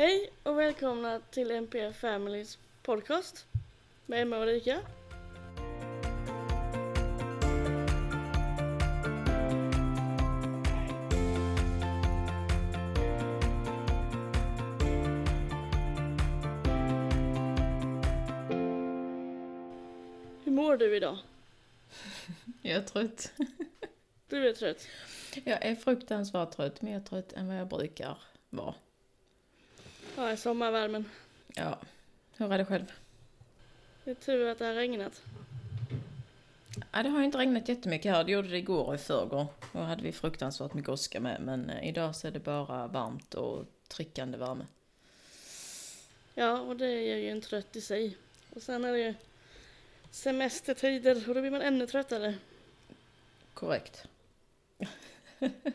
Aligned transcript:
Hej 0.00 0.30
och 0.42 0.58
välkomna 0.58 1.20
till 1.30 1.50
NPF 1.50 1.96
Families 1.96 2.58
podcast 2.82 3.46
med 4.06 4.22
Emma 4.22 4.36
och 4.36 4.42
Ulrika. 4.42 4.80
Hur 20.44 20.52
mår 20.52 20.76
du 20.76 20.96
idag? 20.96 21.18
Jag 22.62 22.76
är 22.76 22.82
trött. 22.82 23.32
Du 24.28 24.48
är 24.48 24.52
trött. 24.52 24.86
Jag 25.44 25.64
är 25.64 25.74
fruktansvärt 25.74 26.50
trött, 26.50 26.82
mer 26.82 27.00
trött 27.00 27.32
än 27.32 27.48
vad 27.48 27.56
jag 27.56 27.68
brukar 27.68 28.18
vara. 28.50 28.74
Ja, 30.16 30.32
i 30.32 30.36
sommarvärmen. 30.36 31.10
Ja, 31.54 31.78
hur 32.36 32.52
är 32.52 32.58
det 32.58 32.64
själv? 32.64 32.92
Det 34.04 34.10
är 34.10 34.14
tur 34.14 34.48
att 34.48 34.58
det 34.58 34.64
har 34.64 34.74
regnat. 34.74 35.22
Ja, 36.92 37.02
det 37.02 37.08
har 37.08 37.22
inte 37.22 37.38
regnat 37.38 37.68
jättemycket 37.68 38.12
här. 38.12 38.24
Det 38.24 38.32
gjorde 38.32 38.48
det 38.48 38.58
igår 38.58 38.84
och 38.84 38.94
i 38.94 38.98
förrgår. 38.98 39.46
Då 39.72 39.78
hade 39.78 40.02
vi 40.02 40.12
fruktansvärt 40.12 40.74
mycket 40.74 40.88
åska 40.88 41.20
med. 41.20 41.40
Men 41.40 41.70
eh, 41.70 41.88
idag 41.88 42.16
så 42.16 42.26
är 42.26 42.30
det 42.30 42.40
bara 42.40 42.86
varmt 42.86 43.34
och 43.34 43.66
tryckande 43.88 44.38
värme. 44.38 44.66
Ja, 46.34 46.60
och 46.60 46.76
det 46.76 47.02
gör 47.02 47.16
ju 47.16 47.30
en 47.30 47.40
trött 47.40 47.76
i 47.76 47.80
sig. 47.80 48.16
Och 48.54 48.62
sen 48.62 48.84
är 48.84 48.92
det 48.92 48.98
ju 48.98 49.14
semestertider 50.10 51.28
och 51.28 51.34
då 51.34 51.40
blir 51.40 51.50
man 51.50 51.62
ännu 51.62 51.86
tröttare. 51.86 52.34
Korrekt. 53.54 54.06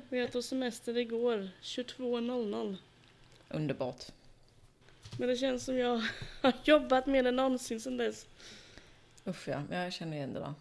Vi 0.09 0.27
tog 0.27 0.43
semester 0.43 0.97
igår, 0.97 1.49
22.00. 1.61 2.77
Underbart. 3.49 4.05
Men 5.19 5.27
det 5.27 5.37
känns 5.37 5.65
som 5.65 5.77
jag 5.77 6.01
har 6.41 6.53
jobbat 6.63 7.05
mer 7.05 7.25
än 7.25 7.35
någonsin 7.35 7.79
sedan 7.79 7.97
dess. 7.97 8.27
Usch 9.27 9.47
ja, 9.47 9.63
jag 9.71 9.93
känner 9.93 10.17
igen 10.17 10.33
det 10.33 10.39
där. 10.39 10.53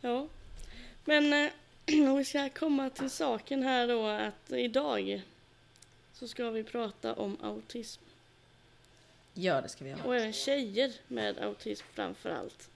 Ja. 0.00 0.28
Men 1.04 1.32
eh, 1.32 1.50
om 2.10 2.16
vi 2.16 2.24
ska 2.24 2.48
komma 2.48 2.90
till 2.90 3.10
saken 3.10 3.62
här 3.62 3.88
då 3.88 4.06
att 4.06 4.52
idag 4.52 5.22
så 6.12 6.28
ska 6.28 6.50
vi 6.50 6.64
prata 6.64 7.14
om 7.14 7.36
autism. 7.42 8.02
Ja, 9.34 9.60
det 9.60 9.68
ska 9.68 9.84
vi 9.84 9.90
göra. 9.90 10.04
Och 10.04 10.16
även 10.16 10.32
tjejer 10.32 10.92
med 11.08 11.38
autism 11.38 11.86
framför 11.94 12.30
allt. 12.30 12.68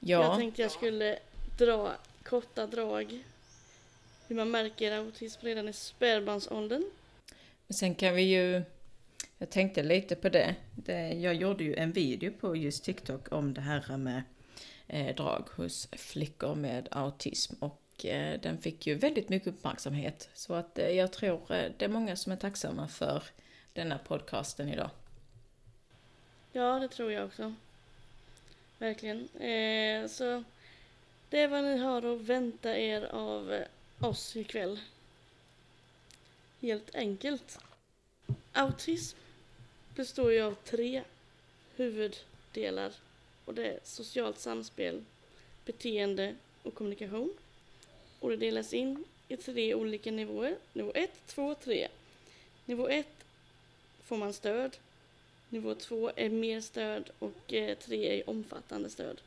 Jag 0.00 0.24
Ja, 0.24 0.36
tänkte 0.36 0.62
jag 0.62 0.70
skulle 0.70 1.18
dra 1.58 1.96
korta 2.22 2.66
drag. 2.66 3.24
Hur 4.28 4.36
man 4.36 4.50
märker 4.50 4.92
autism 4.92 5.46
redan 5.46 5.68
i 5.68 5.72
spädbarnsåldern. 5.72 6.84
sen 7.70 7.94
kan 7.94 8.14
vi 8.14 8.22
ju... 8.22 8.62
Jag 9.38 9.50
tänkte 9.50 9.82
lite 9.82 10.14
på 10.14 10.28
det. 10.28 10.54
det. 10.74 11.12
Jag 11.12 11.34
gjorde 11.34 11.64
ju 11.64 11.74
en 11.74 11.92
video 11.92 12.32
på 12.32 12.56
just 12.56 12.84
TikTok 12.84 13.32
om 13.32 13.54
det 13.54 13.60
här 13.60 13.96
med 13.96 14.22
eh, 14.86 15.14
drag 15.14 15.48
hos 15.56 15.88
flickor 15.92 16.54
med 16.54 16.88
autism 16.90 17.54
och 17.58 18.04
eh, 18.04 18.40
den 18.40 18.58
fick 18.58 18.86
ju 18.86 18.94
väldigt 18.94 19.28
mycket 19.28 19.48
uppmärksamhet. 19.48 20.28
Så 20.34 20.54
att 20.54 20.78
eh, 20.78 20.88
jag 20.88 21.12
tror 21.12 21.52
eh, 21.52 21.72
det 21.76 21.84
är 21.84 21.88
många 21.88 22.16
som 22.16 22.32
är 22.32 22.36
tacksamma 22.36 22.88
för 22.88 23.22
denna 23.72 23.98
podcasten 23.98 24.68
idag. 24.68 24.90
Ja, 26.52 26.78
det 26.78 26.88
tror 26.88 27.12
jag 27.12 27.26
också. 27.26 27.54
Verkligen. 28.78 29.28
Eh, 29.28 30.08
så 30.08 30.44
det 31.28 31.40
är 31.40 31.48
vad 31.48 31.64
ni 31.64 31.76
har 31.76 32.14
att 32.14 32.20
vänta 32.20 32.78
er 32.78 33.02
av 33.02 33.52
eh, 33.52 33.66
oss 34.00 34.36
ikväll. 34.36 34.80
Helt 36.60 36.94
enkelt. 36.94 37.58
Autism 38.52 39.18
består 39.96 40.32
ju 40.32 40.40
av 40.40 40.54
tre 40.54 41.02
huvuddelar. 41.76 42.92
Och 43.44 43.54
det 43.54 43.66
är 43.66 43.78
socialt 43.82 44.38
samspel, 44.38 45.04
beteende 45.64 46.34
och 46.62 46.74
kommunikation. 46.74 47.32
Och 48.20 48.30
det 48.30 48.36
delas 48.36 48.72
in 48.72 49.04
i 49.28 49.36
tre 49.36 49.74
olika 49.74 50.10
nivåer. 50.10 50.56
Nivå 50.72 50.92
1, 50.94 51.10
2, 51.26 51.54
3. 51.54 51.88
Nivå 52.64 52.88
1 52.88 53.06
får 54.04 54.16
man 54.16 54.32
stöd. 54.32 54.76
Nivå 55.48 55.74
2 55.74 56.10
är 56.16 56.28
mer 56.28 56.60
stöd 56.60 57.10
och 57.18 57.52
eh, 57.52 57.78
3 57.78 58.20
är 58.20 58.30
omfattande 58.30 58.90
stöd. 58.90 59.20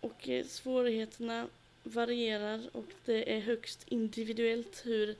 Och 0.00 0.28
eh, 0.28 0.46
svårigheterna 0.46 1.48
varierar 1.82 2.68
och 2.72 2.86
det 3.04 3.36
är 3.36 3.40
högst 3.40 3.84
individuellt 3.88 4.82
hur, 4.84 5.16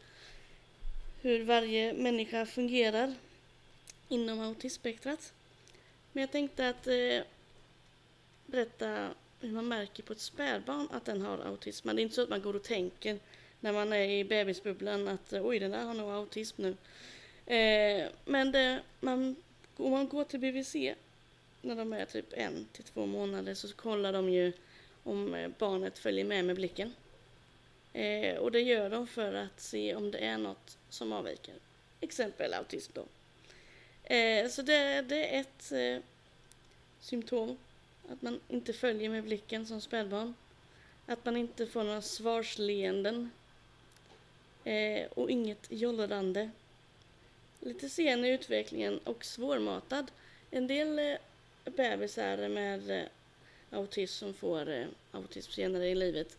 hur 1.22 1.44
varje 1.44 1.92
människa 1.92 2.46
fungerar 2.46 3.14
inom 4.08 4.40
autismspektrat. 4.40 5.32
Men 6.12 6.20
jag 6.20 6.30
tänkte 6.30 6.68
att 6.68 6.86
eh, 6.86 7.22
berätta 8.46 9.10
hur 9.40 9.52
man 9.52 9.68
märker 9.68 10.02
på 10.02 10.12
ett 10.12 10.20
spädbarn 10.20 10.88
att 10.92 11.04
den 11.04 11.22
har 11.22 11.38
autism. 11.38 11.86
Men 11.86 11.96
det 11.96 12.00
är 12.00 12.04
inte 12.04 12.14
så 12.14 12.22
att 12.22 12.28
man 12.28 12.42
går 12.42 12.56
och 12.56 12.62
tänker 12.62 13.18
när 13.60 13.72
man 13.72 13.92
är 13.92 14.08
i 14.08 14.24
bebisbubblan 14.24 15.08
att 15.08 15.32
eh, 15.32 15.46
oj, 15.46 15.58
den 15.58 15.70
där 15.70 15.84
har 15.84 15.94
nog 15.94 16.10
autism 16.10 16.62
nu. 16.62 16.76
Eh, 17.54 18.08
men 18.24 18.52
det, 18.52 18.82
man, 19.00 19.36
om 19.76 19.90
man 19.90 20.08
går 20.08 20.24
till 20.24 20.40
BVC 20.40 20.74
när 21.62 21.76
de 21.76 21.92
är 21.92 22.04
typ 22.04 22.32
en 22.32 22.66
till 22.72 22.84
två 22.84 23.06
månader 23.06 23.54
så 23.54 23.74
kollar 23.74 24.12
de 24.12 24.30
ju 24.30 24.52
om 25.02 25.34
eh, 25.34 25.50
barnet 25.58 25.98
följer 25.98 26.24
med 26.24 26.44
med 26.44 26.56
blicken. 26.56 26.94
Eh, 27.92 28.36
och 28.36 28.52
det 28.52 28.60
gör 28.60 28.90
de 28.90 29.06
för 29.06 29.34
att 29.34 29.60
se 29.60 29.94
om 29.94 30.10
det 30.10 30.18
är 30.18 30.38
något 30.38 30.78
som 30.88 31.12
avviker. 31.12 31.54
Exempel 32.00 32.54
autism 32.54 32.92
då. 32.94 33.04
Eh, 34.06 34.48
så 34.48 34.62
det, 34.62 35.02
det 35.02 35.36
är 35.36 35.40
ett 35.40 35.72
eh, 35.72 36.02
symptom. 37.00 37.56
Att 38.08 38.22
man 38.22 38.40
inte 38.48 38.72
följer 38.72 39.10
med 39.10 39.24
blicken 39.24 39.66
som 39.66 39.80
spädbarn. 39.80 40.34
Att 41.06 41.24
man 41.24 41.36
inte 41.36 41.66
får 41.66 41.84
några 41.84 42.02
svarsleenden. 42.02 43.30
Eh, 44.64 45.06
och 45.14 45.30
inget 45.30 45.66
jollrande. 45.70 46.50
Lite 47.60 47.88
sen 47.88 48.24
i 48.24 48.28
utvecklingen 48.28 48.98
och 48.98 49.24
svårmatad. 49.24 50.10
En 50.50 50.66
del 50.66 50.98
eh, 50.98 51.16
bebisar 51.64 52.48
med 52.48 52.90
eh, 52.90 53.06
autism 53.70 54.18
som 54.18 54.34
får 54.34 54.68
eh, 54.68 54.86
autism 55.12 55.52
senare 55.52 55.88
i 55.88 55.94
livet 55.94 56.38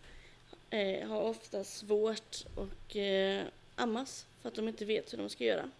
eh, 0.69 1.07
har 1.07 1.21
ofta 1.21 1.63
svårt 1.63 2.45
att 2.57 2.95
eh, 2.95 3.41
ammas 3.75 4.25
för 4.41 4.49
att 4.49 4.55
de 4.55 4.67
inte 4.67 4.85
vet 4.85 5.13
hur 5.13 5.17
de 5.17 5.29
ska 5.29 5.43
göra. 5.43 5.71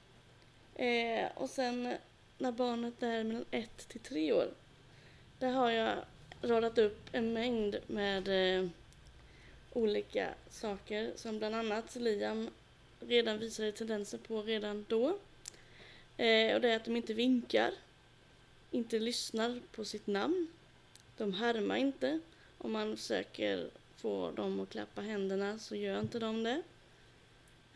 Eh, 0.78 1.28
och 1.36 1.50
sen 1.50 1.98
när 2.38 2.52
barnet 2.52 3.04
är 3.04 3.24
mellan 3.24 3.46
ett 3.52 3.90
till 3.90 4.00
tre 4.00 4.34
år, 4.34 4.50
där 5.40 5.52
har 5.52 5.72
jag 5.72 5.98
radat 6.42 6.78
upp 6.78 7.10
en 7.12 7.34
mängd 7.34 7.78
med 7.88 8.28
eh, 8.28 8.70
olika 9.74 10.34
saker 10.50 11.12
som 11.16 11.38
bland 11.38 11.56
annat 11.56 11.96
Liam 11.96 12.50
redan 13.00 13.40
visade 13.40 13.72
tendenser 13.72 14.18
på 14.18 14.42
redan 14.42 14.86
då. 14.90 15.08
Eh, 16.18 16.56
och 16.56 16.62
det 16.62 16.70
är 16.70 16.76
att 16.76 16.86
de 16.86 16.96
inte 16.96 17.14
vinkar, 17.14 17.72
inte 18.72 19.00
lyssnar 19.00 19.60
på 19.72 19.86
sitt 19.86 20.08
namn, 20.08 20.48
de 21.18 21.34
härmar 21.34 21.76
inte. 21.76 22.20
Om 22.58 22.72
man 22.72 22.98
försöker 22.98 23.70
få 23.96 24.32
dem 24.32 24.60
att 24.60 24.70
klappa 24.70 25.02
händerna 25.02 25.60
så 25.60 25.76
gör 25.76 26.00
inte 26.00 26.20
de 26.20 26.44
det. 26.44 26.62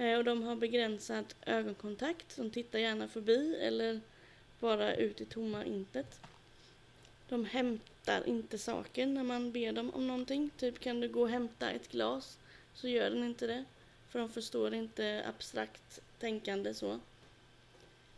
Eh, 0.02 0.18
och 0.18 0.24
de 0.24 0.44
har 0.44 0.56
begränsad 0.56 1.34
ögonkontakt. 1.46 2.38
De 2.38 2.50
tittar 2.50 2.80
gärna 2.80 3.08
förbi 3.08 3.56
eller 3.56 4.02
bara 4.60 4.96
ut 4.96 5.22
i 5.22 5.26
tomma 5.26 5.66
intet. 5.66 6.20
De 7.30 7.46
hämtar 7.46 8.28
inte 8.28 8.58
saker 8.58 9.06
när 9.06 9.24
man 9.24 9.52
ber 9.52 9.72
dem 9.72 9.92
om 9.94 10.08
någonting. 10.08 10.50
Typ 10.58 10.80
kan 10.80 11.00
du 11.00 11.10
gå 11.10 11.22
och 11.22 11.30
hämta 11.30 11.72
ett 11.72 11.92
glas? 11.92 12.38
Så 12.74 12.88
gör 12.88 13.10
den 13.10 13.24
inte 13.24 13.48
det. 13.48 13.66
För 14.10 14.20
de 14.20 14.30
förstår 14.30 14.74
inte 14.74 15.24
abstrakt 15.28 16.02
tänkande 16.20 16.74
så. 16.74 17.00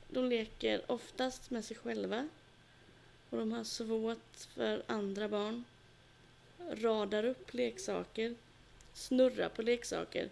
De 0.10 0.30
leker 0.30 0.92
oftast 0.92 1.52
med 1.52 1.66
sig 1.66 1.78
själva. 1.78 2.28
Och 3.30 3.38
de 3.38 3.52
har 3.52 3.64
svårt 3.64 4.38
för 4.38 4.84
andra 4.88 5.28
barn. 5.28 5.64
Radar 6.72 7.24
upp 7.24 7.54
leksaker. 7.54 8.36
Snurrar 8.94 9.50
på 9.50 9.62
leksaker. 9.62 10.30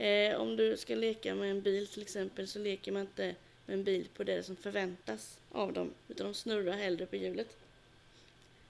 Eh, 0.00 0.40
om 0.40 0.56
du 0.56 0.76
ska 0.76 0.94
leka 0.94 1.34
med 1.34 1.50
en 1.50 1.62
bil 1.62 1.86
till 1.88 2.02
exempel 2.02 2.48
så 2.48 2.58
leker 2.58 2.92
man 2.92 3.02
inte 3.02 3.34
med 3.66 3.74
en 3.74 3.84
bil 3.84 4.08
på 4.14 4.24
det 4.24 4.42
som 4.42 4.56
förväntas 4.56 5.40
av 5.52 5.72
dem. 5.72 5.94
Utan 6.08 6.26
de 6.26 6.34
snurrar 6.34 6.72
hellre 6.72 7.06
på 7.06 7.16
hjulet. 7.16 7.56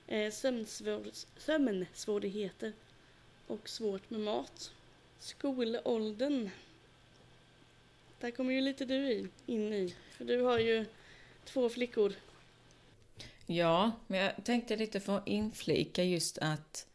Eh, 0.06 0.32
sömnsvår, 0.32 1.06
sömnsvårigheter 1.36 2.72
och 3.46 3.68
svårt 3.68 4.10
med 4.10 4.20
mat. 4.20 4.72
Skolåldern. 5.18 6.50
Där 8.20 8.30
kommer 8.30 8.52
ju 8.52 8.60
lite 8.60 8.84
du 8.84 9.28
in 9.46 9.72
i. 9.72 9.94
För 10.10 10.24
du 10.24 10.40
har 10.40 10.58
ju 10.58 10.84
två 11.44 11.68
flickor. 11.68 12.12
Ja, 13.46 13.92
men 14.06 14.20
jag 14.20 14.44
tänkte 14.44 14.76
lite 14.76 15.00
få 15.00 15.22
inflika 15.26 16.04
just 16.04 16.38
att 16.38 16.86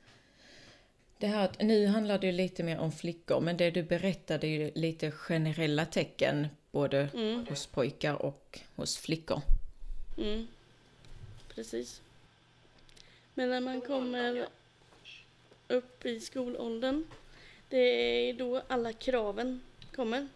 det 1.18 1.28
här 1.28 1.46
att 1.46 1.62
nu 1.62 1.88
handlar 1.88 2.18
det 2.20 2.32
lite 2.32 2.64
mer 2.64 2.80
om 2.80 2.92
flickor, 2.92 3.40
men 3.40 3.58
det 3.58 3.72
du 3.72 3.84
berättade 3.84 4.48
är 4.48 4.52
ju 4.52 4.72
lite 4.76 5.12
generella 5.12 5.86
tecken 5.86 6.48
både 6.72 7.10
Mm. 7.14 7.46
hos 7.50 7.68
pojkar 7.68 8.14
och 8.22 8.60
hos 8.76 8.98
flickor. 8.98 9.42
Mm. 10.18 10.48
Precis. 11.56 12.02
Men 13.34 13.50
när 13.50 13.62
man 13.62 13.82
kommer 13.82 14.48
upp 15.68 16.06
i 16.06 16.20
skolåldern, 16.20 17.04
det 17.70 17.78
är 18.30 18.34
då 18.34 18.62
alla 18.68 18.94
kraven 18.94 19.62
kommer. 19.96 20.28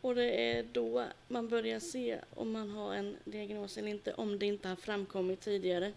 Och 0.00 0.14
det 0.14 0.50
är 0.52 0.62
då 0.72 1.04
man 1.28 1.48
börjar 1.48 1.80
se 1.80 2.18
om 2.34 2.52
man 2.52 2.70
har 2.70 2.94
en 2.94 3.16
diagnos 3.24 3.78
eller 3.78 3.88
inte, 3.88 4.14
om 4.14 4.38
det 4.38 4.46
inte 4.46 4.68
har 4.68 4.76
framkommit 4.76 5.40
tidigare. 5.40 5.92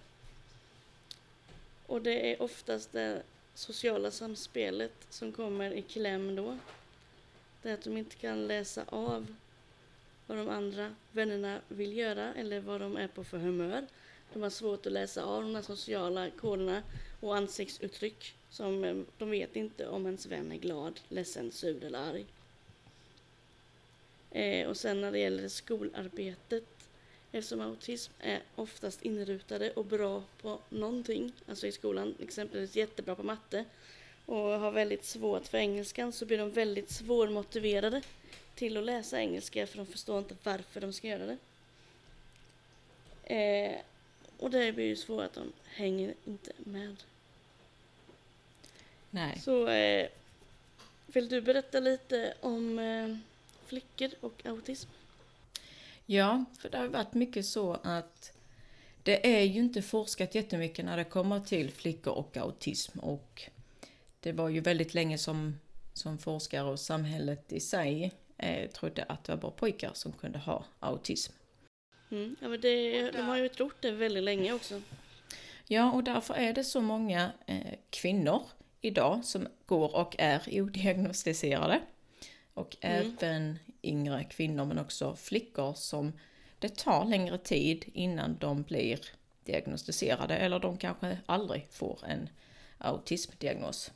Och 1.85 2.01
det 2.01 2.31
är 2.33 2.41
oftast 2.41 2.91
sociala 3.57 4.11
samspelet 4.11 4.93
som 5.09 5.31
kommer 5.31 5.71
i 5.71 5.81
kläm 5.81 6.35
då. 6.35 6.57
Det 7.61 7.69
är 7.69 7.73
att 7.73 7.83
de 7.83 7.97
inte 7.97 8.15
kan 8.15 8.47
läsa 8.47 8.83
av 8.87 9.35
vad 10.27 10.37
de 10.37 10.49
andra 10.49 10.95
vännerna 11.11 11.61
vill 11.67 11.97
göra 11.97 12.33
eller 12.33 12.59
vad 12.59 12.81
de 12.81 12.97
är 12.97 13.07
på 13.07 13.23
för 13.23 13.37
humör. 13.37 13.87
De 14.33 14.41
har 14.41 14.49
svårt 14.49 14.85
att 14.85 14.91
läsa 14.91 15.23
av 15.23 15.41
de 15.41 15.55
här 15.55 15.61
sociala 15.61 16.29
koderna 16.29 16.83
och 17.19 17.35
ansiktsuttryck 17.35 18.35
som 18.49 18.83
eh, 18.83 18.95
de 19.17 19.29
vet 19.29 19.55
inte 19.55 19.87
om 19.87 20.05
ens 20.05 20.25
vän 20.25 20.51
är 20.51 20.57
glad, 20.57 20.99
ledsen, 21.09 21.51
sur 21.51 21.83
eller 21.83 21.99
arg. 21.99 22.25
Eh, 24.31 24.67
och 24.67 24.77
sen 24.77 25.01
när 25.01 25.11
det 25.11 25.19
gäller 25.19 25.47
skolarbetet 25.47 26.76
eftersom 27.37 27.61
autism 27.61 28.13
är 28.19 28.41
oftast 28.55 29.01
inrutade 29.01 29.71
och 29.71 29.85
bra 29.85 30.23
på 30.41 30.59
någonting, 30.69 31.31
alltså 31.47 31.67
i 31.67 31.71
skolan, 31.71 32.15
exempelvis 32.19 32.75
jättebra 32.75 33.15
på 33.15 33.23
matte 33.23 33.65
och 34.25 34.35
har 34.35 34.71
väldigt 34.71 35.05
svårt 35.05 35.47
för 35.47 35.57
engelskan 35.57 36.11
så 36.11 36.25
blir 36.25 36.37
de 36.37 36.51
väldigt 36.51 36.89
svårmotiverade 36.89 38.01
till 38.55 38.77
att 38.77 38.83
läsa 38.83 39.19
engelska 39.19 39.67
för 39.67 39.77
de 39.77 39.85
förstår 39.85 40.19
inte 40.19 40.35
varför 40.43 40.81
de 40.81 40.93
ska 40.93 41.07
göra 41.07 41.25
det. 41.25 41.37
Eh, 43.35 43.79
och 44.37 44.51
det 44.51 44.71
blir 44.71 44.85
ju 44.85 44.95
svårt 44.95 45.23
att 45.23 45.33
de 45.33 45.53
hänger 45.65 46.13
inte 46.25 46.51
med. 46.57 46.95
Nej. 49.09 49.39
Så 49.39 49.67
eh, 49.67 50.07
vill 51.05 51.29
du 51.29 51.41
berätta 51.41 51.79
lite 51.79 52.33
om 52.41 52.79
eh, 52.79 53.17
flickor 53.67 54.09
och 54.21 54.45
autism? 54.45 54.89
Ja, 56.09 56.45
för 56.59 56.69
det 56.69 56.77
har 56.77 56.87
varit 56.87 57.13
mycket 57.13 57.45
så 57.45 57.77
att 57.83 58.33
det 59.03 59.37
är 59.37 59.43
ju 59.43 59.59
inte 59.59 59.81
forskat 59.81 60.35
jättemycket 60.35 60.85
när 60.85 60.97
det 60.97 61.03
kommer 61.03 61.39
till 61.39 61.71
flickor 61.71 62.13
och 62.13 62.37
autism 62.37 62.99
och 62.99 63.43
det 64.19 64.31
var 64.31 64.49
ju 64.49 64.59
väldigt 64.59 64.93
länge 64.93 65.17
som, 65.17 65.59
som 65.93 66.17
forskare 66.17 66.63
och 66.63 66.79
samhället 66.79 67.53
i 67.53 67.59
sig 67.59 68.11
eh, 68.37 68.69
trodde 68.69 69.03
att 69.03 69.23
det 69.23 69.31
var 69.31 69.41
bara 69.41 69.51
pojkar 69.51 69.91
som 69.93 70.11
kunde 70.11 70.39
ha 70.39 70.65
autism. 70.79 71.33
Mm. 72.11 72.35
Ja, 72.41 72.47
men 72.47 72.61
det, 72.61 73.11
de 73.11 73.21
har 73.21 73.37
ju 73.37 73.49
trott 73.49 73.75
det 73.79 73.91
väldigt 73.91 74.23
länge 74.23 74.53
också. 74.53 74.81
Ja, 75.65 75.91
och 75.91 76.03
därför 76.03 76.33
är 76.33 76.53
det 76.53 76.63
så 76.63 76.81
många 76.81 77.31
eh, 77.45 77.73
kvinnor 77.89 78.41
idag 78.81 79.25
som 79.25 79.47
går 79.65 79.95
och 79.95 80.15
är 80.19 80.41
odiagnostiserade. 80.61 81.81
Och 82.57 82.77
Mm. 82.81 83.13
även 83.19 83.59
yngre 83.83 84.23
kvinnor 84.23 84.65
men 84.65 84.79
också 84.79 85.15
flickor 85.15 85.73
som 85.73 86.13
det 86.59 86.75
tar 86.75 87.05
längre 87.05 87.37
tid 87.37 87.85
innan 87.93 88.37
de 88.37 88.63
blir 88.63 88.99
diagnostiserade 89.43 90.37
eller 90.37 90.59
de 90.59 90.77
kanske 90.77 91.17
aldrig 91.25 91.67
får 91.71 91.99
en 92.07 92.29
autismdiagnos. 92.77 93.91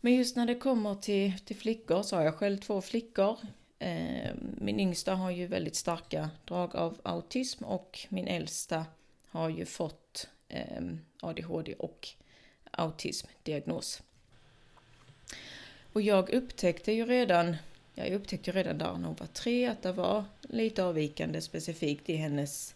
Men 0.00 0.14
just 0.14 0.36
när 0.36 0.46
det 0.46 0.54
kommer 0.54 0.94
till, 0.94 1.38
till 1.38 1.56
flickor 1.56 2.02
så 2.02 2.16
har 2.16 2.22
jag 2.22 2.34
själv 2.34 2.58
två 2.58 2.80
flickor. 2.80 3.38
Eh, 3.78 4.30
min 4.58 4.80
yngsta 4.80 5.14
har 5.14 5.30
ju 5.30 5.46
väldigt 5.46 5.76
starka 5.76 6.30
drag 6.44 6.76
av 6.76 7.00
autism 7.02 7.64
och 7.64 8.06
min 8.08 8.28
äldsta 8.28 8.86
har 9.28 9.48
ju 9.48 9.64
fått 9.64 10.28
eh, 10.48 10.82
ADHD 11.20 11.74
och 11.74 12.08
autismdiagnos. 12.70 14.02
Och 15.92 16.02
jag 16.02 16.30
upptäckte 16.30 16.92
ju 16.92 17.06
redan, 17.06 17.56
jag 17.94 18.12
upptäckte 18.12 18.50
ju 18.50 18.56
redan 18.56 18.78
där 18.78 18.92
när 18.96 19.06
hon 19.06 19.16
var 19.16 19.26
tre 19.26 19.66
att 19.66 19.82
det 19.82 19.92
var 19.92 20.24
lite 20.40 20.84
avvikande 20.84 21.40
specifikt 21.40 22.10
i 22.10 22.16
hennes 22.16 22.74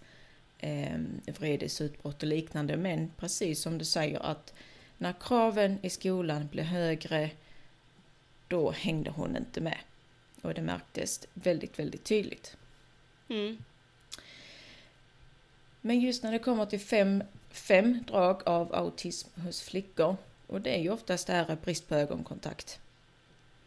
eh, 0.58 0.98
vredesutbrott 1.38 2.22
och 2.22 2.28
liknande. 2.28 2.76
Men 2.76 3.10
precis 3.16 3.60
som 3.60 3.78
du 3.78 3.84
säger 3.84 4.20
att 4.20 4.54
när 4.98 5.14
kraven 5.20 5.78
i 5.82 5.90
skolan 5.90 6.48
blev 6.52 6.64
högre 6.64 7.30
då 8.48 8.70
hängde 8.70 9.10
hon 9.10 9.36
inte 9.36 9.60
med. 9.60 9.78
Och 10.42 10.54
det 10.54 10.62
märktes 10.62 11.26
väldigt, 11.34 11.78
väldigt 11.78 12.04
tydligt. 12.04 12.56
Mm. 13.28 13.58
Men 15.80 16.00
just 16.00 16.22
när 16.22 16.32
det 16.32 16.38
kommer 16.38 16.66
till 16.66 16.80
fem, 16.80 17.24
fem 17.50 18.04
drag 18.08 18.48
av 18.48 18.74
autism 18.74 19.40
hos 19.40 19.62
flickor 19.62 20.16
och 20.46 20.60
det 20.60 20.70
är 20.70 20.82
ju 20.82 20.90
oftast 20.90 21.26
det 21.26 21.32
här 21.32 21.56
brist 21.64 21.88
på 21.88 21.94
ögonkontakt. 21.94 22.80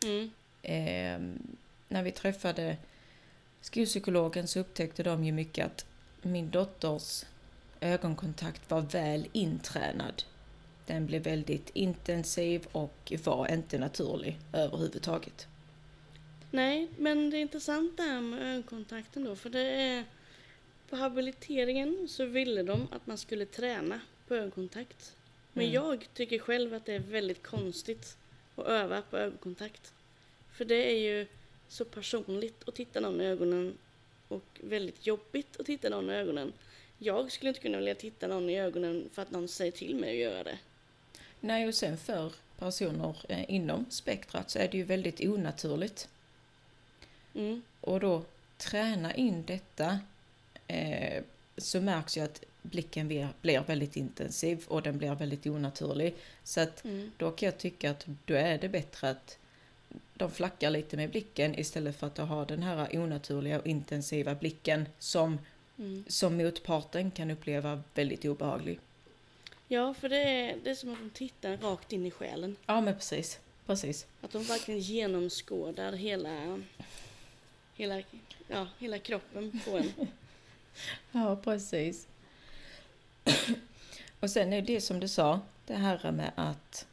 Mm. 0.04 0.30
Eh, 0.62 1.44
när 1.88 2.04
vi 2.04 2.12
träffade 2.12 2.78
skolpsykologen 3.62 4.48
så 4.48 4.60
upptäckte 4.60 5.04
de 5.04 5.24
ju 5.24 5.32
mycket 5.32 5.66
att 5.66 5.86
min 6.22 6.50
dotters 6.50 7.26
ögonkontakt 7.82 8.70
var 8.72 8.82
väl 8.82 9.28
intränad. 9.32 10.24
Den 10.86 11.06
blev 11.06 11.24
väldigt 11.24 11.70
intensiv 11.74 12.68
och 12.72 13.14
var 13.24 13.54
inte 13.54 13.78
naturlig 13.78 14.40
överhuvudtaget. 14.54 15.48
Nej, 16.52 16.88
men 16.98 17.30
det 17.30 17.38
är 17.38 17.42
intressant 17.42 17.98
det 17.98 18.04
här 18.04 18.22
med 18.22 18.42
ögonkontakten 18.42 19.24
då, 19.24 19.36
för 19.36 19.50
det 19.50 19.62
är 19.62 20.04
på 20.90 20.96
habiliteringen 20.96 22.08
så 22.10 22.26
ville 22.26 22.64
de 22.64 22.88
att 22.92 23.08
man 23.08 23.18
skulle 23.18 23.46
träna 23.46 24.00
på 24.28 24.36
ögonkontakt. 24.36 25.16
Men 25.54 25.64
Mm. 25.64 25.74
jag 25.74 26.08
tycker 26.14 26.40
själv 26.40 26.74
att 26.74 26.86
det 26.86 26.94
är 26.94 27.00
väldigt 27.00 27.44
konstigt 27.44 28.18
att 28.62 28.68
öva 28.68 29.02
på 29.02 29.18
ögonkontakt. 29.18 29.94
För 30.52 30.66
det 30.66 30.92
är 30.92 31.00
ju 31.00 31.28
så 31.68 31.86
personligt 31.86 32.68
att 32.68 32.76
titta 32.76 33.00
någon 33.00 33.22
i 33.22 33.26
ögonen 33.26 33.78
och 34.28 34.60
väldigt 34.64 35.08
jobbigt 35.08 35.60
att 35.60 35.66
titta 35.66 35.90
någon 35.90 36.10
i 36.10 36.14
ögonen. 36.14 36.54
Jag 36.98 37.32
skulle 37.32 37.50
inte 37.50 37.62
kunna 37.62 37.78
vilja 37.78 37.96
titta 37.96 38.28
någon 38.28 38.50
i 38.50 38.60
ögonen 38.60 39.10
för 39.14 39.22
att 39.22 39.32
någon 39.32 39.48
säger 39.48 39.72
till 39.72 39.96
mig 39.96 40.10
att 40.10 40.32
göra 40.32 40.44
det. 40.44 40.58
Nej, 41.40 41.68
och 41.68 41.76
sen 41.76 41.98
för 41.98 42.34
personer 42.58 43.16
eh, 43.30 43.52
inom 43.52 43.86
spektrat 43.90 44.50
så 44.50 44.60
är 44.60 44.68
det 44.68 44.78
ju 44.78 44.84
väldigt 44.84 45.22
onaturligt. 45.22 46.10
Mm. 47.34 47.62
Och 47.82 48.00
då 48.00 48.24
träna 48.58 49.16
in 49.16 49.44
detta 49.46 50.00
eh, 50.68 51.24
så 51.58 51.82
märks 51.82 52.18
ju 52.18 52.22
att 52.22 52.44
blicken 52.70 53.08
blir, 53.08 53.64
väldigt 53.68 53.96
intensiv 53.96 54.66
och 54.68 54.82
den 54.82 54.98
blir 54.98 55.16
väldigt 55.16 55.48
onaturlig. 55.48 56.16
Så 56.44 56.62
att 56.62 56.86
Mm. 56.86 57.12
då 57.18 57.32
kan 57.32 57.46
jag 57.46 57.58
tycka 57.58 57.92
att 57.92 58.06
då 58.26 58.34
är 58.34 58.58
det 58.58 58.70
bättre 58.70 59.10
att 59.10 59.38
de 60.14 60.32
flackar 60.32 60.70
lite 60.70 60.98
med 60.98 61.10
blicken 61.10 61.60
istället 61.60 61.96
för 62.00 62.08
att 62.08 62.18
ha 62.18 62.46
den 62.46 62.64
här 62.64 62.98
onaturliga 63.00 63.60
och 63.60 63.68
intensiva 63.68 64.36
blicken 64.36 64.86
som, 65.00 65.40
Mm. 65.78 66.04
som 66.08 66.38
motparten 66.38 67.12
kan 67.12 67.32
uppleva 67.32 67.84
väldigt 67.94 68.26
obehaglig. 68.26 68.80
Ja, 69.68 69.94
för 69.94 70.10
det 70.10 70.18
är, 70.24 70.58
det 70.64 70.70
är 70.70 70.76
som 70.76 70.94
att 70.94 71.00
de 71.00 71.10
tittar 71.10 71.58
rakt 71.58 71.94
in 71.94 72.06
i 72.06 72.12
själen. 72.12 72.56
Ja 72.66 72.82
men 72.82 72.94
precis, 72.96 73.40
precis. 73.66 74.06
Att 74.22 74.32
de 74.32 74.44
verkligen 74.44 74.80
genomskådar 74.80 75.94
hela, 75.94 76.62
hela, 77.76 78.02
ja, 78.48 78.68
hela 78.80 78.98
kroppen 79.00 79.60
på 79.66 79.78
en. 79.78 79.92
Ja, 81.12 81.36
precis. 81.36 82.08
Och 84.20 84.30
sen 84.30 84.54
är 84.54 84.62
det 84.62 84.82
som 84.82 85.00
du 85.00 85.08
sa, 85.08 85.40
det 85.66 85.76
här 85.76 86.12
med 86.12 86.32
att 86.36 86.86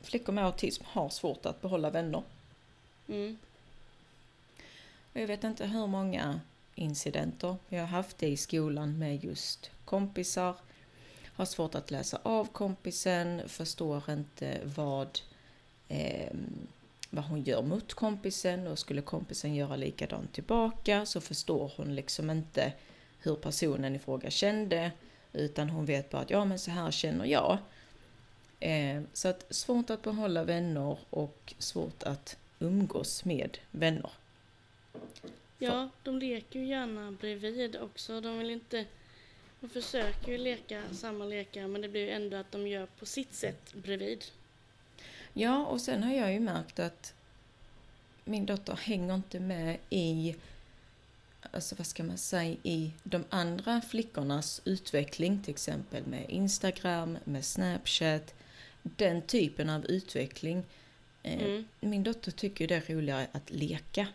flickor 0.00 0.32
med 0.32 0.44
autism 0.44 0.84
har 0.86 1.08
svårt 1.08 1.46
att 1.46 1.62
behålla 1.62 1.90
vänner. 1.90 2.22
Mm. 3.08 3.38
Och 5.12 5.20
jag 5.20 5.26
vet 5.26 5.44
inte 5.44 5.66
hur 5.66 5.86
många 5.86 6.40
incidenter 6.74 7.56
jag 7.68 7.80
har 7.80 7.86
haft 7.86 8.22
i 8.22 8.36
skolan 8.36 8.98
med 8.98 9.24
just 9.24 9.70
kompisar. 9.84 10.56
Har 11.34 11.44
svårt 11.44 11.74
att 11.74 11.90
läsa 11.90 12.18
av 12.22 12.44
kompisen, 12.44 13.48
förstår 13.48 14.10
inte 14.10 14.60
vad, 14.64 15.20
eh, 15.88 16.32
vad 17.10 17.24
hon 17.24 17.42
gör 17.42 17.62
mot 17.62 17.94
kompisen 17.94 18.66
och 18.66 18.78
skulle 18.78 19.02
kompisen 19.02 19.54
göra 19.54 19.76
likadant 19.76 20.32
tillbaka 20.32 21.06
så 21.06 21.20
förstår 21.20 21.72
hon 21.76 21.94
liksom 21.94 22.30
inte 22.30 22.72
hur 23.18 23.36
personen 23.36 23.94
i 23.94 23.98
fråga 23.98 24.30
kände 24.30 24.92
utan 25.36 25.70
hon 25.70 25.86
vet 25.86 26.10
bara 26.10 26.22
att 26.22 26.30
ja 26.30 26.44
men 26.44 26.58
så 26.58 26.70
här 26.70 26.90
känner 26.90 27.24
jag. 27.24 27.58
Eh, 28.60 29.02
så 29.12 29.28
att 29.28 29.46
svårt 29.50 29.90
att 29.90 30.02
behålla 30.02 30.44
vänner 30.44 30.98
och 31.10 31.54
svårt 31.58 32.02
att 32.02 32.36
umgås 32.58 33.24
med 33.24 33.58
vänner. 33.70 34.10
Ja, 35.58 35.88
de 36.02 36.18
leker 36.18 36.58
ju 36.58 36.66
gärna 36.66 37.12
bredvid 37.12 37.76
också. 37.76 38.20
De 38.20 38.38
vill 38.38 38.50
inte... 38.50 38.84
De 39.60 39.68
försöker 39.68 40.32
ju 40.32 40.38
leka 40.38 40.82
samma 40.92 41.24
lekar 41.24 41.66
men 41.66 41.80
det 41.80 41.88
blir 41.88 42.00
ju 42.00 42.10
ändå 42.10 42.36
att 42.36 42.52
de 42.52 42.66
gör 42.66 42.86
på 42.86 43.06
sitt 43.06 43.34
sätt 43.34 43.74
bredvid. 43.74 44.24
Ja, 45.32 45.66
och 45.66 45.80
sen 45.80 46.02
har 46.02 46.14
jag 46.14 46.32
ju 46.32 46.40
märkt 46.40 46.78
att 46.78 47.14
min 48.24 48.46
dotter 48.46 48.76
hänger 48.76 49.14
inte 49.14 49.40
med 49.40 49.78
i, 49.90 50.36
alltså 51.56 51.74
vad 51.74 51.86
ska 51.86 52.04
man 52.04 52.18
säga, 52.18 52.56
i 52.62 52.92
de 53.02 53.24
andra 53.30 53.80
flickornas 53.80 54.60
utveckling, 54.64 55.42
till 55.42 55.50
exempel 55.50 56.06
med 56.06 56.30
Instagram, 56.30 57.18
med 57.24 57.44
Snapchat, 57.44 58.34
den 58.82 59.22
typen 59.22 59.70
av 59.70 59.84
utveckling. 59.86 60.64
Eh, 61.22 61.42
Mm. 61.42 61.64
Min 61.80 62.02
dotter 62.02 62.30
tycker 62.32 62.68
det 62.68 62.74
är 62.74 62.94
roligare 62.94 63.26
att 63.32 63.50
leka. 63.50 64.06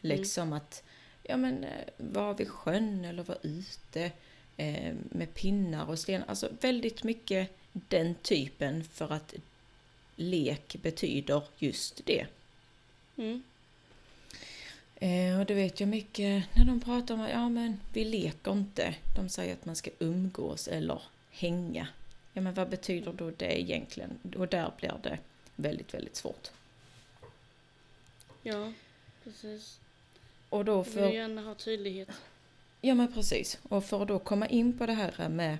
Liksom 0.00 0.52
att, 0.52 0.82
ja 1.22 1.36
men, 1.36 1.64
eh, 1.64 1.84
vara 1.96 2.32
vid 2.32 2.48
sjön 2.48 3.04
eller 3.04 3.22
vara 3.22 3.38
ute 3.42 4.10
eh, 4.56 4.94
med 5.10 5.34
pinnar 5.34 5.86
och 5.86 5.98
stenar. 5.98 6.26
Alltså 6.28 6.48
väldigt 6.60 7.02
mycket 7.02 7.50
den 7.72 8.14
typen 8.14 8.84
för 8.84 9.12
att 9.12 9.34
lek 10.16 10.76
betyder 10.82 11.42
just 11.58 12.00
det. 12.06 12.26
Mm. 13.16 13.42
Eh, 15.02 15.40
och 15.40 15.46
det 15.46 15.54
vet 15.54 15.80
jag 15.80 15.88
mycket 15.88 16.44
när 16.56 16.64
de 16.64 16.80
pratar 16.80 17.14
om 17.14 17.20
att 17.20 17.30
ja, 17.30 17.48
men 17.48 17.80
vi 17.92 18.04
leker 18.04 18.52
inte. 18.52 18.94
De 19.16 19.28
säger 19.28 19.52
att 19.52 19.64
man 19.64 19.76
ska 19.76 19.90
umgås 19.98 20.68
eller 20.68 21.02
hänga. 21.30 21.88
Ja, 22.32 22.40
men 22.42 22.54
vad 22.54 22.68
betyder 22.68 23.12
då 23.12 23.30
det 23.30 23.60
egentligen? 23.60 24.18
Och 24.36 24.48
där 24.48 24.72
blir 24.78 25.00
det 25.02 25.18
väldigt, 25.56 25.94
väldigt 25.94 26.16
svårt. 26.16 26.50
Ja, 28.42 28.72
precis. 29.24 29.78
Och 30.48 30.64
då 30.64 30.72
Jag 30.72 30.84
vill 30.84 30.92
för, 30.92 31.10
gärna 31.10 31.42
ha 31.42 31.54
tydlighet. 31.54 32.08
ja 32.80 32.94
men 32.94 33.12
precis. 33.12 33.58
Och 33.62 33.84
för 33.84 34.02
att 34.02 34.08
då 34.08 34.18
komma 34.18 34.46
in 34.46 34.78
på 34.78 34.86
det 34.86 34.92
här 34.92 35.28
med 35.28 35.58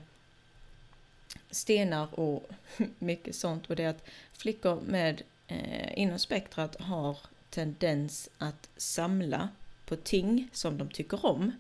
stenar 1.51 2.21
och 2.21 2.51
mycket 2.99 3.37
sånt 3.37 3.71
och 3.71 3.77
det 3.77 3.83
är 3.83 3.89
att 3.89 4.09
flickor 4.33 4.81
med 4.81 5.23
eh, 5.47 5.99
inom 5.99 6.19
spektrat 6.19 6.81
har 6.81 7.19
tendens 7.53 8.31
att 8.39 8.69
samla 8.77 9.49
på 9.87 9.97
ting 9.97 10.49
som 10.53 10.79
de 10.79 10.89
tycker 10.91 11.27
om. 11.27 11.53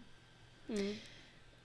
Mm. 0.68 0.96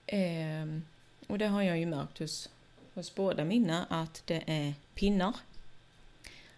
Ehm, 0.08 0.84
och 1.28 1.38
det 1.38 1.48
har 1.48 1.62
jag 1.62 1.80
ju 1.80 1.86
märkt 1.86 2.20
hos, 2.20 2.50
hos 2.94 3.16
båda 3.16 3.46
mina 3.46 3.86
att 3.90 4.24
det 4.26 4.44
är 4.48 4.74
pinnar, 4.94 5.36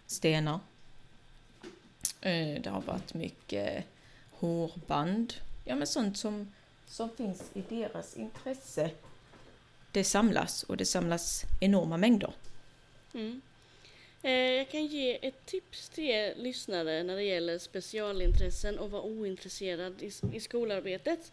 stenar. 0.06 0.60
Eh, 2.20 2.62
det 2.62 2.70
har 2.70 2.80
varit 2.80 3.14
mycket 3.14 3.84
hårband. 4.30 5.34
Ja 5.64 5.76
men 5.76 5.86
sånt 5.86 6.18
som, 6.18 6.52
som 6.86 7.10
finns 7.16 7.42
i 7.54 7.62
deras 7.68 8.16
intresse. 8.16 8.90
Det 9.92 10.04
samlas 10.04 10.62
och 10.62 10.76
det 10.76 10.86
samlas 10.86 11.44
enorma 11.60 11.96
mängder. 11.96 12.32
Mm. 13.14 13.40
Eh, 14.22 14.32
jag 14.32 14.68
kan 14.68 14.86
ge 14.86 15.26
ett 15.26 15.46
tips 15.46 15.88
till 15.88 16.04
er 16.04 16.34
lyssnare 16.34 17.02
när 17.02 17.16
det 17.16 17.22
gäller 17.22 17.58
specialintressen 17.58 18.78
och 18.78 18.90
vara 18.90 19.02
ointresserad 19.02 20.02
i, 20.02 20.12
i 20.32 20.40
skolarbetet. 20.40 21.32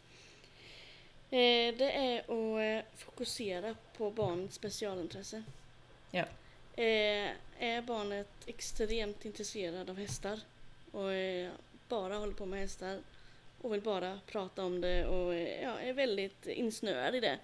Eh, 1.29 1.75
det 1.77 1.91
är 1.91 2.20
att 2.20 2.86
eh, 2.86 2.91
fokusera 2.98 3.75
på 3.98 4.12
barnets 4.12 4.56
specialintresse. 4.56 5.44
Ja. 6.12 6.25
Är 7.60 7.82
barnet 7.82 8.29
extremt 8.46 9.25
intresserad 9.25 9.89
av 9.89 9.98
hästar 9.98 10.39
och 10.91 11.10
bara 11.89 12.15
håller 12.17 12.34
på 12.34 12.46
med 12.46 12.60
hästar 12.60 13.00
och 13.62 13.74
vill 13.74 13.82
bara 13.82 14.20
prata 14.25 14.63
om 14.63 14.82
det 14.82 15.06
och 15.06 15.34
ja, 15.34 15.79
är 15.79 15.94
väldigt 15.94 16.48
insnöad 16.48 17.15
i 17.15 17.20
det. 17.20 17.39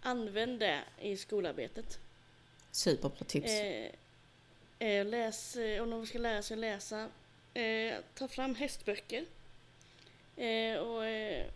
Använd 0.00 0.60
det 0.60 0.80
i 1.00 1.16
skolarbetet. 1.16 1.98
Superbra 2.70 3.24
tips. 3.24 3.50
Eh, 3.50 3.90
eh, 4.78 5.06
läs, 5.06 5.56
eh, 5.56 5.82
om 5.82 5.90
de 5.90 6.06
ska 6.06 6.18
lära 6.18 6.42
sig 6.42 6.54
att 6.54 6.60
läsa, 6.60 7.08
eh, 7.54 7.94
ta 8.14 8.28
fram 8.28 8.54
hästböcker. 8.54 9.24
Eh, 10.36 10.78
och 10.78 11.06
eh, 11.06 11.46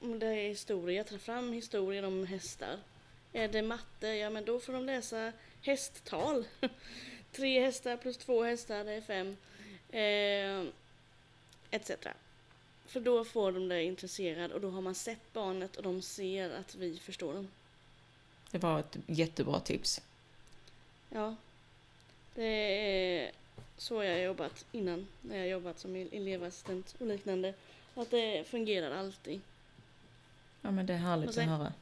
om 0.00 0.18
det 0.18 0.26
är 0.26 0.48
historia, 0.48 1.04
ta 1.04 1.18
fram 1.18 1.52
historier 1.52 2.02
om 2.02 2.26
hästar. 2.26 2.78
Är 3.32 3.48
det 3.48 3.62
matte, 3.62 4.06
ja 4.06 4.30
men 4.30 4.44
då 4.44 4.60
får 4.60 4.72
de 4.72 4.84
läsa 4.84 5.32
hästtal. 5.62 6.44
Tre 7.32 7.60
hästar 7.60 7.96
plus 7.96 8.16
två 8.16 8.42
hästar, 8.42 8.84
det 8.84 8.92
är 8.92 9.00
fem. 9.00 9.36
Eh, 9.90 10.72
etc. 11.70 11.90
För 12.86 13.00
då 13.00 13.24
får 13.24 13.52
de 13.52 13.68
det 13.68 13.82
intresserad 13.82 14.52
och 14.52 14.60
då 14.60 14.70
har 14.70 14.80
man 14.80 14.94
sett 14.94 15.32
barnet 15.32 15.76
och 15.76 15.82
de 15.82 16.02
ser 16.02 16.50
att 16.50 16.74
vi 16.74 16.98
förstår 16.98 17.34
dem. 17.34 17.48
Det 18.50 18.58
var 18.58 18.80
ett 18.80 18.96
jättebra 19.06 19.60
tips. 19.60 20.02
Ja. 21.10 21.36
Det 22.36 22.44
är 22.44 23.30
så 23.76 24.02
jag 24.02 24.12
har 24.12 24.18
jobbat 24.20 24.64
innan, 24.72 25.06
när 25.20 25.36
jag 25.38 25.48
jobbat 25.48 25.78
som 25.78 25.96
elevassistent 25.96 26.94
och 26.98 27.06
liknande. 27.06 27.54
Att 27.94 28.10
det 28.10 28.44
fungerar 28.48 28.90
alltid. 28.90 29.40
Ja 30.62 30.70
men 30.70 30.86
det 30.86 30.92
är 30.92 30.98
härligt 30.98 31.24
Och 31.24 31.28
att 31.30 31.34
sen- 31.34 31.48
höra. 31.48 31.72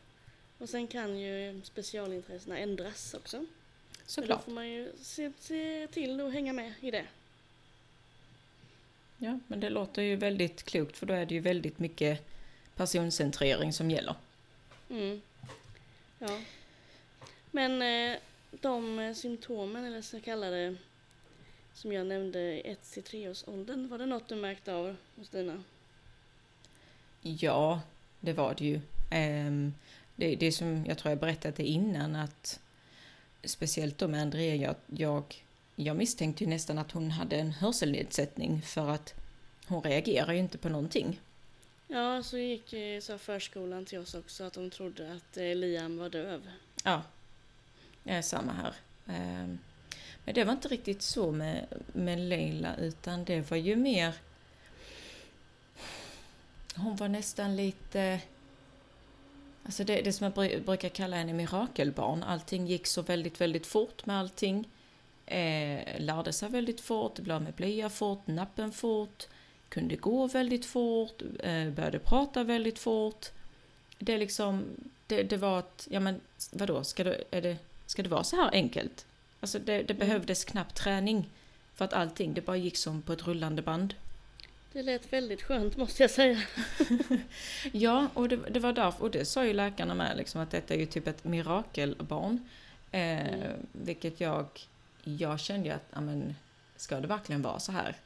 Och 0.58 0.68
sen 0.68 0.86
kan 0.86 1.18
ju 1.20 1.60
specialintressena 1.64 2.58
ändras 2.58 3.14
också. 3.14 3.36
Men 3.36 3.46
då 3.46 4.02
Såklart. 4.06 4.44
får 4.44 4.52
man 4.52 4.68
ju 4.68 4.92
se, 5.02 5.32
se 5.40 5.86
till 5.92 6.20
att 6.20 6.32
hänga 6.32 6.52
med 6.52 6.72
i 6.80 6.90
det. 6.90 7.06
Ja, 9.18 9.38
men 9.46 9.60
det 9.60 9.70
låter 9.70 10.02
ju 10.02 10.16
väldigt 10.16 10.62
klokt 10.62 10.96
för 10.96 11.06
då 11.06 11.14
är 11.14 11.26
det 11.26 11.34
ju 11.34 11.40
väldigt 11.40 11.78
mycket 11.78 12.26
personcentrering 12.76 13.72
som 13.72 13.90
gäller. 13.90 14.14
Mm. 14.90 15.20
Ja. 16.18 16.40
Men 17.50 17.82
eh, 17.82 18.18
de 18.60 18.98
eh, 18.98 19.14
symptomen, 19.14 19.84
eller 19.84 20.02
så 20.02 20.20
kallade, 20.20 20.76
som 21.74 21.92
jag 21.92 22.06
nämnde 22.06 22.40
i 22.40 22.76
1-3 22.82 23.30
års 23.30 23.48
åldern, 23.48 23.88
var 23.88 23.98
det 23.98 24.06
något 24.06 24.28
du 24.28 24.34
märkte 24.34 24.74
av 24.74 24.96
hos 25.16 25.28
dina? 25.28 25.62
Ja, 27.20 27.80
det 28.20 28.32
var 28.32 28.54
det 28.54 28.64
ju. 28.64 28.80
Ehm, 29.10 29.74
det, 30.16 30.36
det 30.36 30.52
som 30.52 30.84
jag 30.86 30.98
tror 30.98 31.10
jag 31.10 31.18
berättade 31.18 31.62
innan 31.62 32.16
att 32.16 32.60
speciellt 33.44 33.98
då 33.98 34.08
med 34.08 34.22
Andrea, 34.22 34.54
jag, 34.54 34.74
jag, 34.86 35.44
jag 35.76 35.96
misstänkte 35.96 36.44
ju 36.44 36.50
nästan 36.50 36.78
att 36.78 36.92
hon 36.92 37.10
hade 37.10 37.36
en 37.36 37.52
hörselnedsättning 37.52 38.62
för 38.62 38.88
att 38.90 39.14
hon 39.66 39.82
reagerar 39.82 40.32
ju 40.32 40.38
inte 40.38 40.58
på 40.58 40.68
någonting. 40.68 41.20
Ja, 41.88 42.22
så 42.22 42.38
gick 42.38 42.72
eh, 42.72 43.00
sa 43.00 43.18
förskolan 43.18 43.84
till 43.84 43.98
oss 43.98 44.14
också 44.14 44.44
att 44.44 44.52
de 44.52 44.70
trodde 44.70 45.12
att 45.12 45.36
eh, 45.36 45.54
Liam 45.54 45.98
var 45.98 46.08
döv. 46.08 46.50
Ja, 46.84 47.02
jag 48.04 48.24
samma 48.24 48.52
här. 48.52 48.74
Ehm, 49.06 49.58
men 50.24 50.34
det 50.34 50.44
var 50.44 50.52
inte 50.52 50.68
riktigt 50.68 51.02
så 51.02 51.32
med, 51.32 51.66
med 51.92 52.18
Leila 52.18 52.76
utan 52.76 53.24
det 53.24 53.50
var 53.50 53.56
ju 53.56 53.76
mer... 53.76 54.14
Hon 56.76 56.96
var 56.96 57.08
nästan 57.08 57.56
lite... 57.56 58.20
Alltså 59.64 59.84
det, 59.84 60.02
det 60.02 60.12
som 60.12 60.32
jag 60.36 60.62
brukar 60.64 60.88
kalla 60.88 61.16
henne 61.16 61.32
mirakelbarn. 61.32 62.22
Allting 62.22 62.66
gick 62.66 62.86
så 62.86 63.02
väldigt, 63.02 63.40
väldigt 63.40 63.66
fort 63.66 64.06
med 64.06 64.18
allting. 64.18 64.68
Eh, 65.26 66.00
lärde 66.00 66.32
sig 66.32 66.48
väldigt 66.48 66.80
fort, 66.80 67.18
blev 67.18 67.42
med 67.42 67.54
blöja 67.54 67.90
fort, 67.90 68.26
nappen 68.26 68.72
fort, 68.72 69.26
kunde 69.68 69.96
gå 69.96 70.26
väldigt 70.26 70.66
fort, 70.66 71.22
eh, 71.40 71.70
började 71.70 71.98
prata 71.98 72.44
väldigt 72.44 72.78
fort. 72.78 73.26
Det 73.98 74.12
är 74.12 74.18
liksom, 74.18 74.64
det, 75.06 75.22
det 75.22 75.36
var 75.36 75.58
att, 75.58 75.88
ja 75.90 76.00
men 76.00 76.20
vadå, 76.52 76.84
ska 76.84 77.04
du... 77.04 77.24
är 77.30 77.42
det, 77.42 77.56
ska 77.86 78.02
det 78.02 78.08
vara 78.08 78.24
så 78.24 78.36
här 78.36 78.50
enkelt? 78.52 79.06
Alltså 79.40 79.58
det, 79.58 79.82
det 79.82 79.94
behövdes 79.94 80.44
knappt 80.44 80.76
träning 80.76 81.30
för 81.74 81.84
att 81.84 81.92
allting, 81.92 82.34
det 82.34 82.40
bara 82.40 82.56
gick 82.56 82.76
som 82.76 83.02
på 83.02 83.12
ett 83.12 83.26
rullande 83.26 83.62
band. 83.62 83.94
Det 84.72 84.82
lät 84.82 85.12
väldigt 85.12 85.42
skönt 85.42 85.76
måste 85.76 86.02
jag 86.02 86.10
säga. 86.10 86.42
Ja, 87.72 88.08
och 88.14 88.28
det, 88.28 88.36
det 88.36 88.60
var 88.60 88.72
därför, 88.72 89.02
och 89.02 89.10
det 89.10 89.24
sa 89.24 89.44
ju 89.44 89.52
läkarna 89.52 89.94
med, 89.94 90.16
liksom, 90.16 90.40
att 90.40 90.50
detta 90.50 90.74
är 90.74 90.78
ju 90.78 90.86
typ 90.86 91.06
ett 91.06 91.24
mirakelbarn. 91.24 92.48
Eh, 92.90 93.34
Mm. 93.34 93.66
Vilket 93.72 94.20
jag, 94.20 94.46
jag 95.04 95.40
kände 95.40 95.68
ju 95.68 95.74
att, 95.74 95.86
ja 95.92 96.00
men, 96.00 96.34
ska 96.76 97.00
det 97.00 97.06
verkligen 97.06 97.42
vara 97.42 97.58
så 97.58 97.72
här? 97.72 97.96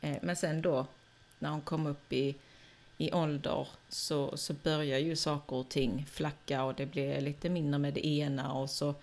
Eh, 0.00 0.16
men 0.22 0.36
sen 0.36 0.62
då, 0.62 0.86
när 1.38 1.50
hon 1.50 1.60
kom 1.60 1.86
upp 1.86 2.12
i, 2.12 2.34
i 2.98 3.12
ålder, 3.12 3.68
så, 3.88 4.36
så 4.36 4.52
börjar 4.52 4.98
ju 4.98 5.16
saker 5.16 5.56
och 5.56 5.68
ting 5.68 6.06
flacka 6.10 6.64
och 6.64 6.74
det 6.74 6.86
blir 6.86 7.20
lite 7.20 7.48
mindre 7.48 7.78
med 7.78 7.94
det 7.94 8.06
ena 8.06 8.52
och 8.52 8.70
så, 8.70 8.94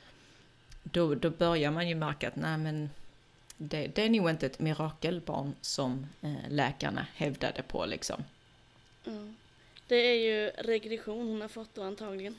då, 0.91 1.15
då 1.15 1.29
börjar 1.29 1.71
man 1.71 1.89
ju 1.89 1.95
märka 1.95 2.27
att, 2.27 2.35
nej 2.35 2.57
men, 2.57 2.89
det, 3.57 3.87
det 3.87 4.01
är 4.01 4.09
nog 4.09 4.29
inte 4.29 4.45
ett 4.45 4.59
mirakelbarn 4.59 5.55
som 5.61 6.07
eh, 6.21 6.49
läkarna 6.49 7.07
hävdade 7.15 7.63
på 7.63 7.85
liksom. 7.85 8.23
Ja. 9.03 9.33
Det 9.87 9.95
är 9.95 10.15
ju 10.15 10.49
regression 10.49 11.27
hon 11.27 11.41
har 11.41 11.47
fått 11.47 11.75
då 11.75 11.83
antagligen. 11.83 12.35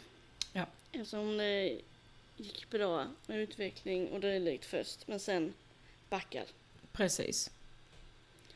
Ja. 0.53 0.67
Eftersom 0.93 1.37
det 1.37 1.81
gick 2.37 2.71
bra 2.71 3.07
med 3.27 3.39
utveckling 3.39 4.09
och 4.09 4.21
dylikt 4.21 4.65
först, 4.65 5.09
men 5.09 5.21
sen 5.21 5.55
backar. 6.09 6.45
Precis. 6.93 7.51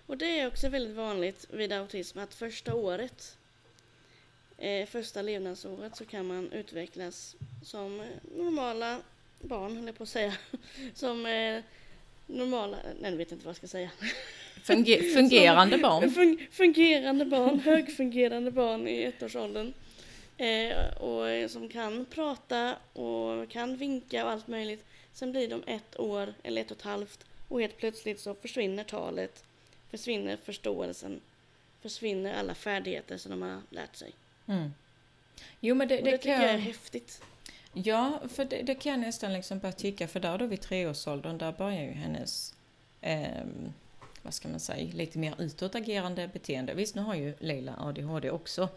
Och 0.06 0.18
det 0.18 0.40
är 0.40 0.46
också 0.46 0.68
väldigt 0.68 0.96
vanligt 0.96 1.46
vid 1.50 1.72
autism 1.72 2.18
att 2.18 2.34
första 2.34 2.74
året, 2.74 3.36
eh, 4.58 4.86
första 4.86 5.22
levnadsåret, 5.22 5.96
så 5.96 6.04
kan 6.04 6.26
man 6.26 6.52
utvecklas 6.52 7.36
som 7.62 8.06
normala 8.36 9.02
barn, 9.42 9.76
höll 9.76 9.86
jag 9.86 9.98
på 9.98 10.02
att 10.02 10.08
säga. 10.08 10.34
Som 10.94 11.26
eh, 11.26 11.62
normala, 12.26 12.76
nej 13.00 13.10
jag 13.10 13.18
vet 13.18 13.32
inte 13.32 13.44
vad 13.44 13.50
jag 13.50 13.56
ska 13.56 13.66
säga. 13.66 13.90
Funger, 14.62 15.02
fungerande 15.14 15.78
barn. 15.78 16.10
Fun 16.10 16.38
fungerande 16.50 17.24
barn, 17.24 17.60
högfungerande 17.64 18.50
barn 18.50 18.88
i 18.88 19.02
ettårsåldern. 19.02 19.72
Eh, 20.36 20.96
och 20.96 21.50
som 21.50 21.68
kan 21.68 22.04
prata 22.04 22.76
och 22.92 23.50
kan 23.50 23.76
vinka 23.76 24.24
och 24.24 24.30
allt 24.30 24.48
möjligt. 24.48 24.84
Sen 25.12 25.32
blir 25.32 25.48
de 25.48 25.62
ett 25.66 26.00
år 26.00 26.34
eller 26.42 26.62
ett 26.62 26.70
och 26.70 26.76
ett 26.76 26.82
halvt 26.82 27.24
och 27.48 27.60
helt 27.60 27.76
plötsligt 27.76 28.20
så 28.20 28.34
försvinner 28.34 28.84
talet, 28.84 29.44
försvinner 29.90 30.36
förståelsen, 30.36 31.20
försvinner 31.82 32.34
alla 32.34 32.54
färdigheter 32.54 33.16
som 33.16 33.30
de 33.30 33.42
har 33.42 33.62
lärt 33.70 33.96
sig. 33.96 34.12
Mm. 34.46 34.70
Jo 35.60 35.74
men 35.74 35.88
det, 35.88 35.96
det, 35.96 36.02
det 36.02 36.10
kan 36.10 36.18
tycker 36.18 36.32
jag 36.32 36.54
är 36.54 36.58
häftigt. 36.58 37.22
Ja, 37.72 38.20
för 38.28 38.44
det, 38.44 38.62
det 38.62 38.74
kan 38.74 38.92
jag 38.92 39.00
nästan 39.00 39.32
liksom 39.32 39.58
börja 39.58 39.72
tycka, 39.72 40.08
för 40.08 40.20
där 40.20 40.38
då 40.38 40.46
vid 40.46 40.60
treårsåldern, 40.60 41.38
där 41.38 41.52
börjar 41.52 41.82
ju 41.82 41.92
hennes, 41.92 42.54
ehm, 43.00 43.72
vad 44.22 44.34
ska 44.34 44.48
man 44.48 44.60
säga, 44.60 44.92
lite 44.94 45.18
mer 45.18 45.34
utåtagerande 45.38 46.28
beteende. 46.28 46.74
Visst, 46.74 46.94
nu 46.94 47.02
har 47.02 47.14
ju 47.14 47.34
Leila 47.38 47.74
ADHD 47.78 48.30
också. 48.30 48.68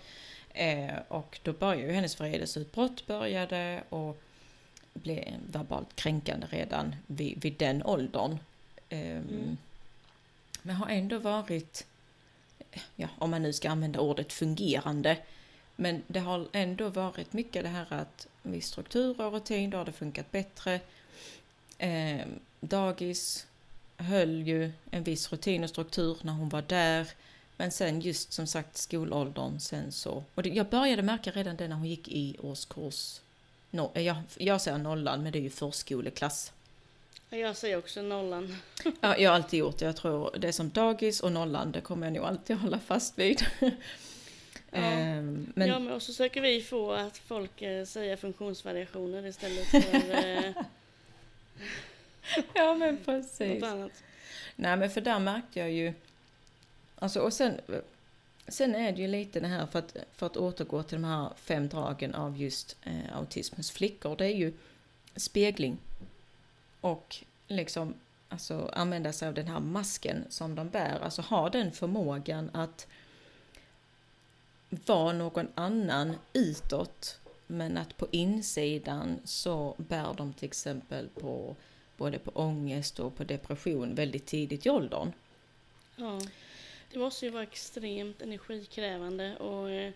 Eh, 0.49 0.95
och 1.07 1.39
då 1.43 1.53
börjar 1.53 1.81
ju 1.81 1.91
hennes 1.91 2.19
vredesutbrott 2.19 3.07
började 3.07 3.83
och 3.89 4.21
blev 4.93 5.33
verbalt 5.51 5.95
kränkande 5.95 6.47
redan 6.49 6.95
vid, 7.07 7.41
vid 7.41 7.53
den 7.53 7.83
åldern. 7.83 8.37
Ehm, 8.89 9.27
Mm. 9.29 9.57
Men 10.61 10.75
har 10.75 10.87
ändå 10.89 11.19
varit, 11.19 11.85
ja, 12.95 13.07
om 13.17 13.31
man 13.31 13.41
nu 13.41 13.53
ska 13.53 13.69
använda 13.69 13.99
ordet 13.99 14.33
fungerande, 14.33 15.17
men 15.75 16.03
det 16.07 16.19
har 16.19 16.47
ändå 16.51 16.89
varit 16.89 17.33
mycket 17.33 17.63
det 17.63 17.69
här 17.69 17.93
att 17.93 18.27
viss 18.51 18.67
struktur 18.67 19.21
och 19.21 19.33
rutin, 19.33 19.69
då 19.69 19.77
har 19.77 19.85
det 19.85 19.91
funkat 19.91 20.31
bättre. 20.31 20.79
Eh, 21.77 22.25
dagis 22.59 23.47
höll 23.97 24.47
ju 24.47 24.71
en 24.91 25.03
viss 25.03 25.31
rutin 25.31 25.63
och 25.63 25.69
struktur 25.69 26.17
när 26.21 26.33
hon 26.33 26.49
var 26.49 26.61
där. 26.61 27.07
Men 27.57 27.71
sen 27.71 28.01
just 28.01 28.33
som 28.33 28.47
sagt 28.47 28.77
skolåldern 28.77 29.59
sen 29.59 29.91
så. 29.91 30.23
Och 30.35 30.43
det, 30.43 30.49
jag 30.49 30.69
började 30.69 31.01
märka 31.01 31.31
redan 31.31 31.55
det 31.55 31.67
när 31.67 31.75
hon 31.75 31.87
gick 31.87 32.07
i 32.07 32.35
årskurs... 32.41 33.19
No, 33.71 33.91
jag, 33.93 34.15
jag 34.37 34.61
säger 34.61 34.77
nollan 34.77 35.23
men 35.23 35.31
det 35.31 35.39
är 35.39 35.43
ju 35.43 35.49
förskoleklass. 35.49 36.51
Ja, 37.29 37.37
Jag 37.37 37.55
säger 37.55 37.77
också 37.77 38.01
nollan. 38.01 38.57
Ja, 39.01 39.17
jag 39.17 39.29
har 39.29 39.35
alltid 39.35 39.59
gjort 39.59 39.77
det. 39.77 39.85
Jag 39.85 39.95
tror 39.95 40.35
det 40.39 40.47
är 40.47 40.51
som 40.51 40.69
dagis 40.69 41.19
och 41.19 41.31
nollan, 41.31 41.71
det 41.71 41.81
kommer 41.81 42.07
jag 42.07 42.13
nog 42.13 42.25
alltid 42.25 42.57
hålla 42.57 42.79
fast 42.79 43.19
vid. 43.19 43.45
Ehm, 44.75 45.53
men, 45.55 45.67
Ja, 45.67 45.79
men 45.79 45.94
och 45.94 46.01
så 46.01 46.13
söker 46.13 46.41
vi 46.41 46.62
få 46.62 46.91
att 46.91 47.17
folk 47.17 47.62
eh, 47.62 47.86
säger 47.86 48.15
funktionsvariationer 48.15 49.25
istället 49.25 49.67
för 49.67 50.13
eh, 50.25 50.53
ja, 52.53 52.74
men 52.74 52.98
precis. 52.98 53.62
något 53.62 53.72
annat. 53.72 54.03
Nej 54.55 54.77
men 54.77 54.89
för 54.89 55.01
där 55.01 55.20
märkte 55.20 55.60
jag 55.60 55.72
ju, 55.72 55.94
alltså 57.00 57.20
och 57.20 57.34
sen, 57.34 57.62
sen 58.48 58.75
är 58.75 58.91
det 58.91 59.01
ju 59.01 59.08
lite 59.08 59.39
det 59.39 59.48
här 59.48 59.65
för 59.65 59.79
att, 59.79 59.98
för 60.15 60.25
att 60.25 60.38
återgå 60.38 60.84
till 60.84 61.01
de 61.01 61.08
här 61.08 61.29
fem 61.36 61.67
dragen 61.67 62.15
av 62.15 62.41
just 62.41 62.77
eh, 62.84 63.17
autism 63.17 63.55
hos 63.55 63.72
flickor, 63.72 64.15
det 64.15 64.25
är 64.25 64.36
ju 64.36 64.53
spegling 65.15 65.77
och 66.82 67.15
liksom 67.48 67.94
alltså 68.29 68.70
använda 68.74 69.13
sig 69.13 69.27
av 69.27 69.34
den 69.34 69.48
här 69.48 69.60
masken 69.60 70.25
som 70.29 70.55
de 70.55 70.70
bär, 70.70 71.00
alltså 71.00 71.22
ha 71.22 71.50
den 71.50 71.72
förmågan 71.72 72.50
att 72.53 72.88
vara 74.69 75.13
någon 75.13 75.48
annan 75.55 76.15
utåt 76.34 77.19
men 77.48 77.77
att 77.77 77.98
på 77.98 78.07
insidan 78.12 79.19
så 79.24 79.75
bär 79.77 80.13
de 80.13 80.34
till 80.34 80.45
exempel 80.45 81.10
på 81.10 81.55
både 81.98 82.19
på 82.19 82.31
ångest 82.31 83.00
och 83.00 83.15
på 83.17 83.24
depression 83.24 83.95
väldigt 83.95 84.25
tidigt 84.25 84.65
i 84.65 84.69
åldern. 84.69 85.12
Ja. 85.95 86.22
Det 86.91 87.00
måste 87.00 87.25
ju 87.25 87.31
vara 87.31 87.43
extremt 87.43 88.22
energikrävande 88.22 89.36
och 89.38 89.69
eh, 89.69 89.93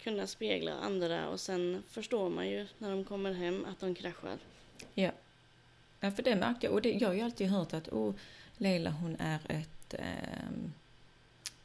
kunna 0.00 0.26
spegla 0.26 0.72
andra 0.72 1.28
och 1.28 1.40
sen 1.40 1.82
förstår 1.88 2.30
man 2.30 2.48
ju 2.48 2.66
när 2.78 2.90
de 2.90 3.04
kommer 3.04 3.32
hem 3.32 3.64
att 3.64 3.80
de 3.80 3.94
kraschar. 3.94 4.38
Ja, 4.94 5.10
för 6.00 6.22
det 6.22 6.36
märkte 6.36 6.66
jag. 6.66 6.74
Och 6.74 6.82
det, 6.82 6.92
jag 6.92 7.08
har 7.08 7.14
ju 7.14 7.20
alltid 7.20 7.46
hört 7.46 7.72
att 7.72 7.88
oh, 7.88 8.14
Leila 8.56 8.90
hon 8.90 9.16
är 9.18 9.40
ett 9.48 9.94
eh, 9.94 10.48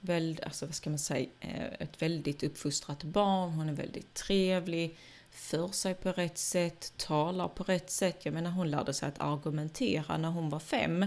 väld, 0.02 0.42
alltså 0.44 0.66
vad 0.66 0.76
ska 0.76 0.90
man 0.90 1.00
säga, 1.00 1.30
eh, 1.40 1.66
ett 1.80 2.02
väldigt 2.02 2.44
uppfostrat 2.44 3.04
barn. 3.04 3.50
Hon 3.50 3.70
är 3.70 3.74
väldigt 3.74 4.14
trevlig, 4.14 4.98
för 5.32 5.68
sig 5.68 5.94
på 5.94 6.12
rätt 6.12 6.38
sätt, 6.38 6.94
talar 6.98 7.48
på 7.48 7.64
rätt 7.64 7.90
sätt. 7.92 8.26
Jag 8.26 8.34
menar 8.34 8.52
hon 8.52 8.72
lärde 8.72 8.94
sig 8.94 9.10
att 9.10 9.22
argumentera 9.22 10.18
när 10.18 10.30
hon 10.30 10.50
var 10.50 10.60
fem. 10.60 11.06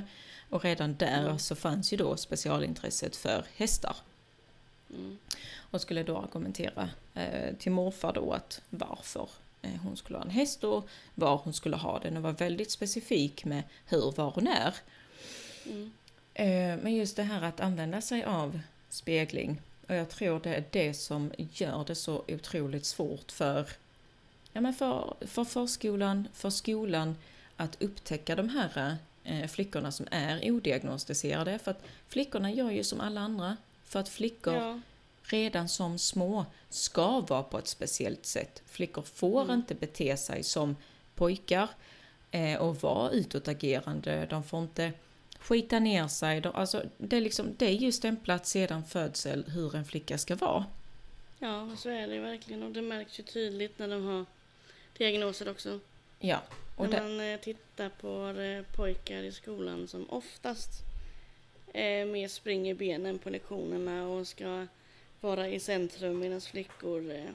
Och 0.50 0.64
redan 0.64 0.96
där 0.96 1.24
Mm. 1.24 1.38
så 1.38 1.54
fanns 1.54 1.92
ju 1.92 1.96
då 1.96 2.16
specialintresset 2.16 3.16
för 3.16 3.44
hästar. 3.56 3.96
Mm. 4.90 5.18
Och 5.70 5.80
skulle 5.80 6.02
då 6.02 6.18
argumentera 6.18 6.90
eh, 7.14 7.54
till 7.58 7.72
morfar 7.72 8.12
då 8.12 8.32
att 8.32 8.60
varför 8.70 9.28
eh, 9.62 9.70
hon 9.82 9.96
skulle 9.96 10.18
ha 10.18 10.24
en 10.24 10.30
häst 10.30 10.64
och 10.64 10.88
var 11.14 11.36
hon 11.36 11.52
skulle 11.52 11.76
ha 11.76 11.98
den 11.98 12.16
och 12.16 12.22
var 12.22 12.32
väldigt 12.32 12.70
specifik 12.70 13.44
med 13.44 13.62
hur, 13.86 14.12
var 14.16 14.36
och 14.36 14.42
när. 14.42 14.74
Mm. 15.66 15.92
Eh, 16.34 16.82
men 16.82 16.94
just 16.94 17.16
det 17.16 17.22
här 17.22 17.42
att 17.42 17.60
använda 17.60 18.00
sig 18.00 18.24
av 18.24 18.60
spegling 18.94 19.60
och 19.88 19.94
jag 19.94 20.08
tror 20.08 20.40
det 20.40 20.54
är 20.54 20.64
det 20.70 20.94
som 20.94 21.32
gör 21.36 21.84
det 21.86 21.94
så 21.94 22.24
otroligt 22.28 22.84
svårt 22.86 23.32
för, 23.32 23.68
ja, 24.52 24.60
men 24.60 24.74
för, 24.74 25.14
för 25.20 25.44
förskolan, 25.44 26.28
för 26.32 26.50
skolan 26.50 27.16
att 27.56 27.82
upptäcka 27.82 28.36
de 28.36 28.48
här 28.48 28.96
eh, 29.24 29.46
flickorna 29.48 29.92
som 29.92 30.06
är 30.10 30.50
odiagnostiserade. 30.50 31.58
För 31.58 31.70
att 31.70 31.82
flickorna 32.08 32.50
gör 32.50 32.70
ju 32.70 32.84
som 32.84 33.00
alla 33.00 33.20
andra. 33.20 33.56
För 33.84 34.00
att 34.00 34.08
flickor 34.08 34.54
Ja. 34.54 34.80
redan 35.22 35.68
som 35.68 35.98
små 35.98 36.46
ska 36.70 37.20
vara 37.20 37.42
på 37.42 37.58
ett 37.58 37.68
speciellt 37.68 38.26
sätt. 38.26 38.62
Flickor 38.66 39.02
får 39.02 39.42
Mm. 39.42 39.54
inte 39.54 39.74
bete 39.74 40.16
sig 40.16 40.42
som 40.42 40.76
pojkar 41.14 41.68
eh, 42.30 42.58
och 42.58 42.76
vara 42.82 43.10
utåtagerande. 43.10 44.26
De 44.30 44.42
får 44.44 44.62
inte 44.62 44.92
skita 45.44 45.78
ner 45.78 46.08
sig. 46.08 46.42
Alltså, 46.54 46.82
det, 46.98 47.16
är 47.16 47.20
liksom, 47.20 47.54
det 47.56 47.66
är 47.66 47.72
ju 47.72 47.92
stämplat 47.92 48.46
sedan 48.46 48.84
födsel 48.84 49.44
hur 49.48 49.76
en 49.76 49.84
flicka 49.84 50.18
ska 50.18 50.36
vara. 50.36 50.64
ja, 51.38 51.76
så 51.76 51.90
är 51.90 52.08
det 52.08 52.14
ju 52.14 52.20
verkligen 52.20 52.62
och 52.62 52.70
det 52.70 52.82
märks 52.82 53.18
ju 53.18 53.22
tydligt 53.22 53.78
när 53.78 53.88
de 53.88 54.04
har 54.04 54.24
diagnoser 54.98 55.50
också. 55.50 55.80
Ja, 56.18 56.42
och 56.76 56.88
när 56.88 57.00
det, 57.00 57.02
man 57.02 57.20
eh, 57.20 57.40
tittar 57.40 57.88
på 57.88 58.40
eh, 58.40 58.76
pojkar 58.76 59.22
i 59.22 59.32
skolan 59.32 59.88
som 59.88 60.10
oftast 60.10 60.70
eh, 61.72 62.06
mer 62.06 62.28
springer 62.28 62.74
benen 62.74 63.18
på 63.18 63.30
lektionerna 63.30 64.08
och 64.08 64.28
ska 64.28 64.66
vara 65.20 65.48
i 65.48 65.60
centrum 65.60 66.18
medan 66.18 66.40
flickor 66.40 67.10
eh, 67.10 67.30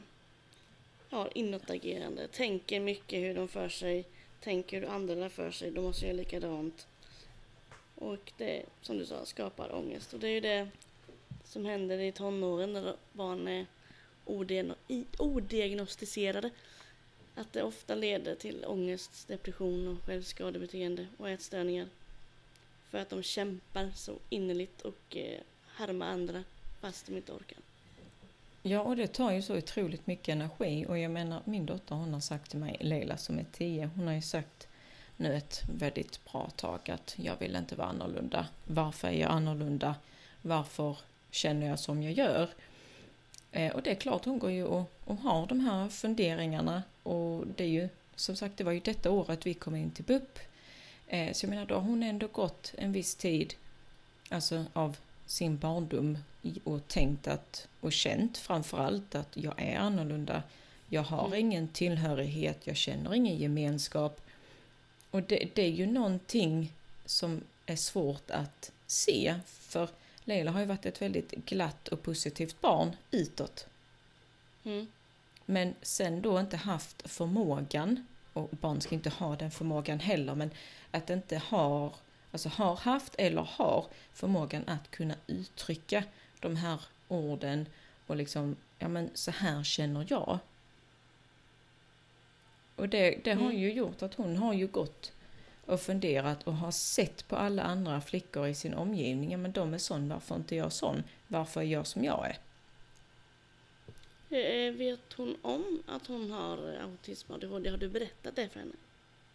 har 1.09 1.37
inåtagerande, 1.37 2.27
tänker 2.27 2.79
mycket 2.79 3.19
hur 3.19 3.35
de 3.35 3.47
för 3.47 3.69
sig, 3.69 4.05
tänker 4.43 4.81
hur 4.81 4.87
andra 4.87 5.29
för 5.29 5.51
sig, 5.51 5.71
de 5.71 5.83
måste 5.83 6.05
göra 6.05 6.15
likadant. 6.15 6.87
Och 7.99 8.31
det, 8.37 8.65
som 8.81 8.97
du 8.97 9.05
sa, 9.05 9.25
skapar 9.25 9.75
ångest. 9.75 10.13
Och 10.13 10.19
det 10.19 10.27
är 10.27 10.31
ju 10.31 10.39
det 10.39 10.67
som 11.43 11.65
händer 11.65 11.99
i 11.99 12.11
tonåren 12.11 12.73
när 12.73 12.95
barn 13.13 13.47
är 13.47 13.65
odiagnostiserade. 15.17 16.49
Att 17.35 17.53
det 17.53 17.63
ofta 17.63 17.95
leder 17.95 18.35
till 18.35 18.65
ångest, 18.65 19.27
depression 19.27 19.87
och 19.87 20.05
självskadebeteende 20.05 21.07
och 21.17 21.29
ätstörningar. 21.29 21.87
För 22.89 22.97
att 22.97 23.09
de 23.09 23.23
kämpar 23.23 23.91
så 23.95 24.13
innerligt 24.29 24.81
och 24.81 25.17
eh, 25.17 25.39
härmar 25.75 26.07
andra 26.07 26.43
fast 26.81 27.05
de 27.05 27.17
inte 27.17 27.31
orkar. 27.31 27.57
ja, 28.61 28.81
och 28.81 28.95
det 28.95 29.07
tar 29.07 29.31
ju 29.31 29.41
så 29.41 29.57
otroligt 29.57 30.07
mycket 30.07 30.29
energi. 30.29 30.85
Och 30.89 30.97
jag 30.97 31.11
menar, 31.11 31.41
min 31.45 31.65
dotter 31.65 31.95
hon 31.95 32.13
har 32.13 32.21
sagt 32.21 32.51
till 32.51 32.59
mig, 32.59 32.77
Leila 32.79 33.17
som 33.17 33.39
är 33.39 33.45
tio, 33.51 33.89
hon 33.95 34.07
har 34.07 34.13
ju 34.13 34.21
sagt 34.21 34.68
nu 35.19 35.35
ett 35.35 35.63
väldigt 35.73 36.25
bra 36.31 36.49
tag 36.55 36.79
att 36.91 37.15
jag 37.17 37.35
vill 37.39 37.55
inte 37.55 37.75
vara 37.75 37.87
annorlunda. 37.87 38.47
Varför 38.65 39.07
är 39.07 39.11
jag 39.11 39.31
annorlunda? 39.31 39.95
Varför 40.41 40.97
känner 41.31 41.67
jag 41.67 41.79
som 41.79 42.03
jag 42.03 42.13
gör? 42.13 42.49
Eh, 43.51 43.71
och 43.75 43.81
det 43.81 43.91
är 43.91 43.95
klart, 43.95 44.25
hon 44.25 44.39
går 44.39 44.51
ju 44.51 44.63
och, 44.63 44.91
och 45.05 45.15
har 45.17 45.47
de 45.47 45.59
här 45.59 45.89
funderingarna. 45.89 46.83
Och 47.03 47.47
det 47.47 47.63
är 47.63 47.67
ju, 47.67 47.89
som 48.15 48.35
sagt, 48.35 48.57
det 48.57 48.63
var 48.63 48.71
ju 48.71 48.79
detta 48.79 49.11
året 49.11 49.45
vi 49.45 49.53
kom 49.53 49.75
in 49.75 49.91
till 49.91 50.05
BUP. 50.05 50.39
Eh, 51.07 51.33
så 51.33 51.45
jag 51.45 51.49
menar, 51.49 51.65
då 51.65 51.75
har 51.75 51.81
hon 51.81 52.03
ändå 52.03 52.27
gått 52.27 52.73
en 52.77 52.91
viss 52.91 53.15
tid, 53.15 53.53
alltså 54.29 54.65
av 54.73 54.97
sin 55.25 55.57
barndom 55.57 56.17
och 56.63 56.87
tänkt 56.87 57.27
att, 57.27 57.67
och 57.81 57.93
känt 57.93 58.37
framförallt 58.37 59.15
att 59.15 59.37
jag 59.37 59.53
är 59.61 59.77
annorlunda. 59.77 60.43
Jag 60.89 61.03
har 61.03 61.27
Mm. 61.27 61.39
ingen 61.39 61.67
tillhörighet, 61.67 62.67
jag 62.67 62.75
känner 62.75 63.13
ingen 63.13 63.37
gemenskap. 63.37 64.21
Och 65.11 65.23
det, 65.23 65.49
det 65.55 65.61
är 65.61 65.71
ju 65.71 65.85
någonting 65.85 66.73
som 67.05 67.41
är 67.65 67.75
svårt 67.75 68.31
att 68.31 68.71
se. 68.87 69.39
För 69.45 69.89
Leila 70.23 70.51
har 70.51 70.59
ju 70.59 70.65
varit 70.65 70.85
ett 70.85 71.01
väldigt 71.01 71.31
glatt 71.31 71.87
och 71.87 72.03
positivt 72.03 72.61
barn 72.61 72.95
utåt. 73.11 73.67
Mm. 74.63 74.87
Men 75.45 75.73
sen 75.81 76.21
då 76.21 76.39
inte 76.39 76.57
haft 76.57 77.09
förmågan, 77.09 78.07
och 78.33 78.49
barn 78.49 78.81
ska 78.81 78.95
inte 78.95 79.09
ha 79.09 79.35
den 79.35 79.51
förmågan 79.51 79.99
heller, 79.99 80.35
men 80.35 80.51
att 80.91 81.09
inte 81.09 81.37
ha 81.37 81.93
alltså 82.31 82.49
har 82.49 82.75
haft 82.75 83.15
eller 83.17 83.41
har 83.41 83.85
förmågan 84.13 84.63
att 84.67 84.91
kunna 84.91 85.15
uttrycka 85.27 86.03
de 86.39 86.55
här 86.55 86.81
orden 87.07 87.65
och 88.07 88.15
liksom, 88.15 88.55
ja 88.79 88.87
men 88.87 89.09
så 89.13 89.31
här 89.31 89.63
känner 89.63 90.05
jag. 90.09 90.39
Och 92.79 92.89
det, 92.89 93.19
det 93.23 93.33
har 93.33 93.45
Mm. 93.49 93.57
ju 93.59 93.71
gjort 93.73 94.01
att 94.01 94.13
hon 94.13 94.37
har 94.37 94.53
ju 94.53 94.67
gått 94.67 95.11
och 95.65 95.81
funderat 95.81 96.43
och 96.43 96.53
har 96.53 96.71
sett 96.71 97.27
på 97.27 97.35
alla 97.35 97.63
andra 97.63 98.01
flickor 98.01 98.47
i 98.47 98.55
sin 98.55 98.73
omgivning. 98.73 99.31
Ja, 99.31 99.37
men 99.37 99.51
de 99.51 99.73
är 99.73 99.77
sån, 99.77 100.09
varför 100.09 100.35
inte 100.35 100.55
jag 100.55 100.71
sån? 100.71 101.03
Varför 101.27 101.61
är 101.61 101.65
jag 101.65 101.87
som 101.87 102.03
jag 102.03 102.27
är? 102.29 102.37
Eh, 104.29 104.73
Vet 104.73 105.13
hon 105.13 105.37
om 105.41 105.83
att 105.87 106.07
hon 106.07 106.31
har 106.31 106.77
autism 106.81 107.31
och 107.31 107.35
ADHD? 107.37 107.69
Har 107.69 107.77
du 107.77 107.89
berättat 107.89 108.35
det 108.35 108.49
för 108.49 108.59
henne? 108.59 108.71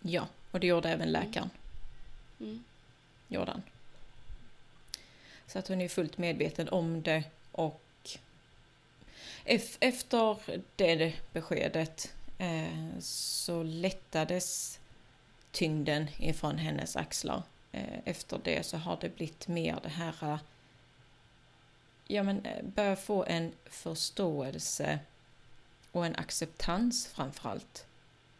Ja, 0.01 0.27
och 0.51 0.61
det 0.61 0.67
gjorde 0.67 0.89
även 0.89 1.13
läkaren. 1.13 1.51
Mm. 2.41 2.65
Gjorde 3.29 3.51
han. 3.51 3.63
Så 5.47 5.59
att 5.59 5.69
hon 5.69 5.81
är 5.81 5.89
fullt 5.89 6.19
medveten 6.19 6.69
om 6.69 7.03
det 7.03 7.25
och 7.53 7.83
ef- 9.45 9.77
efter 9.81 10.37
det 10.77 11.13
beskedet 11.33 12.15
så 13.01 13.63
lättades 13.63 14.81
tyngden 15.51 16.09
ifrån 16.19 16.59
hennes 16.59 16.97
axlar. 16.97 17.43
Eh, 17.73 17.99
efter 18.05 18.41
det 18.45 18.67
så 18.67 18.77
har 18.77 18.99
det 19.01 19.17
blivit 19.17 19.49
mer 19.49 19.79
det 19.83 19.89
här 19.89 20.15
eh, 20.23 20.39
ja 22.07 22.23
men 22.23 22.45
eh, 22.45 22.65
börja 22.65 22.97
få 22.97 23.25
en 23.25 23.53
förståelse 23.65 24.99
och 25.93 26.07
en 26.07 26.17
acceptans 26.17 27.07
framförallt 27.07 27.87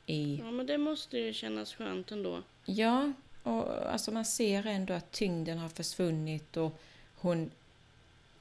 i 0.07 0.37
Ja, 0.37 0.51
men 0.51 0.67
det 0.67 0.79
måste 0.79 1.19
ju 1.19 1.33
kännas 1.33 1.75
skönt 1.75 2.13
ändå. 2.13 2.43
Ja, 2.65 3.13
och 3.43 3.93
alltså 3.93 4.11
man 4.11 4.25
ser 4.25 4.67
ändå 4.67 4.95
att 4.95 5.13
tyngden 5.13 5.59
har 5.59 5.69
försvunnit 5.69 6.57
och 6.57 6.81
hon, 7.17 7.51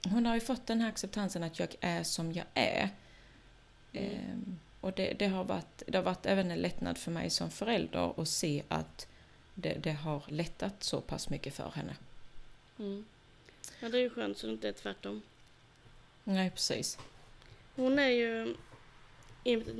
hon 0.09 0.25
har 0.25 0.35
ju 0.35 0.41
fått 0.41 0.67
den 0.67 0.81
här 0.81 0.89
acceptansen 0.89 1.43
att 1.43 1.59
jag 1.59 1.75
är 1.79 2.03
som 2.03 2.33
jag 2.33 2.45
är. 2.53 2.89
Mm. 3.93 4.11
Ehm, 4.11 4.59
och 4.83 4.93
det, 4.93 5.13
det, 5.13 5.27
har 5.27 5.43
varit, 5.43 5.83
det 5.87 5.97
har 5.97 6.03
varit 6.03 6.25
även 6.25 6.51
en 6.51 6.61
lättnad 6.61 6.97
för 6.97 7.11
mig 7.11 7.29
som 7.29 7.51
förälder 7.51 8.21
att 8.21 8.27
se 8.27 8.63
att 8.67 9.07
det, 9.53 9.73
det 9.73 9.91
har 9.91 10.23
lättat 10.27 10.83
så 10.83 11.01
pass 11.01 11.29
mycket 11.29 11.53
för 11.53 11.69
henne. 11.69 11.95
Mm. 12.79 13.05
Ja, 13.79 13.89
det 13.89 13.97
är 13.97 14.01
ju 14.01 14.09
skönt 14.09 14.37
så 14.37 14.47
det 14.47 14.53
inte 14.53 14.67
är 14.67 14.73
tvärtom. 14.73 15.21
Nej, 16.23 16.49
precis. 16.49 16.97
Hon 17.75 17.99
är 17.99 18.07
ju 18.07 18.55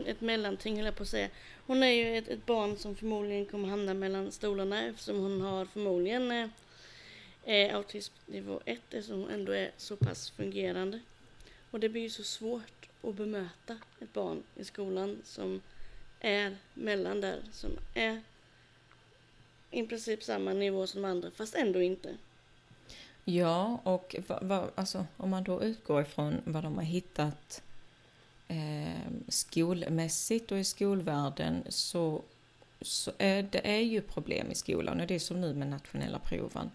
ett 0.05 0.21
mellanting 0.21 0.75
höll 0.75 0.85
jag 0.85 0.95
på 0.95 1.03
att 1.03 1.09
säga. 1.09 1.29
Hon 1.67 1.83
är 1.83 1.91
ju 1.91 2.17
ett, 2.17 2.27
ett 2.27 2.45
barn 2.45 2.77
som 2.77 2.95
förmodligen 2.95 3.45
kommer 3.45 3.69
hamna 3.69 3.93
mellan 3.93 4.31
stolarna 4.31 4.85
eftersom 4.85 5.19
hon 5.19 5.41
har 5.41 5.65
förmodligen 5.65 6.31
eh, 6.31 6.49
eh, 7.43 7.75
autism 7.75 8.13
nivå 8.25 8.61
1 8.65 8.79
eftersom 8.89 9.21
hon 9.21 9.29
ändå 9.29 9.51
är 9.51 9.71
så 9.77 9.95
pass 9.95 10.31
fungerande. 10.31 10.99
Och 11.71 11.79
det 11.79 11.89
blir 11.89 12.01
ju 12.01 12.09
så 12.09 12.23
svårt 12.23 12.89
att 13.03 13.15
bemöta 13.15 13.77
ett 13.99 14.13
barn 14.13 14.43
i 14.55 14.63
skolan 14.63 15.21
som 15.23 15.61
är 16.19 16.57
mellan 16.73 17.21
där, 17.21 17.41
som 17.51 17.71
är 17.93 18.21
i 19.71 19.83
princip 19.87 20.23
samma 20.23 20.53
nivå 20.53 20.87
som 20.87 21.05
andra 21.05 21.31
fast 21.31 21.55
ändå 21.55 21.81
inte. 21.81 22.17
Ja, 23.25 23.79
och 23.83 24.15
va, 24.27 24.39
va, 24.41 24.69
alltså, 24.75 25.05
om 25.17 25.29
man 25.29 25.43
då 25.43 25.63
utgår 25.63 26.01
ifrån 26.01 26.41
vad 26.45 26.63
de 26.63 26.75
har 26.75 26.83
hittat 26.83 27.63
eh, 28.47 29.11
skolmässigt 29.27 30.51
och 30.51 30.57
i 30.59 30.63
skolvärlden 30.63 31.63
så, 31.69 32.21
så 32.81 33.11
är 33.17 33.43
det 33.43 33.67
är 33.67 33.81
ju 33.81 34.01
problem 34.01 34.51
i 34.51 34.55
skolan 34.55 35.01
och 35.01 35.07
det 35.07 35.15
är 35.15 35.19
som 35.19 35.41
nu 35.41 35.53
med 35.53 35.67
nationella 35.67 36.19
proven. 36.19 36.71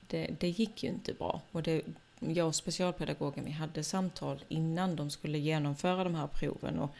Det, 0.00 0.30
det 0.40 0.48
gick 0.48 0.82
ju 0.82 0.88
inte 0.88 1.14
bra 1.14 1.40
och 1.52 1.62
det, 1.62 1.82
jag 2.28 2.46
och 2.46 2.54
specialpedagogen 2.54 3.44
vi 3.44 3.50
hade 3.50 3.84
samtal 3.84 4.44
innan 4.48 4.96
de 4.96 5.10
skulle 5.10 5.38
genomföra 5.38 6.04
de 6.04 6.14
här 6.14 6.26
proven 6.26 6.78
och 6.78 6.90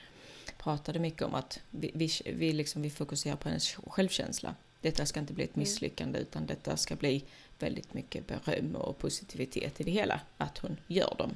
pratade 0.58 0.98
mycket 0.98 1.22
om 1.22 1.34
att 1.34 1.60
vi, 1.70 1.90
vi, 1.94 2.10
vi, 2.24 2.52
liksom, 2.52 2.82
vi 2.82 2.90
fokuserar 2.90 3.36
på 3.36 3.48
hennes 3.48 3.74
självkänsla. 3.74 4.54
Detta 4.80 5.06
ska 5.06 5.20
inte 5.20 5.32
bli 5.32 5.44
ett 5.44 5.56
Mm. 5.56 5.60
misslyckande 5.60 6.18
utan 6.18 6.46
detta 6.46 6.76
ska 6.76 6.96
bli 6.96 7.24
väldigt 7.58 7.94
mycket 7.94 8.26
beröm 8.26 8.76
och 8.76 8.98
positivitet 8.98 9.80
i 9.80 9.84
det 9.84 9.90
hela, 9.90 10.20
att 10.36 10.58
hon 10.58 10.76
gör 10.86 11.14
dem. 11.18 11.34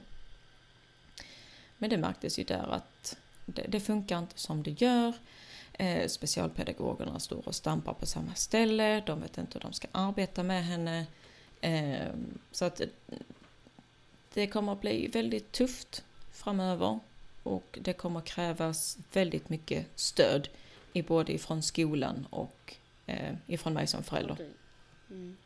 Men 1.78 1.90
det 1.90 1.96
märktes 1.96 2.38
ju 2.38 2.44
där 2.44 2.68
att 2.68 3.16
det, 3.46 3.66
det 3.68 3.80
funkar 3.80 4.18
inte 4.18 4.38
som 4.38 4.62
det 4.62 4.80
gör. 4.82 5.12
Eh, 5.72 6.08
specialpedagogerna 6.08 7.20
står 7.20 7.48
och 7.48 7.54
stampar 7.54 7.94
på 7.94 8.06
samma 8.06 8.34
ställe, 8.34 9.02
de 9.06 9.20
vet 9.20 9.38
inte 9.38 9.58
hur 9.58 9.60
de 9.60 9.72
ska 9.72 9.88
arbeta 9.92 10.42
med 10.42 10.64
henne. 10.64 11.06
Eh, 11.60 12.08
så 12.52 12.64
att 12.64 12.80
det 14.36 14.46
kommer 14.46 14.72
att 14.72 14.80
bli 14.80 15.06
väldigt 15.06 15.52
tufft 15.52 16.04
framöver 16.30 16.98
och 17.42 17.78
det 17.82 17.92
kommer 17.92 18.20
krävas 18.20 18.98
väldigt 19.12 19.48
mycket 19.48 19.86
stöd 19.94 20.48
i 20.92 21.02
både 21.02 21.32
ifrån 21.32 21.62
skolan 21.62 22.26
och 22.30 22.74
eh, 23.06 23.34
ifrån 23.46 23.74
mig 23.74 23.86
som 23.86 24.02
förälder. 24.02 24.36
Mm. 25.10 25.36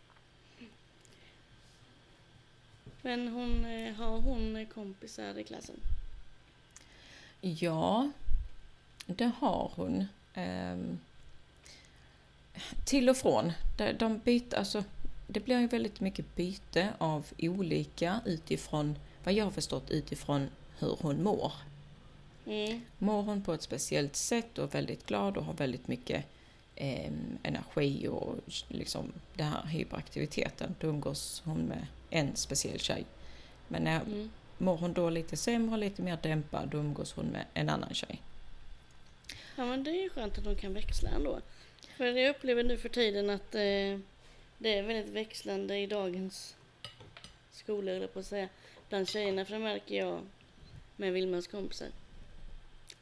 Men 3.02 3.28
hon, 3.28 3.64
eh, 3.64 3.94
har 3.94 4.20
hon 4.20 4.66
kompisar 4.74 5.38
i 5.38 5.44
klassen? 5.44 5.76
Ja, 7.40 8.10
det 9.06 9.30
har 9.38 9.72
hon. 9.74 10.06
Ehm, 10.34 10.98
till 12.86 13.08
och 13.08 13.16
från. 13.16 13.52
De, 13.78 13.92
de 13.92 14.18
byter, 14.18 14.54
alltså, 14.54 14.84
det 15.32 15.40
blir 15.40 15.60
ju 15.60 15.66
väldigt 15.66 16.00
mycket 16.00 16.36
byte 16.36 16.92
av 16.98 17.26
olika 17.38 18.20
utifrån, 18.26 18.98
vad 19.24 19.34
jag 19.34 19.44
har 19.44 19.50
förstått, 19.50 19.90
utifrån 19.90 20.48
hur 20.78 20.96
hon 21.00 21.22
mår. 21.22 21.52
Mm. 22.46 22.80
Mår 22.98 23.22
hon 23.22 23.42
på 23.42 23.54
ett 23.54 23.62
speciellt 23.62 24.16
sätt 24.16 24.58
och 24.58 24.64
är 24.64 24.68
väldigt 24.68 25.06
glad 25.06 25.36
och 25.36 25.44
har 25.44 25.54
väldigt 25.54 25.88
mycket 25.88 26.24
em, 26.76 27.38
energi 27.42 28.08
och 28.08 28.36
liksom 28.68 29.12
den 29.34 29.46
här 29.46 29.66
hyperaktiviteten, 29.66 30.74
då 30.80 30.86
umgås 30.86 31.42
hon 31.44 31.58
med 31.58 31.86
en 32.10 32.36
speciell 32.36 32.78
tjej. 32.78 33.04
Men 33.68 33.82
när 33.82 34.00
Mm. 34.00 34.30
Mår 34.62 34.76
hon 34.76 34.92
då 34.92 35.10
lite 35.10 35.36
sämre 35.36 35.76
lite 35.76 36.02
mer 36.02 36.18
dämpad, 36.22 36.68
då 36.68 36.78
umgås 36.78 37.12
hon 37.12 37.26
med 37.26 37.44
en 37.54 37.68
annan 37.68 37.94
tjej. 37.94 38.22
Ja 39.56 39.66
men 39.66 39.84
det 39.84 39.90
är 39.90 40.02
ju 40.02 40.10
skönt 40.10 40.38
att 40.38 40.44
de 40.44 40.56
kan 40.56 40.74
växla 40.74 41.10
ändå. 41.10 41.40
För 41.96 42.04
jag 42.04 42.30
upplever 42.30 42.64
nu 42.64 42.76
för 42.76 42.88
tiden 42.88 43.30
att 43.30 43.54
eh, 43.54 43.98
det 44.60 44.78
är 44.78 44.82
väldigt 44.82 45.14
växlande 45.14 45.78
i 45.78 45.86
dagens 45.86 46.56
skolor, 47.52 47.94
eller 47.94 48.06
på 48.06 48.18
att 48.18 48.26
säga, 48.26 48.48
bland 48.88 49.08
tjejerna. 49.08 49.44
För 49.44 49.52
det 49.52 49.58
märker 49.58 49.94
jag 49.94 50.20
med 50.96 51.12
Vilmas 51.12 51.46
kompisar. 51.46 51.88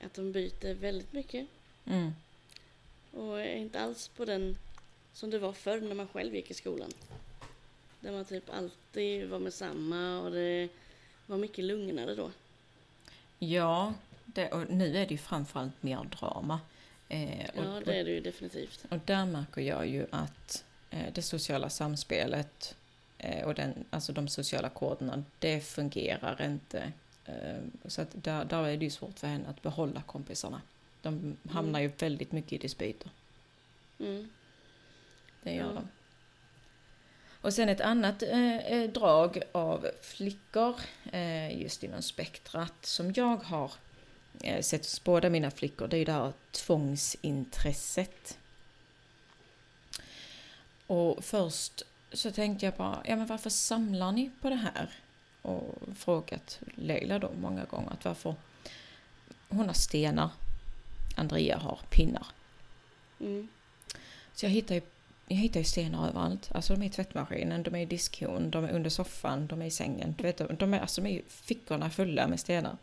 Att 0.00 0.14
de 0.14 0.32
byter 0.32 0.74
väldigt 0.74 1.12
mycket. 1.12 1.46
Mm. 1.86 2.12
Och 3.12 3.40
är 3.40 3.56
inte 3.56 3.80
alls 3.80 4.08
på 4.08 4.24
den 4.24 4.56
som 5.12 5.30
det 5.30 5.38
var 5.38 5.52
förr 5.52 5.80
när 5.80 5.94
man 5.94 6.08
själv 6.08 6.34
gick 6.34 6.50
i 6.50 6.54
skolan. 6.54 6.90
Där 8.00 8.12
man 8.12 8.24
typ 8.24 8.50
alltid 8.50 9.28
var 9.28 9.38
med 9.38 9.54
samma 9.54 10.20
och 10.20 10.30
det 10.30 10.68
var 11.26 11.38
mycket 11.38 11.64
lugnare 11.64 12.14
då. 12.14 12.30
Ja, 13.38 13.94
det, 14.24 14.52
och 14.52 14.70
nu 14.70 14.96
är 14.96 15.06
det 15.06 15.10
ju 15.10 15.18
framförallt 15.18 15.82
mer 15.82 16.04
drama. 16.18 16.60
Eh, 17.08 17.50
och, 17.56 17.64
Ja, 17.64 17.80
det 17.84 18.00
är 18.00 18.04
det 18.04 18.10
ju 18.10 18.20
definitivt. 18.20 18.84
och, 18.90 18.98
där 19.04 19.26
märker 19.26 19.60
jag 19.60 19.88
ju 19.88 20.06
att 20.10 20.64
det 20.90 21.22
sociala 21.22 21.70
samspelet 21.70 22.76
eh, 23.18 23.44
och 23.46 23.54
den, 23.54 23.84
alltså 23.90 24.12
de 24.12 24.28
sociala 24.28 24.68
koderna, 24.68 25.24
det 25.38 25.60
fungerar 25.60 26.42
inte. 26.44 26.92
Eh, 27.24 27.58
så 27.84 28.02
att 28.02 28.08
där, 28.24 28.44
där 28.44 28.64
är 28.66 28.76
det 28.76 28.84
ju 28.84 28.90
svårt 28.90 29.18
för 29.18 29.26
henne 29.26 29.48
att 29.48 29.62
behålla 29.62 30.02
kompisarna. 30.02 30.62
De 31.02 31.36
hamnar 31.50 31.80
ju 31.80 31.88
väldigt 31.98 32.32
mycket 32.32 32.52
i 32.52 32.58
dispyter. 32.58 33.10
Mm. 34.00 34.28
Det 35.42 35.54
gör 35.54 35.64
Ja. 35.66 35.72
de. 35.72 35.88
Och 37.40 37.54
sen 37.54 37.68
ett 37.68 37.80
annat 37.80 38.22
eh, 38.22 38.56
eh, 38.56 38.90
drag 38.90 39.42
av 39.52 39.86
flickor 40.02 40.74
eh, 41.12 41.60
just 41.62 41.84
inom 41.84 42.02
spektrat 42.02 42.74
som 42.86 43.12
jag 43.16 43.36
har 43.36 43.72
eh, 44.42 44.60
sett 44.62 44.80
hos 44.80 45.04
båda 45.04 45.30
mina 45.30 45.50
flickor, 45.50 45.88
det 45.88 45.96
är 45.96 45.98
ju 45.98 46.04
det 46.04 46.12
här 46.12 46.32
tvångsintresset. 46.52 48.38
Och 50.88 51.24
först 51.24 51.82
så 52.12 52.30
tänkte 52.30 52.66
jag 52.66 52.74
bara, 52.74 53.02
ja 53.04 53.16
men 53.16 53.26
varför 53.26 53.50
samlar 53.50 54.12
ni 54.12 54.30
på 54.40 54.50
det 54.50 54.56
här? 54.56 54.90
Och 55.42 55.74
frågat 55.96 56.60
Leila 56.74 57.18
då 57.18 57.30
många 57.40 57.64
gånger 57.64 57.90
att 57.90 58.04
varför 58.04 58.34
hon 59.48 59.66
har 59.66 59.74
stenar, 59.74 60.30
Andrea 61.16 61.58
har 61.58 61.80
pinnar. 61.90 62.26
Mm. 63.20 63.48
Så 64.34 64.46
jag 64.46 64.50
hittar 64.50 64.74
ju, 64.74 64.80
jag 65.28 65.36
hittar 65.36 65.60
ju 65.60 65.64
stenar 65.64 66.08
överallt. 66.08 66.50
Alltså 66.54 66.74
de 66.74 66.82
är 66.82 66.86
i 66.86 66.90
tvättmaskinen, 66.90 67.62
de 67.62 67.74
är 67.74 67.80
i 67.80 67.86
diskhon, 67.86 68.50
de 68.50 68.64
är 68.64 68.72
under 68.72 68.90
soffan, 68.90 69.46
de 69.46 69.62
är 69.62 69.66
i 69.66 69.70
sängen. 69.70 70.14
Du 70.18 70.22
vet, 70.24 70.58
de 70.58 70.74
är, 70.74 70.80
alltså, 70.80 71.00
de 71.00 71.08
är 71.08 71.22
fickorna 71.28 71.90
fulla 71.90 72.28
med 72.28 72.40
stenar. 72.40 72.76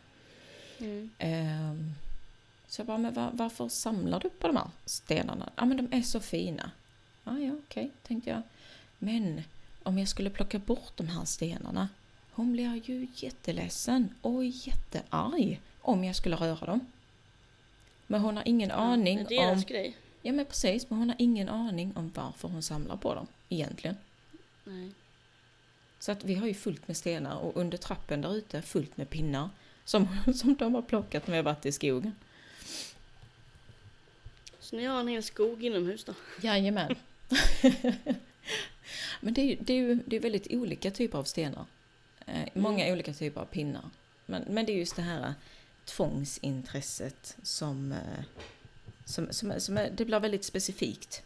Mm. 0.78 1.10
Ehm, 1.18 1.94
så 2.68 2.80
jag 2.80 2.86
bara, 2.86 2.98
men 2.98 3.14
var, 3.14 3.30
varför 3.32 3.68
samlar 3.68 4.20
du 4.20 4.30
på 4.30 4.46
de 4.46 4.56
här 4.56 4.70
stenarna? 4.84 5.52
Ja 5.56 5.64
men 5.64 5.76
de 5.76 5.96
är 5.96 6.02
så 6.02 6.20
fina. 6.20 6.70
Ah, 7.28 7.38
ja 7.38 7.52
okej, 7.52 7.90
tänkte 8.02 8.30
jag. 8.30 8.42
Men 8.98 9.42
om 9.82 9.98
jag 9.98 10.08
skulle 10.08 10.30
plocka 10.30 10.58
bort 10.58 10.92
de 10.96 11.08
här 11.08 11.24
stenarna, 11.24 11.88
hon 12.30 12.52
blir 12.52 12.80
ju 12.84 13.08
jätteledsen 13.14 14.14
och 14.20 14.44
jättearg 14.44 15.60
om 15.80 16.04
jag 16.04 16.16
skulle 16.16 16.36
röra 16.36 16.66
dem. 16.66 16.86
Men 18.06 18.20
hon 18.20 18.36
har 18.36 18.48
ingen 18.48 18.70
aning 18.70 19.24
det 19.28 19.36
är 19.36 19.40
deras 19.40 19.64
om... 19.64 19.68
grej. 19.68 19.96
Ja 20.22 20.32
men 20.32 20.46
precis, 20.46 20.90
men 20.90 20.98
hon 20.98 21.08
har 21.08 21.16
ingen 21.18 21.48
aning 21.48 21.96
om 21.96 22.12
varför 22.14 22.48
hon 22.48 22.62
samlar 22.62 22.96
på 22.96 23.14
dem 23.14 23.26
egentligen. 23.48 23.96
Nej. 24.64 24.90
Så 25.98 26.12
att 26.12 26.24
vi 26.24 26.34
har 26.34 26.46
ju 26.46 26.54
fullt 26.54 26.88
med 26.88 26.96
stenar 26.96 27.36
och 27.36 27.56
under 27.56 27.78
trappen 27.78 28.20
där 28.20 28.36
ute 28.36 28.62
fullt 28.62 28.96
med 28.96 29.10
pinnar 29.10 29.50
som, 29.84 30.08
som 30.34 30.54
de 30.54 30.74
har 30.74 30.82
plockat 30.82 31.26
när 31.26 31.32
vi 31.32 31.36
har 31.36 31.44
varit 31.44 31.66
i 31.66 31.72
skogen. 31.72 32.14
Så 34.60 34.76
ni 34.76 34.84
har 34.84 35.00
en 35.00 35.08
hel 35.08 35.22
skog 35.22 35.64
inomhus 35.64 36.04
då? 36.04 36.14
Jajamän. 36.42 36.94
Men 39.20 39.34
det 39.34 39.40
är 39.40 39.56
det 39.60 39.72
är, 39.72 39.76
ju, 39.76 39.94
det 40.06 40.16
är 40.16 40.20
väldigt 40.20 40.46
olika 40.50 40.90
typer 40.90 41.18
av 41.18 41.24
stenar. 41.24 41.66
Eh, 42.26 42.48
många 42.54 42.92
olika 42.92 43.12
typer 43.12 43.40
av 43.40 43.44
pinnar. 43.44 43.90
Men, 44.26 44.42
men 44.48 44.66
det 44.66 44.72
är 44.72 44.76
just 44.76 44.96
det 44.96 45.02
här 45.02 45.34
tvångsintresset 45.84 47.36
som, 47.42 47.92
eh, 47.92 48.24
som, 49.04 49.32
som, 49.32 49.60
som 49.60 49.78
är, 49.78 49.90
det 49.90 50.04
blir 50.04 50.20
väldigt 50.20 50.44
specifikt. 50.44 51.22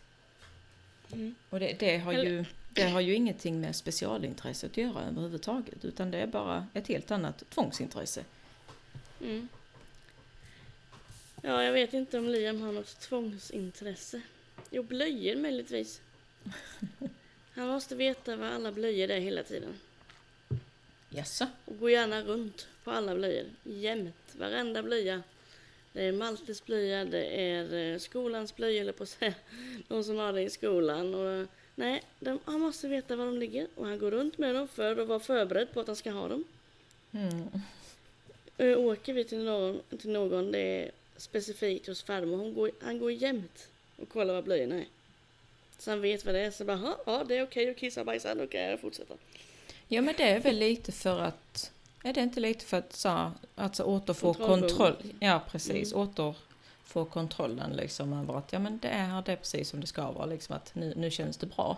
Mm. 1.13 1.35
Och 1.51 1.61
det, 1.61 1.77
det, 1.79 1.99
har 1.99 2.13
ju, 2.13 2.45
det 2.73 2.89
har 2.89 3.01
ju 3.01 3.15
ingenting 3.15 3.61
med 3.61 3.77
specialintresset 3.77 4.71
att 4.71 4.77
göra 4.77 5.03
överhuvudtaget. 5.03 5.85
Utan 5.85 6.11
det 6.11 6.19
är 6.19 6.27
bara 6.27 6.67
ett 6.75 6.89
helt 6.89 7.11
annat 7.11 7.51
tvångsintresse. 7.51 8.25
Mm. 9.21 9.49
Ja, 11.43 11.63
jag 11.63 11.73
vet 11.73 11.95
inte 11.95 12.19
om 12.19 12.29
Liam 12.29 12.61
har 12.61 12.73
något 12.73 13.01
tvångsintresse. 13.01 14.21
Jo, 14.71 14.83
blöjor 14.83 15.37
möjligtvis. 15.37 16.01
Han 17.55 17.69
måste 17.69 17.95
veta 17.95 18.37
vad 18.37 18.49
alla 18.49 18.73
blöjor 18.73 19.11
är 19.11 19.21
hela 19.21 19.43
tiden. 19.43 19.75
Jaså? 21.09 21.47
Och 21.65 21.79
går 21.79 21.91
gärna 21.91 22.23
runt 22.23 22.69
på 22.85 22.91
alla 22.91 23.15
blöjor. 23.15 23.47
Jämt. 23.65 24.35
Varenda 24.39 24.83
blöja. 24.83 25.23
Det 25.93 26.05
är 26.05 26.13
Maltes 26.13 26.65
blöja, 26.65 27.05
det 27.05 27.41
är 27.41 27.93
eh, 27.93 27.99
skolans 27.99 28.57
blöja 28.57 28.81
eller 28.81 28.93
på 28.93 29.03
att 29.03 29.09
säga. 29.09 29.35
De 29.89 30.05
som 30.05 30.17
har 30.17 30.33
det 30.33 30.43
i 30.43 30.51
skolan. 30.51 31.15
Och, 31.15 31.49
nej, 31.75 32.03
de, 32.21 32.39
han 32.45 32.61
måste 32.61 32.89
veta 32.89 33.17
var 33.17 33.25
de 33.25 33.39
ligger. 33.39 33.69
Och 33.75 33.87
han 33.87 33.99
går 33.99 34.11
runt 34.11 34.39
med 34.39 34.55
dem 34.55 34.69
för 34.69 34.97
att 34.97 35.09
vara 35.09 35.21
förberedd 35.21 35.73
på 35.73 35.81
att 35.81 35.87
han 35.87 35.97
ska 35.97 36.11
ha 36.11 36.29
dem. 36.29 36.45
Mm. 37.13 37.49
Ö, 38.59 38.75
Åker 38.77 39.13
vi 39.13 39.25
till 39.25 39.45
någon, 39.45 39.81
till 40.01 40.11
någon, 40.11 40.53
det 40.53 40.59
är 40.59 40.91
specifikt 41.17 41.87
hos 41.87 42.03
farmor, 42.03 42.37
hon 42.37 42.55
går, 42.55 42.71
han 42.81 42.99
går 42.99 43.13
jämt 43.13 43.69
och 44.01 44.09
kollar 44.09 44.35
vad 44.35 44.45
blöjorna 44.45 44.75
är. 44.75 44.87
Så 45.79 45.91
han 45.91 46.01
vet 46.01 46.25
vad 46.25 46.35
det 46.35 46.41
är, 46.41 46.51
så 46.51 46.65
bara, 46.65 46.95
"Ja, 47.07 47.25
det 47.25 47.37
är 47.37 47.43
okej 47.43 47.71
att 47.71 47.77
kissa 47.77 48.01
och 48.01 48.07
bajsa, 48.07 48.35
då 48.35 48.47
kan 48.47 48.61
jag 48.61 48.81
fortsätta. 48.81 49.15
Ja 49.89 50.01
men 50.03 50.15
det 50.17 50.23
är 50.23 50.41
väl 50.41 50.57
lite 50.59 50.93
för 50.93 51.19
att 51.21 51.73
Är 52.03 52.13
det 52.13 52.21
inte 52.21 52.41
lite 52.41 52.65
för 52.65 52.77
att 52.77 52.93
så, 52.93 53.33
alltså 53.55 53.83
återfå 53.83 54.35
kontroll? 54.35 54.97
Ja 55.21 55.41
precis, 55.51 55.93
Mm. 55.93 56.09
återfå 56.09 57.05
kontrollen 57.05 57.73
liksom 57.77 58.13
över 58.13 58.39
att 58.39 58.53
ja 58.53 58.59
men 58.59 58.79
det 58.79 58.89
är 58.89 59.05
här, 59.07 59.23
det 59.23 59.33
är 59.33 59.37
precis 59.37 59.69
som 59.69 59.81
det 59.81 59.87
ska 59.87 60.11
vara 60.11 60.27
liksom 60.27 60.57
att 60.57 60.75
nu, 60.75 60.95
nu 60.97 61.11
känns 61.11 61.37
det 61.37 61.47
bra. 61.47 61.77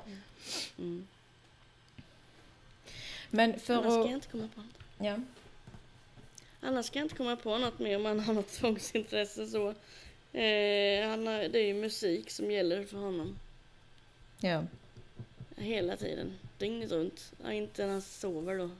Mm. 0.78 1.06
Men 3.30 3.60
för 3.60 3.74
Annars 3.74 3.92
ska 3.92 4.00
att... 4.04 4.10
inte 4.10 4.28
komma 4.28 4.48
på 4.54 4.60
något. 4.60 4.70
Ja. 4.98 5.16
Annars 6.60 6.86
ska 6.86 6.98
jag 6.98 7.04
inte 7.06 7.16
komma 7.16 7.36
på 7.36 7.58
något 7.58 7.78
mer 7.78 7.96
om 7.96 8.02
man 8.02 8.20
har 8.20 8.34
något 8.34 8.48
tvångsintresse 8.52 9.46
så. 9.46 9.74
Eh, 10.32 11.08
han 11.08 11.26
har, 11.26 11.48
det 11.48 11.58
är 11.58 11.66
ju 11.66 11.74
musik 11.74 12.30
som 12.30 12.50
gäller 12.50 12.84
för 12.84 12.98
honom 12.98 13.38
ja. 14.40 14.64
hela 15.56 15.96
tiden, 15.96 16.38
dygnet 16.58 16.90
runt. 16.90 17.32
Ja, 17.42 17.52
inte 17.52 17.86
när 17.86 17.92
han 17.92 18.02
sover 18.02 18.58
då. 18.58 18.70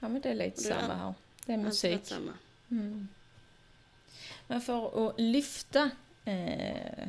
Ja 0.00 0.08
men 0.08 0.20
det 0.20 0.28
är 0.28 0.34
lite 0.34 0.56
Och 0.56 0.62
det 0.62 0.70
är 0.70 0.80
samma 0.80 0.94
här. 0.94 1.14
Det 1.46 1.52
är 1.52 1.58
musik. 1.58 2.00
samma. 2.02 2.32
Mm. 2.70 3.08
Men 4.46 4.60
för 4.60 5.08
att 5.08 5.20
lyfta 5.20 5.90
eh, 6.24 7.08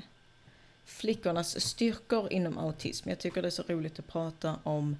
flickornas 0.85 1.61
styrkor 1.61 2.33
inom 2.33 2.57
autism. 2.57 3.09
Jag 3.09 3.19
tycker 3.19 3.41
det 3.41 3.47
är 3.47 3.49
så 3.49 3.63
roligt 3.67 3.99
att 3.99 4.07
prata 4.07 4.59
om 4.63 4.97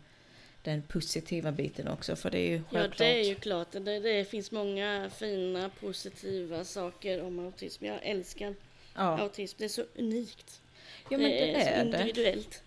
den 0.64 0.82
positiva 0.82 1.52
biten 1.52 1.88
också. 1.88 2.16
För 2.16 2.32
det 2.32 2.40
är 2.40 2.50
ju 2.50 2.56
Ja, 2.56 2.64
självklart. 2.70 2.98
det 2.98 3.20
är 3.20 3.24
ju 3.24 3.36
klart. 3.36 3.72
Det, 3.72 4.00
det 4.00 4.30
finns 4.30 4.52
många 4.52 5.10
fina, 5.10 5.70
positiva 5.70 6.64
saker 6.64 7.24
om 7.24 7.40
autism. 7.40 7.86
Jag 7.86 8.00
älskar 8.04 8.56
ja. 8.96 9.20
autism. 9.20 9.56
Det 9.60 9.66
är 9.66 9.70
så 9.70 9.86
unikt. 9.96 10.62
ja 11.10 11.18
men 11.18 11.30
det, 11.32 11.64
så 11.64 11.70
är 11.70 11.76
det. 11.76 11.82
individuellt. 11.82 12.64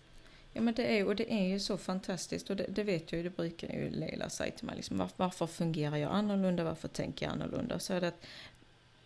Ja 0.52 0.60
men 0.60 0.74
det 0.74 0.98
är, 0.98 1.06
och 1.06 1.16
det 1.16 1.32
är 1.32 1.44
ju 1.48 1.60
så 1.60 1.78
fantastiskt 1.78 2.50
och 2.50 2.56
det, 2.56 2.66
det 2.68 2.82
vet 2.82 3.12
jag 3.12 3.16
ju, 3.16 3.22
det 3.22 3.36
brukar 3.36 3.68
ju 3.68 3.90
Leila 3.90 4.30
säga 4.30 4.52
till 4.52 4.66
mig. 4.66 4.76
Liksom, 4.76 4.98
var, 4.98 5.10
varför 5.16 5.46
fungerar 5.46 5.96
jag 5.96 6.12
annorlunda? 6.12 6.64
Varför 6.64 6.88
tänker 6.88 7.26
jag 7.26 7.32
annorlunda? 7.32 7.78
Så, 7.78 7.94
är 7.94 8.00
det 8.00 8.08
att, 8.08 8.26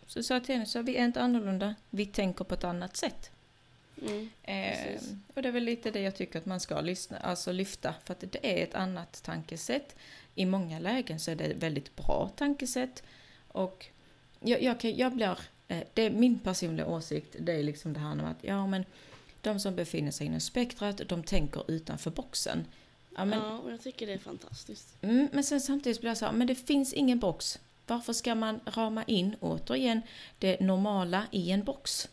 så 0.05 0.23
sa 0.23 0.33
jag 0.33 0.43
till 0.43 0.55
henne, 0.55 0.65
så 0.65 0.81
vi 0.81 0.95
är 0.97 1.05
inte 1.05 1.21
annorlunda, 1.21 1.75
vi 1.89 2.05
tänker 2.05 2.43
på 2.45 2.53
ett 2.53 2.63
annat 2.63 2.97
sätt. 2.97 3.31
Mm. 4.01 4.29
Eh, 4.43 5.01
och 5.33 5.41
det 5.41 5.47
är 5.47 5.51
väl 5.51 5.63
lite 5.63 5.91
det 5.91 6.01
jag 6.01 6.15
tycker 6.15 6.39
att 6.39 6.45
man 6.45 6.59
ska 6.59 6.81
lyssna, 6.81 7.17
alltså 7.17 7.51
lyfta, 7.51 7.93
för 8.03 8.13
att 8.13 8.23
det 8.31 8.59
är 8.59 8.63
ett 8.63 8.75
annat 8.75 9.23
tankesätt. 9.23 9.95
I 10.35 10.45
många 10.45 10.79
lägen 10.79 11.19
så 11.19 11.31
är 11.31 11.35
det 11.35 11.43
ett 11.43 11.63
väldigt 11.63 11.95
bra 11.95 12.31
tankesätt. 12.35 13.03
Och 13.47 13.85
jag, 14.39 14.61
jag, 14.63 14.79
kan, 14.79 14.95
jag 14.95 15.11
blir, 15.11 15.39
eh, 15.67 15.83
det 15.93 16.01
är 16.01 16.09
min 16.09 16.39
personliga 16.39 16.85
åsikt, 16.85 17.35
det 17.39 17.51
är 17.53 17.63
liksom 17.63 17.93
det 17.93 17.99
här 17.99 18.15
med 18.15 18.31
att 18.31 18.37
ja 18.43 18.67
men 18.67 18.85
de 19.41 19.59
som 19.59 19.75
befinner 19.75 20.11
sig 20.11 20.27
inom 20.27 20.39
spektrat, 20.39 21.01
de 21.07 21.23
tänker 21.23 21.71
utanför 21.71 22.11
boxen. 22.11 22.65
Ja, 23.15 23.25
men, 23.25 23.39
Ja, 23.39 23.57
och 23.57 23.71
jag 23.71 23.81
tycker 23.81 24.07
det 24.07 24.13
är 24.13 24.17
fantastiskt. 24.17 24.87
mm, 25.01 25.27
men 25.31 25.43
sen 25.43 25.61
samtidigt 25.61 25.99
blir 25.99 26.09
jag 26.09 26.17
så 26.17 26.25
här, 26.25 26.31
men 26.31 26.47
det 26.47 26.55
finns 26.55 26.93
ingen 26.93 27.19
box. 27.19 27.59
Varför 27.87 28.13
ska 28.13 28.35
man 28.35 28.59
rama 28.65 29.03
in, 29.03 29.35
återigen, 29.39 30.01
det 30.39 30.59
normala 30.59 31.25
i 31.31 31.51
en 31.51 31.63
box? 31.63 32.09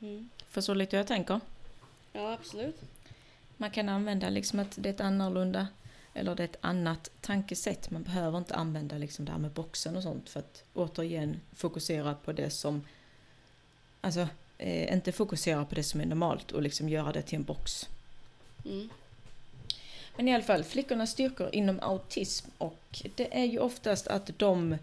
Mm. 0.00 0.28
Förstår 0.54 0.74
lite 0.74 0.96
hur 0.96 0.98
jag 0.98 1.06
tänker? 1.06 1.40
Ja, 2.12 2.32
absolut. 2.32 2.80
Man 3.56 3.70
kan 3.70 3.88
använda 3.88 4.30
liksom 4.30 4.58
att 4.58 4.74
det 4.76 4.88
är 4.88 4.92
ett 4.92 5.00
annorlunda 5.00 5.68
eller 6.12 6.34
det 6.34 6.42
är 6.42 6.48
ett 6.48 6.56
annat 6.60 7.10
tankesätt. 7.20 7.90
Man 7.90 8.02
behöver 8.02 8.38
inte 8.38 8.54
använda 8.54 8.98
liksom 8.98 9.24
det 9.24 9.32
här 9.32 9.38
med 9.38 9.50
boxen 9.50 9.96
och 9.96 10.02
sånt 10.02 10.28
för 10.28 10.40
att 10.40 10.64
återigen 10.74 11.40
fokusera 11.52 12.14
på 12.14 12.32
det 12.32 12.50
som 12.50 12.82
alltså 14.00 14.28
eh, 14.58 14.92
inte 14.92 15.12
fokusera 15.12 15.64
på 15.64 15.74
det 15.74 15.82
som 15.82 16.00
är 16.00 16.06
normalt 16.06 16.52
och 16.52 16.62
liksom 16.62 16.88
göra 16.88 17.12
det 17.12 17.22
till 17.22 17.36
en 17.36 17.44
box. 17.44 17.88
Mm. 18.64 18.88
Men 20.16 20.28
i 20.28 20.34
alla 20.34 20.44
fall, 20.44 20.64
flickornas 20.64 21.10
styrkor 21.10 21.48
inom 21.52 21.80
autism 21.80 22.50
och 22.58 23.02
det 23.14 23.38
är 23.38 23.44
ju 23.44 23.58
oftast 23.58 24.06
att 24.06 24.30
de 24.38 24.76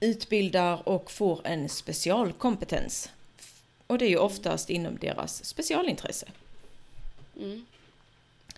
utbildar 0.00 0.88
och 0.88 1.10
får 1.10 1.46
en 1.46 1.68
specialkompetens. 1.68 3.10
Och 3.90 3.98
det 3.98 4.04
är 4.04 4.08
ju 4.08 4.18
oftast 4.18 4.70
inom 4.70 4.98
deras 4.98 5.44
specialintresse. 5.44 6.26
Mm. 7.36 7.66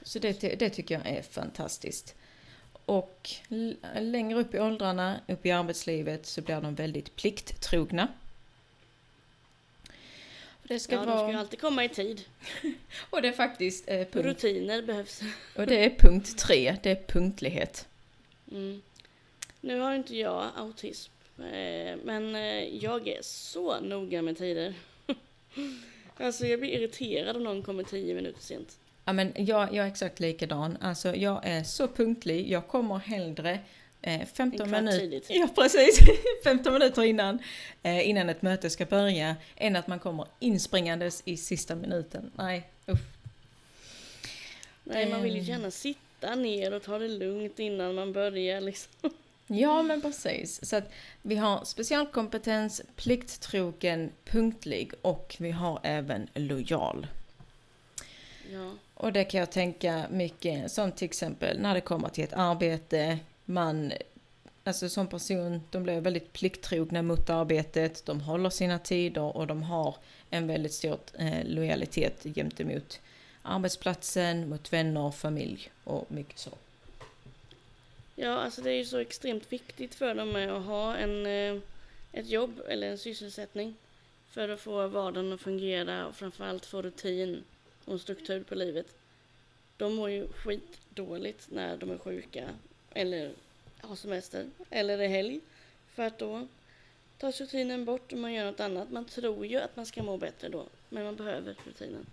Så 0.03 0.19
det, 0.19 0.41
det 0.41 0.71
tycker 0.71 0.95
jag 0.95 1.07
är 1.07 1.23
fantastiskt. 1.23 2.15
Och 2.85 3.31
längre 4.01 4.39
upp 4.39 4.55
i 4.55 4.59
åldrarna, 4.59 5.21
upp 5.29 5.47
i 5.47 5.51
arbetslivet, 5.51 6.27
så 6.27 6.43
blir 6.43 6.61
de 6.61 6.75
väldigt 6.75 7.17
plikttrogna. 7.17 8.09
Det 10.63 10.79
ska 10.79 10.95
Ja, 10.95 10.99
de 10.99 11.05
ska 11.05 11.27
ju 11.27 11.33
vara... 11.33 11.39
alltid 11.39 11.61
komma 11.61 11.85
i 11.85 11.89
tid. 11.89 12.25
Och 13.11 13.23
det 13.23 13.29
är 13.29 13.33
faktiskt 13.33 13.89
eh, 13.89 13.97
punkt... 13.97 14.17
Rutiner 14.27 14.83
behövs. 14.83 15.23
Och 15.57 15.67
det 15.67 15.85
är 15.85 15.91
punkt 15.91 16.39
tre, 16.39 16.77
det 16.83 16.91
är 16.91 17.03
punktlighet. 17.07 17.89
Mm. 18.51 18.83
Nu 19.61 19.81
har 19.81 19.95
inte 19.95 20.17
jag 20.17 20.51
autism, 20.57 21.13
eh, 21.39 21.97
men 22.05 22.35
eh, 22.35 22.77
jag 22.85 23.09
är 23.09 23.23
så 23.23 23.81
noga 23.81 24.23
med 24.23 24.39
tider. 24.39 24.75
Alltså 26.17 26.47
jag 26.47 26.61
blir 26.61 26.71
irriterad 26.71 27.37
om 27.37 27.45
någon 27.45 27.63
kommer 27.63 27.83
tio 27.83 28.15
minuter 28.15 28.41
sent. 28.41 28.79
Ja, 29.05 29.13
men 29.13 29.33
jag, 29.37 29.75
jag 29.75 29.87
är 29.87 29.91
exakt 29.91 30.21
likadan. 30.21 30.77
Alltså 30.81 31.17
jag 31.17 31.41
är 31.47 31.63
så 31.63 31.89
punktlig. 31.89 32.51
Jag 32.51 32.69
kommer 32.69 32.99
hellre 32.99 33.59
eh, 34.03 34.27
15 34.35 34.61
En 34.61 34.69
kvart 34.69 34.83
minuter... 34.85 35.23
Ja, 35.29 35.49
precis. 35.55 35.99
15 36.45 36.73
minuter 36.73 37.03
innan, 37.03 37.39
eh, 37.83 38.09
innan 38.09 38.29
ett 38.29 38.43
möte 38.43 38.71
ska 38.71 38.85
börja. 38.87 39.37
Än 39.57 39.77
att 39.77 39.87
man 39.87 39.99
kommer 39.99 40.27
inspringandes 40.41 41.23
i 41.25 41.37
sista 41.37 41.75
minuten. 41.75 42.31
Nej, 42.35 42.69
usch. 42.89 42.99
Nej, 44.85 45.11
man 45.11 45.23
vill 45.23 45.35
ju 45.35 45.41
Eh. 45.41 45.49
gärna 45.49 45.71
sitta 45.71 46.35
ner 46.35 46.75
och 46.75 46.83
ta 46.83 46.99
det 46.99 47.09
lugnt 47.09 47.59
innan 47.59 47.95
man 47.95 48.13
börjar 48.13 48.61
liksom. 48.61 48.93
Ja, 49.47 49.83
men 49.83 50.01
precis. 50.03 50.69
Så 50.69 50.77
att 50.77 50.91
vi 51.23 51.37
har 51.37 51.65
specialkompetens, 51.65 52.83
plikttrogen, 52.97 54.11
punktlig 54.25 54.93
och 55.03 55.37
vi 55.39 55.51
har 55.51 55.81
även 55.83 56.29
lojal. 56.35 57.07
Ja, 58.53 58.73
Och 58.95 59.13
det 59.13 59.25
kan 59.25 59.41
jag 59.41 59.51
tänka 59.51 60.07
mycket 60.11 60.73
som 60.73 60.93
till 60.93 61.05
exempel 61.05 61.61
när 61.61 61.75
det 61.75 61.81
kommer 61.81 62.09
till 62.09 62.25
ett 62.25 62.33
arbete. 62.33 63.19
Man, 63.45 63.93
alltså 64.65 64.89
som 64.89 65.07
person, 65.07 65.63
de 65.71 65.83
blir 65.83 66.01
väldigt 66.01 66.33
plikttrogna 66.33 67.03
mot 67.03 67.31
arbetet. 67.31 68.07
De 68.07 68.21
håller 68.21 68.51
sina 68.51 68.79
tider 68.79 69.37
och 69.37 69.47
de 69.47 69.63
har 69.63 69.97
en 70.31 70.47
väldigt 70.47 70.75
stor 70.75 70.99
eh, 71.19 71.45
lojalitet 71.45 72.27
gentemot 72.35 73.01
arbetsplatsen, 73.43 74.49
mot 74.49 74.73
vänner, 74.73 75.11
familj 75.11 75.71
och 75.85 76.05
mycket 76.09 76.39
så. 76.39 76.51
Ja, 78.17 78.31
alltså 78.31 78.63
det 78.63 78.71
är 78.71 78.77
ju 78.77 78.85
så 78.85 78.99
extremt 78.99 79.53
viktigt 79.53 79.95
för 79.95 80.15
dem 80.15 80.37
att 80.37 80.65
ha 80.65 80.97
en, 80.97 81.27
eh, 81.27 81.63
ett 82.13 82.29
jobb 82.29 82.63
eller 82.69 82.91
en 82.91 82.99
sysselsättning 82.99 83.75
för 84.31 84.49
att 84.49 84.61
få 84.61 84.87
vardagen 84.87 85.33
att 85.33 85.41
fungera 85.41 86.07
och 86.07 86.17
framförallt 86.17 86.67
få 86.67 86.83
rutin 86.83 87.45
och 87.85 87.93
en 87.93 87.99
struktur 87.99 88.43
på 88.43 88.55
livet. 88.55 88.87
De 89.77 89.95
mår 89.95 90.11
ju 90.11 90.29
skitdåligt 90.29 91.51
när 91.51 91.77
de 91.77 91.91
är 91.91 91.99
sjuka 91.99 92.49
eller 92.95 93.33
har 93.81 93.97
semester 93.97 94.51
eller 94.71 94.99
är 94.99 95.09
helg 95.09 95.41
för 95.95 96.03
att 96.03 96.19
då 96.19 96.47
tas 97.19 97.41
rutinen 97.41 97.85
bort 97.85 98.13
och 98.13 98.19
man 98.19 98.33
gör 98.33 98.45
något 98.45 98.61
annat. 98.61 98.91
Man 98.91 99.05
tror 99.05 99.47
ju 99.47 99.59
att 99.59 99.77
man 99.77 99.87
ska 99.87 100.03
må 100.03 100.17
bättre 100.17 100.49
då, 100.49 100.67
men 100.89 101.05
man 101.05 101.17
behöver 101.17 101.57
rutinen. 101.67 102.07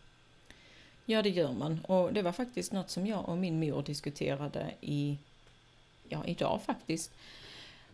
Ja, 1.05 1.21
det 1.21 1.29
gör 1.29 1.53
man. 1.53 1.79
Och 1.88 2.13
det 2.13 2.21
var 2.21 2.31
faktiskt 2.31 2.71
något 2.71 2.89
som 2.89 3.07
jag 3.07 3.29
och 3.29 3.38
min 3.38 3.59
mor 3.59 3.81
diskuterade 3.81 4.73
i, 4.81 5.17
ja, 6.10 6.26
idag 6.26 6.62
faktiskt. 6.65 7.12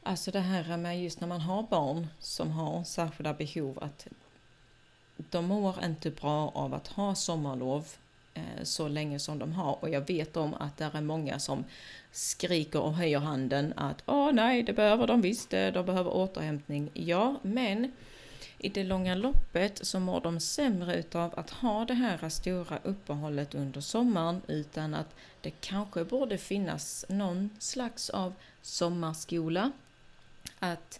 Alltså 0.04 0.32
det 0.32 0.40
här 0.40 0.78
med 0.78 1.04
just 1.04 1.22
när 1.22 1.28
man 1.28 1.42
har 1.42 1.64
barn 1.64 2.08
som 2.20 2.52
har 2.52 2.84
särskilda 2.84 3.34
behov 3.34 3.84
att 3.84 4.08
de 5.18 5.46
mår 5.46 5.84
inte 5.84 6.12
bra 6.12 6.52
av 6.56 6.74
att 6.74 6.88
ha 6.88 7.16
sommarlov 7.16 7.88
eh, 8.34 8.64
så 8.64 8.88
länge 8.88 9.20
som 9.20 9.40
de 9.40 9.54
har 9.54 9.78
och 9.82 9.90
jag 9.90 10.08
vet 10.08 10.38
om 10.38 10.54
att 10.54 10.78
det 10.78 10.90
är 10.94 11.02
många 11.02 11.40
som 11.40 11.64
skriker 12.12 12.80
och 12.80 12.94
höjer 12.94 13.20
handen 13.20 13.74
att 13.76 14.04
åh 14.06 14.32
nej, 14.32 14.64
det 14.64 14.74
behöver 14.74 15.08
de 15.08 15.22
visst, 15.22 15.54
eh, 15.54 15.68
de 15.68 15.86
behöver 15.86 16.12
återhämtning. 16.12 16.90
Ja, 16.94 17.36
men 17.42 17.92
i 18.58 18.70
det 18.70 18.84
långa 18.84 19.16
loppet 19.16 19.86
så 19.86 20.00
mår 20.00 20.22
de 20.22 20.40
sämre 20.40 20.96
utav 20.96 21.40
att 21.40 21.50
ha 21.50 21.86
det 21.86 21.94
här 21.94 22.30
stora 22.30 22.80
uppehållet 22.84 23.56
under 23.56 23.82
sommaren 23.82 24.42
utan 24.48 24.94
att 24.94 25.16
det 25.42 25.52
kanske 25.62 26.04
borde 26.04 26.38
finnas 26.38 27.06
någon 27.10 27.50
slags 27.60 28.10
av 28.10 28.34
sommarskola. 28.62 29.72
Att 30.60 31.00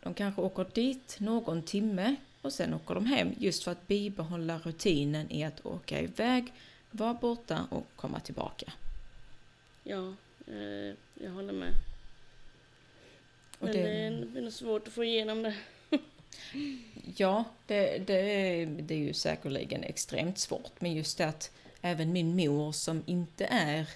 de 0.00 0.14
kanske 0.14 0.42
åker 0.42 0.66
dit 0.74 1.16
någon 1.20 1.62
timme 1.62 2.16
och 2.42 2.52
sen 2.52 2.74
åker 2.74 2.94
de 2.94 3.06
hem 3.06 3.34
just 3.38 3.64
för 3.64 3.72
att 3.72 3.86
bibehålla 3.86 4.58
rutinen 4.58 5.30
i 5.30 5.44
att 5.44 5.66
åka 5.66 6.00
iväg, 6.00 6.52
vara 6.90 7.14
borta 7.14 7.66
och 7.70 7.86
komma 7.96 8.20
tillbaka. 8.20 8.72
Ja, 9.84 10.14
eh, 10.46 10.94
jag 11.14 11.30
håller 11.30 11.52
med. 11.52 11.72
Men 13.58 13.72
det, 13.72 13.82
det 13.82 14.38
är 14.38 14.42
nog 14.42 14.52
svårt 14.52 14.88
att 14.88 14.94
få 14.94 15.04
igenom 15.04 15.42
det 15.42 15.54
ja, 17.16 17.44
det, 17.66 17.98
det, 17.98 18.64
det 18.64 18.94
är 18.94 18.98
ju 18.98 19.14
säkerligen 19.14 19.84
extremt 19.84 20.38
svårt. 20.38 20.80
Men 20.80 20.92
just 20.92 21.18
det 21.18 21.28
att 21.28 21.50
även 21.82 22.12
min 22.12 22.36
mor 22.36 22.72
som 22.72 23.02
inte 23.06 23.46
är 23.46 23.88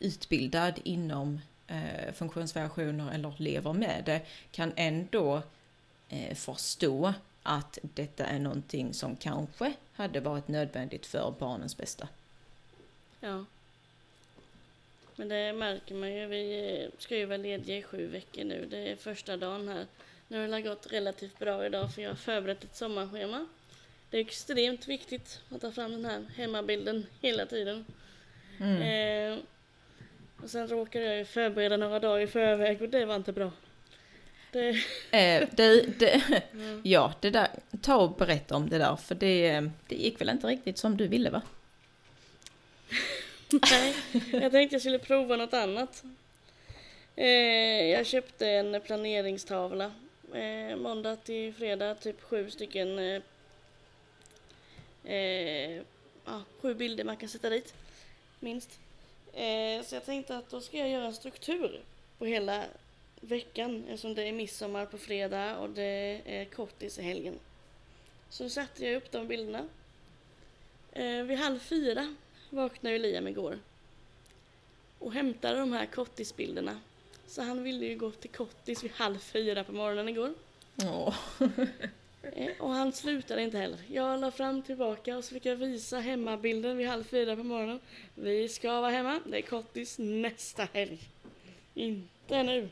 utbildad 0.00 0.80
inom 0.84 1.40
eh, 1.66 2.12
funktionsvariationer 2.14 3.12
eller 3.14 3.34
lever 3.36 3.72
med 3.72 4.02
det 4.06 4.20
kan 4.50 4.72
ändå 4.76 5.42
eh, 6.08 6.34
förstå 6.34 7.14
att 7.42 7.78
detta 7.82 8.26
är 8.26 8.38
någonting 8.38 8.94
som 8.94 9.16
kanske 9.16 9.72
hade 9.92 10.20
varit 10.20 10.48
nödvändigt 10.48 11.06
för 11.06 11.34
barnens 11.38 11.76
bästa. 11.76 12.08
Ja. 13.20 13.44
Men 15.16 15.28
det 15.28 15.52
märker 15.52 15.94
man 15.94 16.14
ju. 16.14 16.26
Vi 16.26 16.76
eh, 16.82 16.90
ska 16.98 17.16
ju 17.16 17.24
vara 17.24 17.36
lediga 17.36 17.76
i 17.76 17.82
sju 17.82 18.06
veckor 18.06 18.44
nu. 18.44 18.66
Det 18.70 18.92
är 18.92 18.96
första 18.96 19.36
dagen 19.36 19.68
här. 19.68 19.86
Nu 20.28 20.40
har 20.40 20.48
det 20.48 20.62
gått 20.62 20.92
relativt 20.92 21.38
bra 21.38 21.66
idag 21.66 21.94
för 21.94 22.02
jag 22.02 22.10
har 22.10 22.16
förberett 22.16 22.64
ett 22.64 22.76
sommarschema. 22.76 23.46
Det 24.10 24.16
är 24.16 24.20
extremt 24.20 24.88
viktigt 24.88 25.40
att 25.50 25.60
ta 25.60 25.72
fram 25.72 25.92
den 25.92 26.04
här 26.04 26.24
hemmabilden 26.36 27.06
hela 27.20 27.46
tiden. 27.46 27.84
Mm. 28.60 28.82
Eh, 29.32 29.38
och 30.42 30.50
sen 30.50 30.68
råkade 30.68 31.04
jag 31.04 31.16
ju 31.16 31.24
förbereda 31.24 31.76
några 31.76 31.98
dagar 31.98 32.20
i 32.20 32.26
förväg 32.26 32.82
och 32.82 32.88
det 32.88 33.04
var 33.04 33.16
inte 33.16 33.32
bra. 33.32 33.50
Det... 34.52 34.68
Eh, 35.10 35.48
det, 35.52 35.98
det 35.98 36.22
mm. 36.52 36.82
Ja, 36.84 37.14
det 37.20 37.30
där, 37.30 37.48
ta 37.82 37.96
och 37.96 38.16
berätta 38.16 38.56
om 38.56 38.68
det 38.68 38.78
där 38.78 38.96
för 38.96 39.14
det, 39.14 39.70
det 39.88 39.94
gick 39.94 40.20
väl 40.20 40.28
inte 40.28 40.46
riktigt 40.46 40.78
som 40.78 40.96
du 40.96 41.08
ville 41.08 41.30
va? 41.30 41.42
Nej, 43.70 43.94
jag 44.32 44.52
tänkte 44.52 44.74
jag 44.74 44.80
skulle 44.80 44.98
prova 44.98 45.36
något 45.36 45.54
annat. 45.54 46.04
Eh, 47.16 47.26
jag 47.90 48.06
köpte 48.06 48.48
en 48.48 48.80
planeringstavla 48.80 49.92
eh, 50.34 50.76
måndag 50.76 51.16
till 51.16 51.54
fredag, 51.54 51.94
typ 51.94 52.20
sju 52.20 52.50
stycken 52.50 52.98
eh, 52.98 53.22
eh, 55.04 55.82
ja, 56.24 56.42
sju 56.60 56.74
bilder 56.74 57.04
man 57.04 57.16
kan 57.16 57.28
sätta 57.28 57.50
dit, 57.50 57.74
minst. 58.40 58.78
Eh, 59.32 59.82
så 59.84 59.94
jag 59.94 60.04
tänkte 60.04 60.36
att 60.36 60.50
då 60.50 60.60
ska 60.60 60.78
jag 60.78 60.88
göra 60.88 61.06
en 61.06 61.14
struktur 61.14 61.80
på 62.18 62.24
hela 62.24 62.64
veckan 63.20 63.84
eftersom 63.88 64.14
det 64.14 64.22
är 64.22 64.32
midsommar 64.32 64.86
på 64.86 64.98
fredag 64.98 65.58
och 65.58 65.70
det 65.70 66.22
är 66.24 66.44
kortis 66.44 66.98
i 66.98 67.02
helgen. 67.02 67.38
Så 68.30 68.50
satte 68.50 68.84
jag 68.84 68.96
upp 68.96 69.12
de 69.12 69.28
bilderna. 69.28 69.68
Eh, 70.92 71.22
vid 71.22 71.38
halv 71.38 71.58
fyra 71.58 72.14
vaknade 72.50 72.98
Liam 72.98 73.28
igår 73.28 73.58
och 74.98 75.12
hämtade 75.12 75.58
de 75.58 75.72
här 75.72 75.86
kortisbilderna. 75.86 76.80
Så 77.28 77.42
han 77.42 77.64
ville 77.64 77.86
ju 77.86 77.96
gå 77.96 78.10
till 78.10 78.30
kortis 78.30 78.84
vid 78.84 78.90
halv 78.90 79.18
fyra 79.18 79.64
på 79.64 79.72
morgonen 79.72 80.08
igår. 80.08 80.34
Oh. 80.76 81.14
och 82.58 82.70
han 82.70 82.92
slutade 82.92 83.42
inte 83.42 83.58
heller. 83.58 83.78
Jag 83.88 84.20
la 84.20 84.30
fram 84.30 84.62
tillbaka 84.62 85.16
och 85.16 85.24
så 85.24 85.34
fick 85.34 85.46
jag 85.46 85.56
visa 85.56 85.98
hemmabilden 85.98 86.76
vid 86.76 86.88
halv 86.88 87.04
fyra 87.04 87.36
på 87.36 87.42
morgonen. 87.42 87.80
Vi 88.14 88.48
ska 88.48 88.80
vara 88.80 88.90
hemma. 88.90 89.20
Det 89.26 89.38
är 89.38 89.42
kortis 89.42 89.98
nästa 89.98 90.68
helg. 90.72 90.98
Inte 91.74 92.42
nu. 92.42 92.68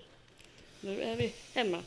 Nu 0.80 1.02
är 1.02 1.16
vi 1.16 1.34
hemma. 1.54 1.82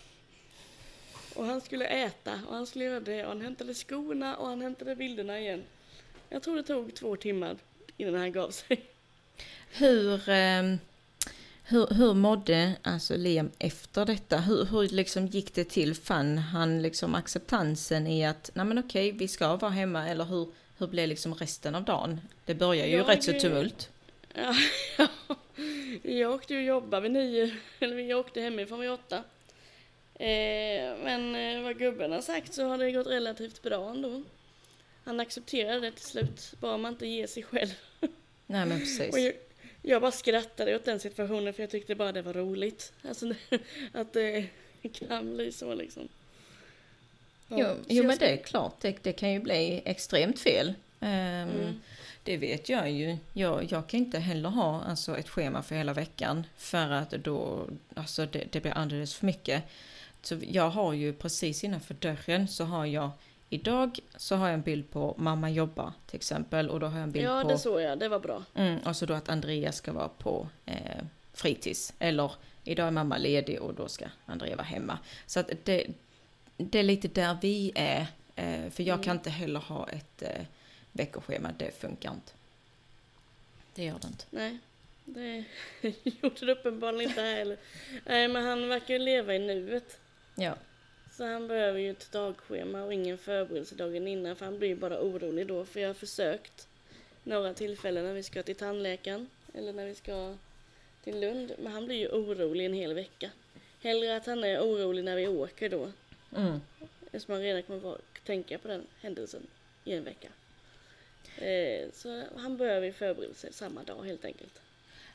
Och 1.35 1.45
han 1.45 1.61
skulle 1.61 1.85
äta 1.85 2.39
och 2.47 2.55
han 2.55 2.67
skulle 2.67 2.85
göra 2.85 2.99
det 2.99 3.23
och 3.23 3.29
han 3.29 3.41
hämtade 3.41 3.73
skorna 3.73 4.37
och 4.37 4.47
han 4.47 4.61
hämtade 4.61 4.95
bilderna 4.95 5.39
igen. 5.39 5.63
Jag 6.29 6.43
tror 6.43 6.55
det 6.55 6.63
tog 6.63 6.95
två 6.95 7.15
timmar 7.15 7.57
innan 7.97 8.15
han 8.15 8.31
gav 8.31 8.51
sig. 8.51 8.81
Hur, 9.71 10.29
eh, 10.29 10.75
hur, 11.69 11.87
hur 11.87 12.13
mådde 12.13 12.75
alltså 12.83 13.17
Liam 13.17 13.51
efter 13.59 14.05
detta? 14.05 14.37
Hur, 14.37 14.65
hur 14.65 14.89
liksom 14.89 15.27
gick 15.27 15.53
det 15.53 15.63
till? 15.63 15.95
Fann 15.95 16.37
han 16.37 16.81
liksom 16.81 17.15
acceptansen 17.15 18.07
i 18.07 18.25
att, 18.25 18.51
nej 18.53 18.65
men 18.65 18.77
okej, 18.77 19.11
vi 19.11 19.27
ska 19.27 19.55
vara 19.55 19.71
hemma 19.71 20.07
eller 20.07 20.25
hur, 20.25 20.47
hur 20.77 20.87
blev 20.87 21.09
liksom 21.09 21.35
resten 21.35 21.75
av 21.75 21.83
dagen? 21.83 22.21
Det 22.45 22.55
börjar 22.55 22.85
ju 22.85 22.97
jag, 22.97 23.09
rätt 23.09 23.23
så 23.23 23.33
tumult. 23.33 23.89
Ja, 24.33 24.55
ja. 24.97 25.07
Jag 26.03 26.31
åkte 26.31 26.53
ju 26.53 26.65
jobba 26.65 26.99
vid 26.99 27.11
nio, 27.11 27.55
eller 27.79 27.95
vi 27.95 28.13
åkte 28.13 28.41
hemifrån 28.41 28.79
vid 28.79 28.91
åtta. 28.91 29.23
Eh, 30.13 30.97
men 31.03 31.35
eh, 31.35 31.63
vad 31.63 31.77
gubben 31.77 32.11
har 32.11 32.21
sagt 32.21 32.53
så 32.53 32.67
har 32.67 32.77
det 32.77 32.91
gått 32.91 33.07
relativt 33.07 33.61
bra 33.61 33.89
ändå. 33.89 34.23
Han 35.03 35.19
accepterade 35.19 35.79
det 35.79 35.91
till 35.91 36.05
slut, 36.05 36.53
bara 36.59 36.77
man 36.77 36.93
inte 36.93 37.07
ger 37.07 37.27
sig 37.27 37.43
själv. 37.43 37.69
Nej 38.45 38.65
men 38.65 38.79
precis. 38.79 39.15
Jag, 39.81 40.01
bara 40.01 40.11
skrattade 40.11 40.75
åt 40.75 40.85
den 40.85 40.99
situationen 40.99 41.53
för 41.53 41.63
jag 41.63 41.69
tyckte 41.69 41.95
bara 41.95 42.11
det 42.11 42.21
var 42.21 42.33
roligt. 42.33 42.93
Alltså 43.07 43.33
att 43.93 44.13
det 44.13 44.47
kan 44.93 45.35
bli 45.35 45.51
så 45.51 45.73
liksom. 45.73 46.07
Ja, 47.47 47.57
jo, 47.57 47.75
jo 47.87 48.03
men 48.03 48.17
det 48.17 48.27
är 48.27 48.37
klart, 48.37 48.75
det, 48.81 49.03
det 49.03 49.13
kan 49.13 49.31
ju 49.31 49.39
bli 49.39 49.81
extremt 49.85 50.39
fel. 50.39 50.73
Um, 50.99 51.09
mm. 51.09 51.81
Det 52.23 52.37
vet 52.37 52.69
jag 52.69 52.91
ju. 52.91 53.17
Jag, 53.33 53.71
jag 53.71 53.87
kan 53.87 53.99
inte 53.99 54.19
heller 54.19 54.49
ha 54.49 54.83
alltså, 54.83 55.17
ett 55.17 55.29
schema 55.29 55.63
för 55.63 55.75
hela 55.75 55.93
veckan 55.93 56.45
för 56.57 56.91
att 56.91 57.11
då, 57.11 57.67
alltså 57.93 58.25
det, 58.25 58.43
det 58.51 58.61
blir 58.61 58.71
alldeles 58.71 59.15
för 59.15 59.25
mycket. 59.25 59.63
Så 60.21 60.39
jag 60.41 60.69
har 60.69 60.93
ju 60.93 61.13
precis 61.13 61.63
innanför 61.63 61.93
dörren 61.93 62.47
så 62.47 62.63
har 62.63 62.85
jag 62.85 63.11
Idag 63.49 63.99
så 64.15 64.35
har 64.35 64.47
jag 64.47 64.53
en 64.53 64.61
bild 64.61 64.91
på 64.91 65.15
mamma 65.17 65.49
jobba 65.49 65.93
till 66.05 66.15
exempel 66.15 66.69
och 66.69 66.79
då 66.79 66.87
har 66.87 66.97
jag 66.97 67.03
en 67.03 67.11
bild 67.11 67.25
ja, 67.25 67.41
på... 67.41 67.49
Ja 67.49 67.53
det 67.53 67.59
såg 67.59 67.81
jag, 67.81 67.99
det 67.99 68.09
var 68.09 68.19
bra. 68.19 68.43
Mm, 68.55 68.79
och 68.79 68.95
så 68.95 69.05
då 69.05 69.13
att 69.13 69.29
Andrea 69.29 69.71
ska 69.71 69.93
vara 69.93 70.09
på 70.09 70.47
eh, 70.65 71.03
fritids. 71.33 71.93
Eller 71.99 72.31
idag 72.63 72.87
är 72.87 72.91
mamma 72.91 73.17
ledig 73.17 73.61
och 73.61 73.73
då 73.73 73.87
ska 73.87 74.05
Andrea 74.25 74.55
vara 74.55 74.65
hemma. 74.65 74.99
Så 75.25 75.39
att 75.39 75.51
det, 75.63 75.87
det 76.57 76.79
är 76.79 76.83
lite 76.83 77.07
där 77.07 77.37
vi 77.41 77.71
är. 77.75 78.07
Eh, 78.35 78.69
för 78.69 78.83
jag 78.83 78.93
mm. 78.93 79.03
kan 79.03 79.15
inte 79.17 79.29
heller 79.29 79.59
ha 79.59 79.89
ett 79.89 80.21
eh, 80.21 80.45
veckoschema, 80.91 81.51
det 81.57 81.79
funkar 81.79 82.11
inte. 82.11 82.31
Det 83.75 83.83
gör 83.83 83.99
det 84.01 84.07
inte. 84.07 84.25
Nej, 84.29 84.59
det 85.05 85.45
gjorde 86.03 86.45
det 86.45 86.51
uppenbarligen 86.51 87.09
inte 87.09 87.21
heller. 87.21 87.57
Nej, 88.05 88.27
men 88.27 88.45
han 88.45 88.67
verkar 88.67 88.93
ju 88.93 88.99
leva 88.99 89.35
i 89.35 89.39
nuet. 89.39 89.99
Ja. 90.35 90.55
Så 91.19 91.25
han 91.25 91.47
behöver 91.47 91.79
ju 91.79 91.91
ett 91.91 92.11
dagschema 92.11 92.83
och 92.83 92.93
ingen 92.93 93.17
förberedelse 93.17 93.75
dagen 93.75 94.07
innan 94.07 94.35
för 94.35 94.45
han 94.45 94.59
blir 94.59 94.75
bara 94.75 95.01
orolig 95.01 95.47
då. 95.47 95.65
För 95.65 95.79
jag 95.79 95.89
har 95.89 95.93
försökt 95.93 96.67
några 97.23 97.53
tillfällen 97.53 98.03
när 98.03 98.13
vi 98.13 98.23
ska 98.23 98.43
till 98.43 98.55
tandläkaren 98.55 99.29
eller 99.53 99.73
när 99.73 99.85
vi 99.85 99.95
ska 99.95 100.35
till 101.03 101.19
Lund. 101.19 101.51
Men 101.59 101.71
han 101.71 101.85
blir 101.85 101.95
ju 101.95 102.07
orolig 102.07 102.65
en 102.65 102.73
hel 102.73 102.93
vecka. 102.93 103.31
Hellre 103.81 104.15
att 104.15 104.25
han 104.25 104.43
är 104.43 104.59
orolig 104.59 105.03
när 105.03 105.15
vi 105.15 105.27
åker 105.27 105.69
då. 105.69 105.91
Mm. 106.35 106.61
Eftersom 107.11 107.33
han 107.33 107.41
redan 107.41 107.63
kommer 107.63 107.95
att 107.95 108.25
tänka 108.25 108.57
på 108.57 108.67
den 108.67 108.87
händelsen 109.01 109.47
i 109.83 109.93
en 109.93 110.03
vecka. 110.03 110.29
Eh, 111.37 111.91
så 111.93 112.23
han 112.35 112.57
behöver 112.57 112.85
ju 112.85 112.93
förbereda 112.93 113.33
sig 113.33 113.53
samma 113.53 113.83
dag 113.83 114.03
helt 114.03 114.25
enkelt. 114.25 114.61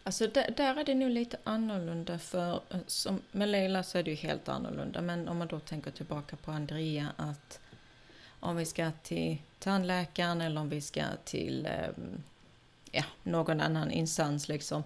Alltså 0.07 0.27
där, 0.27 0.55
där 0.57 0.77
är 0.77 0.85
det 0.85 0.95
nog 0.95 1.11
lite 1.11 1.37
annorlunda 1.45 2.19
för, 2.19 2.61
eh, 2.71 2.79
som, 2.87 3.23
med 3.33 3.49
Leila 3.49 3.83
så 3.83 3.99
är 3.99 4.03
det 4.03 4.11
ju 4.11 4.17
helt 4.17 4.49
annorlunda, 4.49 5.01
men 5.01 5.29
om 5.29 5.39
man 5.39 5.49
då 5.49 5.61
tänker 5.61 5.91
tillbaka 5.91 6.37
på 6.37 6.51
Andrea 6.51 7.13
att 7.17 7.61
om 8.41 8.57
vi 8.57 8.65
ska 8.65 8.91
till 9.03 9.39
tandläkaren 9.59 10.41
eller 10.41 10.61
om 10.61 10.69
vi 10.69 10.81
ska 10.81 11.03
till 11.25 11.67
ehm, 11.67 12.23
ja, 12.91 13.05
någon 13.23 13.61
annan 13.61 13.91
instans 13.91 14.49
liksom. 14.49 14.85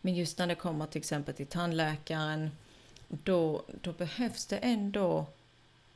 Men 0.00 0.14
just 0.14 0.38
när 0.38 0.46
det 0.46 0.54
kommer 0.54 0.86
till 0.86 0.98
exempel 0.98 1.34
till 1.34 1.46
tandläkaren 1.46 2.50
då, 3.08 3.62
då 3.82 3.92
behövs 3.92 4.46
det 4.46 4.56
ändå 4.56 5.26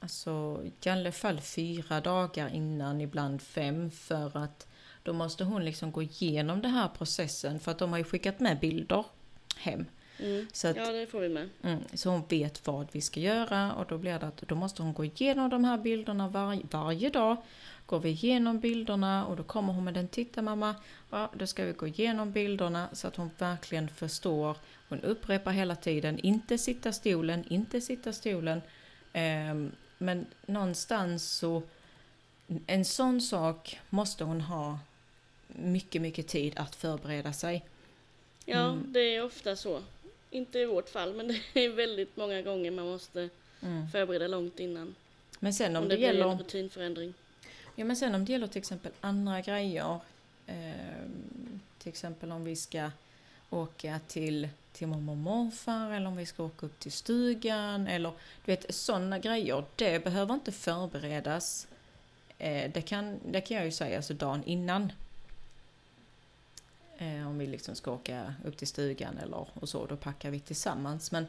alltså, 0.00 0.62
i 0.84 0.88
alla 0.88 1.12
fall 1.12 1.40
fyra 1.40 2.00
dagar 2.00 2.48
innan, 2.48 3.00
ibland 3.00 3.42
fem, 3.42 3.90
för 3.90 4.36
att 4.36 4.66
då 5.02 5.12
måste 5.12 5.44
hon 5.44 5.64
liksom 5.64 5.92
gå 5.92 6.02
igenom 6.02 6.62
den 6.62 6.70
här 6.70 6.88
processen 6.88 7.60
för 7.60 7.70
att 7.70 7.78
de 7.78 7.90
har 7.90 7.98
ju 7.98 8.04
skickat 8.04 8.40
med 8.40 8.60
bilder 8.60 9.04
hem. 9.56 9.86
Mm. 10.18 10.46
Så, 10.52 10.68
att, 10.68 10.76
Ja, 10.76 10.92
det 10.92 11.06
får 11.06 11.20
vi 11.20 11.28
med. 11.28 11.48
mm, 11.62 11.80
så 11.94 12.10
hon 12.10 12.22
vet 12.28 12.66
vad 12.66 12.88
vi 12.92 13.00
ska 13.00 13.20
göra 13.20 13.72
och 13.72 13.86
då 13.86 13.98
blir 13.98 14.18
det 14.18 14.26
att 14.26 14.36
då 14.36 14.54
måste 14.54 14.82
hon 14.82 14.92
gå 14.92 15.04
igenom 15.04 15.50
de 15.50 15.64
här 15.64 15.78
bilderna 15.78 16.28
var, 16.28 16.58
varje 16.70 17.10
dag. 17.10 17.36
Går 17.86 18.00
vi 18.00 18.08
igenom 18.08 18.60
bilderna 18.60 19.26
och 19.26 19.36
då 19.36 19.42
kommer 19.42 19.72
hon 19.72 19.84
med 19.84 19.94
den, 19.94 20.08
titta 20.08 20.42
mamma, 20.42 20.74
ja, 21.10 21.30
då 21.34 21.46
ska 21.46 21.64
vi 21.64 21.72
gå 21.72 21.86
igenom 21.86 22.32
bilderna 22.32 22.88
så 22.92 23.08
att 23.08 23.16
hon 23.16 23.30
verkligen 23.38 23.88
förstår. 23.88 24.56
Hon 24.88 25.00
upprepar 25.00 25.50
hela 25.52 25.76
tiden, 25.76 26.18
inte 26.18 26.58
sitta 26.58 26.92
stolen, 26.92 27.44
inte 27.48 27.80
sitta 27.80 28.12
stolen. 28.12 28.62
Ehm, 29.12 29.72
men 29.98 30.26
någonstans 30.46 31.30
så, 31.30 31.62
en 32.66 32.84
sån 32.84 33.20
sak 33.20 33.80
måste 33.90 34.24
hon 34.24 34.40
ha 34.40 34.78
mycket, 35.54 36.02
mycket 36.02 36.28
tid 36.28 36.52
att 36.56 36.74
förbereda 36.74 37.32
sig. 37.32 37.64
Ja, 38.44 38.58
Mm. 38.70 38.92
det 38.92 39.00
är 39.16 39.24
ofta 39.24 39.56
så. 39.56 39.82
Inte 40.30 40.58
i 40.58 40.64
vårt 40.66 40.88
fall, 40.88 41.14
men 41.14 41.28
det 41.52 41.64
är 41.64 41.68
väldigt 41.68 42.16
många 42.16 42.42
gånger 42.42 42.70
man 42.70 42.86
måste 42.86 43.28
Mm. 43.62 43.88
förbereda 43.88 44.26
långt 44.28 44.60
innan. 44.60 44.94
Men 45.38 45.54
sen 45.54 45.76
om, 45.76 45.82
Om 45.82 45.88
det, 45.88 45.94
det 45.94 45.98
blir 45.98 46.06
gäller... 46.08 46.28
en 46.28 46.38
rutinförändring. 46.38 47.14
Ja 47.76 47.84
men 47.84 47.96
sen 47.96 48.14
om 48.14 48.24
det 48.24 48.32
gäller 48.32 48.46
till 48.46 48.58
exempel 48.58 48.92
andra 49.00 49.40
grejer. 49.40 50.00
ehm, 50.46 51.60
till 51.78 51.88
exempel 51.88 52.32
om 52.32 52.44
vi 52.44 52.56
ska 52.56 52.90
åka 53.50 54.00
till, 54.08 54.48
till 54.72 54.86
mormor 54.86 55.12
och 55.12 55.18
morfar 55.18 55.90
eller 55.92 56.06
om 56.06 56.16
vi 56.16 56.26
ska 56.26 56.42
åka 56.44 56.66
upp 56.66 56.78
till 56.80 56.92
stugan 56.92 57.86
eller 57.86 58.10
du 58.44 58.52
vet 58.52 58.74
sådana 58.74 59.18
grejer. 59.18 59.64
Det 59.76 60.04
behöver 60.04 60.34
inte 60.34 60.52
förberedas. 60.52 61.68
Eh, 62.38 62.70
det, 62.74 62.82
kan, 62.82 63.18
det 63.30 63.40
kan 63.40 63.56
jag 63.56 63.66
ju 63.66 63.72
säga 63.72 63.96
alltså 63.96 64.14
dagen 64.14 64.42
innan. 64.46 64.92
Eh, 66.98 67.28
om 67.28 67.38
vi 67.38 67.46
liksom 67.46 67.74
ska 67.74 67.92
åka 67.92 68.34
upp 68.44 68.56
till 68.56 68.68
stugan 68.68 69.18
eller 69.18 69.46
och 69.54 69.68
så, 69.68 69.86
då 69.86 69.96
packar 69.96 70.30
vi 70.30 70.40
tillsammans. 70.40 71.12
Men, 71.12 71.26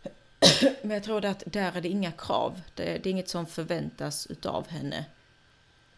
men 0.82 0.90
jag 0.90 1.02
tror 1.02 1.24
att 1.24 1.42
där 1.46 1.76
är 1.76 1.80
det 1.80 1.88
inga 1.88 2.12
krav. 2.12 2.60
Det, 2.74 2.84
det 2.84 3.08
är 3.08 3.10
inget 3.10 3.28
som 3.28 3.46
förväntas 3.46 4.26
utav 4.26 4.68
henne 4.68 5.04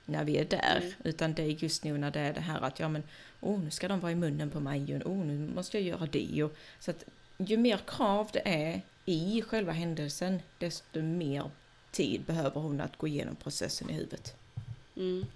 när 0.04 0.24
vi 0.24 0.36
är 0.36 0.44
där. 0.44 0.80
Mm. 0.80 0.92
Utan 1.04 1.34
det 1.34 1.42
är 1.42 1.46
just 1.46 1.84
nu 1.84 1.98
när 1.98 2.10
det 2.10 2.20
är 2.20 2.34
det 2.34 2.40
här 2.40 2.60
att 2.60 2.80
ja 2.80 2.88
men 2.88 3.02
oh, 3.40 3.60
nu 3.60 3.70
ska 3.70 3.88
de 3.88 4.00
vara 4.00 4.12
i 4.12 4.14
munnen 4.14 4.50
på 4.50 4.60
mig 4.60 4.96
och 4.96 5.10
oh, 5.10 5.26
nu 5.26 5.54
måste 5.54 5.78
jag 5.78 5.86
göra 5.86 6.06
det. 6.06 6.42
Och, 6.42 6.56
så 6.80 6.90
att 6.90 7.04
ju 7.38 7.56
mer 7.56 7.76
krav 7.86 8.28
det 8.32 8.48
är 8.48 8.82
i 9.04 9.42
själva 9.42 9.72
händelsen 9.72 10.42
desto 10.58 11.02
mer 11.02 11.50
tid 11.90 12.22
behöver 12.22 12.60
hon 12.60 12.80
att 12.80 12.96
gå 12.96 13.06
igenom 13.06 13.36
processen 13.36 13.90
i 13.90 13.92
huvudet. 13.92 14.36
Mm. 14.96 15.26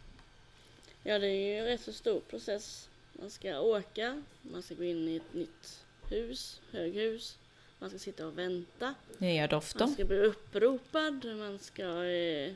Ja, 1.02 1.18
det 1.18 1.26
är 1.26 1.54
ju 1.54 1.58
en 1.58 1.64
rätt 1.64 1.80
så 1.80 1.92
stor 1.92 2.20
process. 2.20 2.88
Man 3.12 3.30
ska 3.30 3.60
åka, 3.60 4.22
man 4.42 4.62
ska 4.62 4.74
gå 4.74 4.84
in 4.84 5.08
i 5.08 5.16
ett 5.16 5.34
nytt 5.34 5.84
hus, 6.10 6.60
höghus. 6.70 7.38
Man 7.78 7.90
ska 7.90 7.98
sitta 7.98 8.26
och 8.26 8.38
vänta. 8.38 8.94
Nya 9.18 9.42
Man 9.42 9.48
dofter. 9.48 9.86
ska 9.86 10.04
bli 10.04 10.16
uppropad. 10.18 11.24
Man 11.38 11.58
ska 11.58 12.04
eh, 12.04 12.52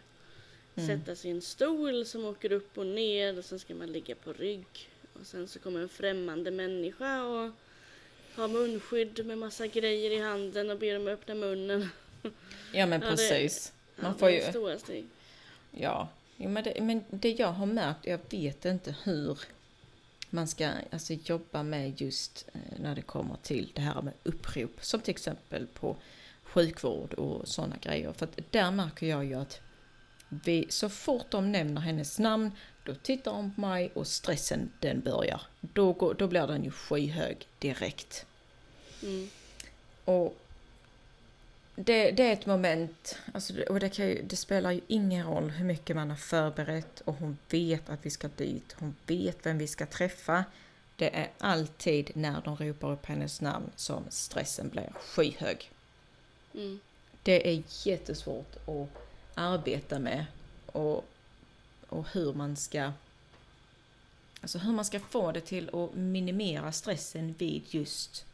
Mm. 0.78 0.88
sätta 0.88 1.16
sin 1.16 1.42
stol 1.42 2.04
som 2.06 2.24
åker 2.24 2.52
upp 2.52 2.78
och 2.78 2.86
ner. 2.86 3.38
Och 3.38 3.44
sen 3.44 3.58
ska 3.58 3.74
man 3.74 3.92
ligga 3.92 4.14
på 4.14 4.32
rygg. 4.32 4.90
Och 5.12 5.26
sen 5.26 5.48
så 5.48 5.58
kommer 5.58 5.80
en 5.80 5.88
främmande 5.88 6.50
människa 6.50 7.22
och 7.24 7.50
har 8.34 8.48
munskydd 8.48 9.26
med 9.26 9.38
massa 9.38 9.66
grejer 9.66 10.10
i 10.10 10.18
handen 10.18 10.70
och 10.70 10.78
ber 10.78 10.94
dem 10.94 11.08
öppna 11.08 11.34
munnen. 11.34 11.88
Ja 12.72 12.86
men 12.86 12.90
Ja, 13.02 13.10
det- 13.10 13.16
precis. 13.16 13.72
Man 13.96 14.10
Ja, 14.12 14.18
får 14.18 14.26
det 14.26 14.32
ju, 14.34 14.40
Stora 14.42 14.78
steg. 14.78 15.06
ja. 15.70 16.08
Men, 16.36 16.64
det, 16.64 16.80
men 16.82 17.04
det 17.10 17.30
jag 17.30 17.52
har 17.52 17.66
märkt, 17.66 18.06
jag 18.06 18.20
vet 18.30 18.64
inte 18.64 18.94
hur 19.04 19.38
man 20.30 20.48
ska 20.48 20.70
alltså, 20.90 21.12
jobba 21.12 21.62
med 21.62 22.00
just 22.00 22.48
eh, 22.52 22.80
när 22.80 22.94
det 22.94 23.02
kommer 23.02 23.36
till 23.42 23.72
det 23.74 23.80
här 23.80 24.02
med 24.02 24.14
upprop. 24.22 24.70
Som 24.80 25.00
till 25.00 25.10
exempel 25.10 25.66
på 25.66 25.96
sjukvård 26.42 27.14
och 27.14 27.48
sådana 27.48 27.76
grejer. 27.76 28.12
För 28.12 28.26
att 28.26 28.38
där 28.52 28.70
märker 28.70 29.06
jag 29.06 29.24
ju 29.24 29.34
att 29.34 29.60
vi, 30.28 30.66
så 30.68 30.88
fort 30.88 31.30
de 31.30 31.52
nämner 31.52 31.80
hennes 31.80 32.18
namn, 32.18 32.50
då 32.84 32.94
tittar 32.94 33.30
hon 33.30 33.54
på 33.54 33.60
mig 33.60 33.90
och 33.94 34.06
stressen 34.06 34.72
den 34.80 35.00
börjar. 35.00 35.42
Då, 35.60 35.92
går, 35.92 36.14
då 36.14 36.26
blir 36.26 36.46
den 36.46 36.64
ju 36.64 36.70
skyhög 36.70 37.48
direkt. 37.58 38.26
Mm. 39.02 39.28
Och 40.04 40.38
det, 41.76 42.10
det 42.10 42.22
är 42.22 42.32
ett 42.32 42.46
moment, 42.46 43.18
alltså, 43.34 43.62
och 43.62 43.80
det, 43.80 43.98
ju, 43.98 44.22
det 44.22 44.36
spelar 44.36 44.70
ju 44.70 44.80
ingen 44.86 45.26
roll 45.26 45.50
hur 45.50 45.64
mycket 45.64 45.96
man 45.96 46.10
har 46.10 46.16
förberett 46.16 47.00
och 47.00 47.14
hon 47.14 47.38
vet 47.50 47.90
att 47.90 48.06
vi 48.06 48.10
ska 48.10 48.28
dit, 48.28 48.76
hon 48.78 48.96
vet 49.06 49.46
vem 49.46 49.58
vi 49.58 49.66
ska 49.66 49.86
träffa. 49.86 50.44
Det 50.96 51.16
är 51.16 51.30
alltid 51.38 52.10
när 52.14 52.42
de 52.44 52.56
ropar 52.56 52.92
upp 52.92 53.06
hennes 53.06 53.40
namn 53.40 53.70
som 53.76 54.04
stressen 54.08 54.68
blir 54.68 54.92
skyhög. 55.00 55.70
Mm. 56.54 56.80
Det 57.22 57.50
är 57.54 57.62
jättesvårt 57.84 58.56
att 58.56 58.88
arbeta 59.34 59.98
med 59.98 60.26
och, 60.66 61.04
och 61.88 62.06
hur 62.12 62.32
man 62.32 62.56
ska 62.56 62.92
Alltså 64.40 64.58
hur 64.58 64.72
man 64.72 64.84
ska 64.84 65.00
få 65.00 65.32
det 65.32 65.40
till 65.40 65.70
att 65.74 65.94
minimera 65.94 66.72
stressen 66.72 67.34
vid 67.38 67.62
just 67.66 68.24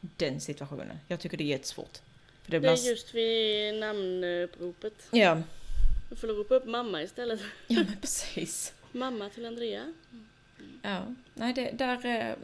den 0.00 0.40
situationen. 0.40 0.98
Jag 1.08 1.20
tycker 1.20 1.36
det 1.36 1.44
är 1.44 1.48
jättesvårt. 1.48 2.00
För 2.42 2.50
det 2.50 2.56
Det 2.56 2.60
blir... 2.60 2.70
är 2.70 2.90
just 2.90 3.14
vid 3.14 3.74
namnuppropet. 3.80 4.94
Ja, 5.10 5.42
Du 6.10 6.16
får 6.16 6.28
ropa 6.28 6.54
upp 6.54 6.66
mamma 6.66 7.02
istället. 7.02 7.40
ja 7.66 7.82
men 7.86 7.96
precis. 8.00 8.72
Mamma 8.92 9.28
till 9.28 9.46
Andrea. 9.46 9.92
Ja, 10.82 11.02
nej 11.34 11.52
det, 11.52 11.70
där, 11.70 12.06
eh, 12.06 12.34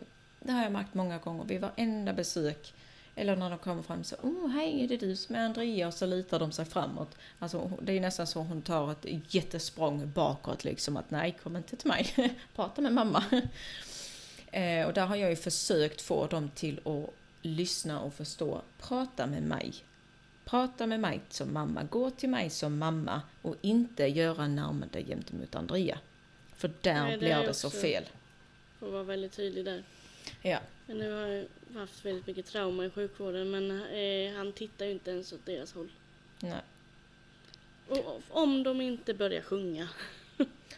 det 0.41 0.53
har 0.53 0.63
jag 0.63 0.73
märkt 0.73 0.95
många 0.95 1.19
gånger 1.19 1.45
vid 1.45 1.61
varenda 1.61 2.13
besök. 2.13 2.75
Eller 3.15 3.37
när 3.37 3.51
de 3.51 3.59
kommer 3.59 3.83
fram 3.83 4.05
så, 4.05 4.17
oh 4.17 4.49
hej 4.49 4.85
är 4.85 4.89
det 4.89 4.97
du 4.97 5.17
som 5.17 5.35
är 5.35 5.45
Andrea? 5.45 5.89
Och 5.89 5.95
så 5.95 6.07
lutar 6.07 6.39
de 6.39 6.53
sig 6.53 6.65
framåt. 6.65 7.17
Alltså 7.39 7.71
det 7.83 7.93
är 7.93 8.01
nästan 8.01 8.27
så 8.27 8.41
hon 8.41 8.63
tar 8.63 8.93
ett 8.93 9.35
jättesprång 9.35 10.13
bakåt 10.13 10.65
liksom 10.65 10.97
att 10.97 11.11
nej 11.11 11.37
kom 11.43 11.57
inte 11.57 11.77
till 11.77 11.89
mig, 11.89 12.15
prata 12.55 12.81
med 12.83 12.93
mamma. 12.93 13.25
Eh, 14.53 14.87
och 14.87 14.93
där 14.93 15.07
har 15.07 15.17
jag 15.17 15.31
ju 15.31 15.37
försökt 15.37 16.01
få 16.01 16.27
dem 16.27 16.51
till 16.55 16.81
att 16.85 17.15
lyssna 17.43 18.01
och 18.01 18.15
förstå, 18.15 18.63
prata 18.81 19.27
med 19.27 19.43
mig. 19.43 19.75
Prata 20.49 20.87
med 20.87 21.01
mig 21.01 21.21
som 21.29 21.53
mamma, 21.53 21.83
gå 21.83 22.11
till 22.11 22.29
mig 22.29 22.51
som 22.51 22.79
mamma 22.79 23.23
och 23.43 23.57
inte 23.61 24.07
göra 24.07 24.47
närmande 24.49 25.03
gentemot 25.03 25.55
Andrea. 25.55 25.99
För 26.57 26.71
där 26.81 27.03
Nej, 27.03 27.13
det 27.13 27.19
blir 27.19 27.43
det 27.47 27.55
så 27.55 27.71
fel. 27.71 28.05
Får 28.79 28.91
vara 28.91 29.03
väldigt 29.03 29.33
tydlig 29.33 29.65
där. 29.65 29.83
Ja. 30.43 30.59
Men 30.87 30.99
nu 30.99 31.13
har 31.13 31.27
jag 31.27 31.47
haft 31.81 32.05
väldigt 32.05 32.27
mycket 32.27 32.47
trauma 32.47 32.85
i 32.85 32.91
sjukvården 32.91 33.51
men 33.51 33.71
eh, 33.71 34.37
han 34.37 34.53
tittar 34.53 34.85
ju 34.87 34.93
inte 34.93 35.11
ens 35.11 35.33
åt 35.33 35.47
deras 35.47 35.73
håll. 35.73 35.89
Nej. 36.41 36.61
Och, 37.89 38.23
om 38.29 38.63
de 38.63 38.81
inte 38.81 39.15
börjar 39.15 39.43
sjunga. 39.43 39.89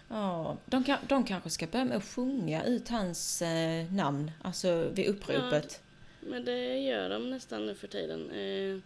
Ja, 0.09 0.57
de, 0.65 0.85
kan, 0.85 0.99
de 1.09 1.25
kanske 1.25 1.51
ska 1.51 1.67
börja 1.67 1.85
med 1.85 1.97
att 1.97 2.05
sjunga 2.05 2.65
ut 2.65 2.89
hans 2.89 3.43
eh, 3.43 3.93
namn, 3.93 4.31
alltså 4.43 4.89
vid 4.93 5.07
uppropet. 5.07 5.83
Men 6.21 6.45
det 6.45 6.79
gör 6.79 7.11
de 7.11 7.31
nästan 7.31 7.67
nu 7.67 7.75
för 7.75 7.89
tiden. 7.89 8.31
Eh, 8.31 8.81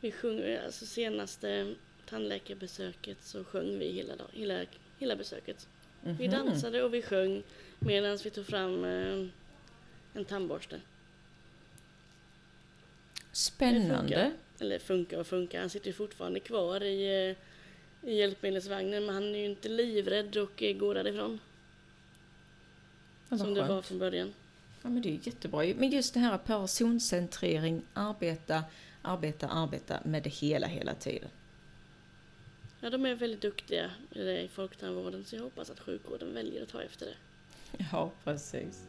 vi 0.00 0.12
sjunger, 0.12 0.64
alltså 0.64 0.86
senaste 0.86 1.74
tandläkarbesöket 2.08 3.18
så 3.22 3.44
sjöng 3.44 3.78
vi 3.78 3.92
hela, 3.92 4.16
dag, 4.16 4.26
hela, 4.32 4.64
hela 4.98 5.16
besöket. 5.16 5.68
Vi 6.00 6.28
Mhm. 6.28 6.30
dansade 6.30 6.82
och 6.82 6.94
vi 6.94 7.02
sjöng 7.02 7.42
medan 7.78 8.18
vi 8.24 8.30
tog 8.30 8.46
fram 8.46 8.84
eh, 8.84 9.26
en 10.14 10.24
tandborste. 10.28 10.80
Spännande. 13.32 14.32
Eller 14.60 14.78
funkar 14.78 15.18
och 15.18 15.26
funkar, 15.26 15.60
han 15.60 15.70
sitter 15.70 15.92
fortfarande 15.92 16.40
kvar 16.40 16.82
i, 16.82 17.28
eh, 17.30 18.10
i 18.10 18.14
hjälpmedelsvagnen 18.18 19.06
men 19.06 19.14
han 19.14 19.34
är 19.34 19.38
ju 19.38 19.44
inte 19.44 19.68
livrädd 19.68 20.36
och 20.36 20.62
eh, 20.62 20.76
går 20.76 20.94
därifrån. 20.94 21.40
Ja, 23.28 23.38
som 23.38 23.54
det 23.54 23.60
var 23.60 23.68
skönt. 23.68 23.86
från 23.86 23.98
början. 23.98 24.34
Ja, 24.82 24.88
men 24.88 25.02
det 25.02 25.08
är 25.08 25.18
jättebra. 25.22 25.74
Men 25.76 25.90
just 25.90 26.14
det 26.14 26.20
här 26.20 26.38
personcentrering, 26.38 27.82
arbeta, 27.94 28.64
arbeta, 29.08 29.48
arbeta 29.48 30.00
med 30.04 30.22
det 30.22 30.30
hela, 30.30 30.66
hela 30.66 30.94
tiden. 30.94 31.28
Ja, 32.80 32.90
de 32.90 33.06
är 33.06 33.14
väldigt 33.14 33.40
duktiga 33.40 33.90
i 34.14 34.48
folktandvården 34.52 35.24
så 35.24 35.36
jag 35.36 35.42
hoppas 35.42 35.70
att 35.70 35.80
sjukvården 35.80 36.34
väljer 36.34 36.62
att 36.62 36.68
ta 36.68 36.82
efter 36.82 37.06
det. 37.06 37.14
Ja, 37.92 38.10
precis. 38.24 38.86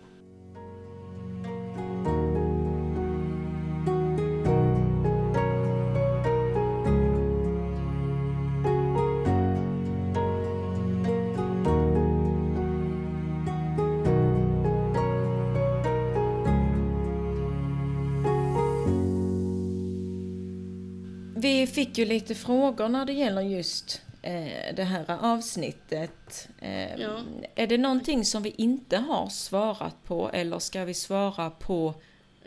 Fick 21.69 21.97
ju 21.97 22.05
lite 22.05 22.35
frågor 22.35 22.89
när 22.89 23.05
det 23.05 23.13
gäller 23.13 23.41
just 23.41 24.01
eh, 24.21 24.75
det 24.75 24.83
här 24.83 25.05
avsnittet. 25.21 26.49
Eh, 26.61 26.95
Ja. 27.01 27.21
Är 27.55 27.67
det 27.67 27.77
någonting 27.77 28.25
som 28.25 28.43
vi 28.43 28.53
inte 28.57 28.97
har 28.97 29.29
svarat 29.29 30.03
på 30.03 30.29
eller 30.33 30.59
ska 30.59 30.85
vi 30.85 30.93
svara 30.93 31.49
på 31.49 31.93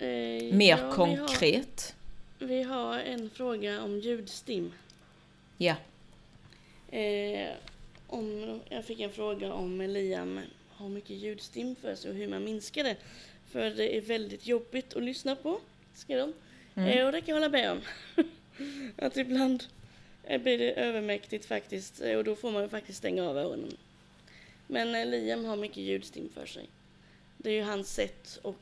Eh, 0.02 0.54
mer 0.54 0.78
ja, 0.78 0.92
konkret? 0.92 1.94
Vi 2.38 2.46
har, 2.46 2.48
vi 2.48 2.62
har 2.62 2.98
en 2.98 3.30
fråga 3.30 3.82
om 3.82 3.98
ljudstim. 3.98 4.72
Ja. 5.58 5.74
Eh, 6.90 7.48
om, 8.06 8.60
jag 8.68 8.84
fick 8.84 9.00
en 9.00 9.12
fråga 9.12 9.52
om 9.52 9.80
Liam 9.80 10.40
har 10.70 10.88
mycket 10.88 11.16
ljudstim 11.16 11.76
för 11.76 11.94
sig 11.94 12.10
och 12.10 12.16
hur 12.16 12.28
man 12.28 12.44
minskar 12.44 12.84
det. 12.84 12.96
För 13.50 13.70
det 13.70 13.96
är 13.96 14.00
väldigt 14.00 14.46
jobbigt 14.46 14.94
att 14.94 15.02
lyssna 15.02 15.36
på, 15.36 15.60
skrev 15.94 16.18
de. 16.18 16.32
Mm. 16.80 16.98
Eh, 16.98 17.06
och 17.06 17.12
det 17.12 17.20
kan 17.20 17.34
jag 17.34 17.40
hålla 17.40 17.48
med 17.48 17.70
om. 17.70 17.80
att 18.96 19.16
ibland 19.16 19.64
blir 20.26 20.58
det 20.58 20.72
övermäktigt 20.72 21.46
faktiskt 21.46 22.00
eh, 22.00 22.16
och 22.16 22.24
då 22.24 22.36
får 22.36 22.50
man 22.50 22.62
ju 22.62 22.68
faktiskt 22.68 22.98
stänga 22.98 23.28
av 23.28 23.38
öronen. 23.38 23.76
Men 24.66 24.94
eh, 24.94 25.06
Liam 25.06 25.44
har 25.44 25.56
mycket 25.56 25.76
ljudstim 25.76 26.28
för 26.34 26.46
sig. 26.46 26.68
Det 27.36 27.50
är 27.50 27.54
ju 27.54 27.62
hans 27.62 27.94
sätt 27.94 28.38
att 28.44 28.56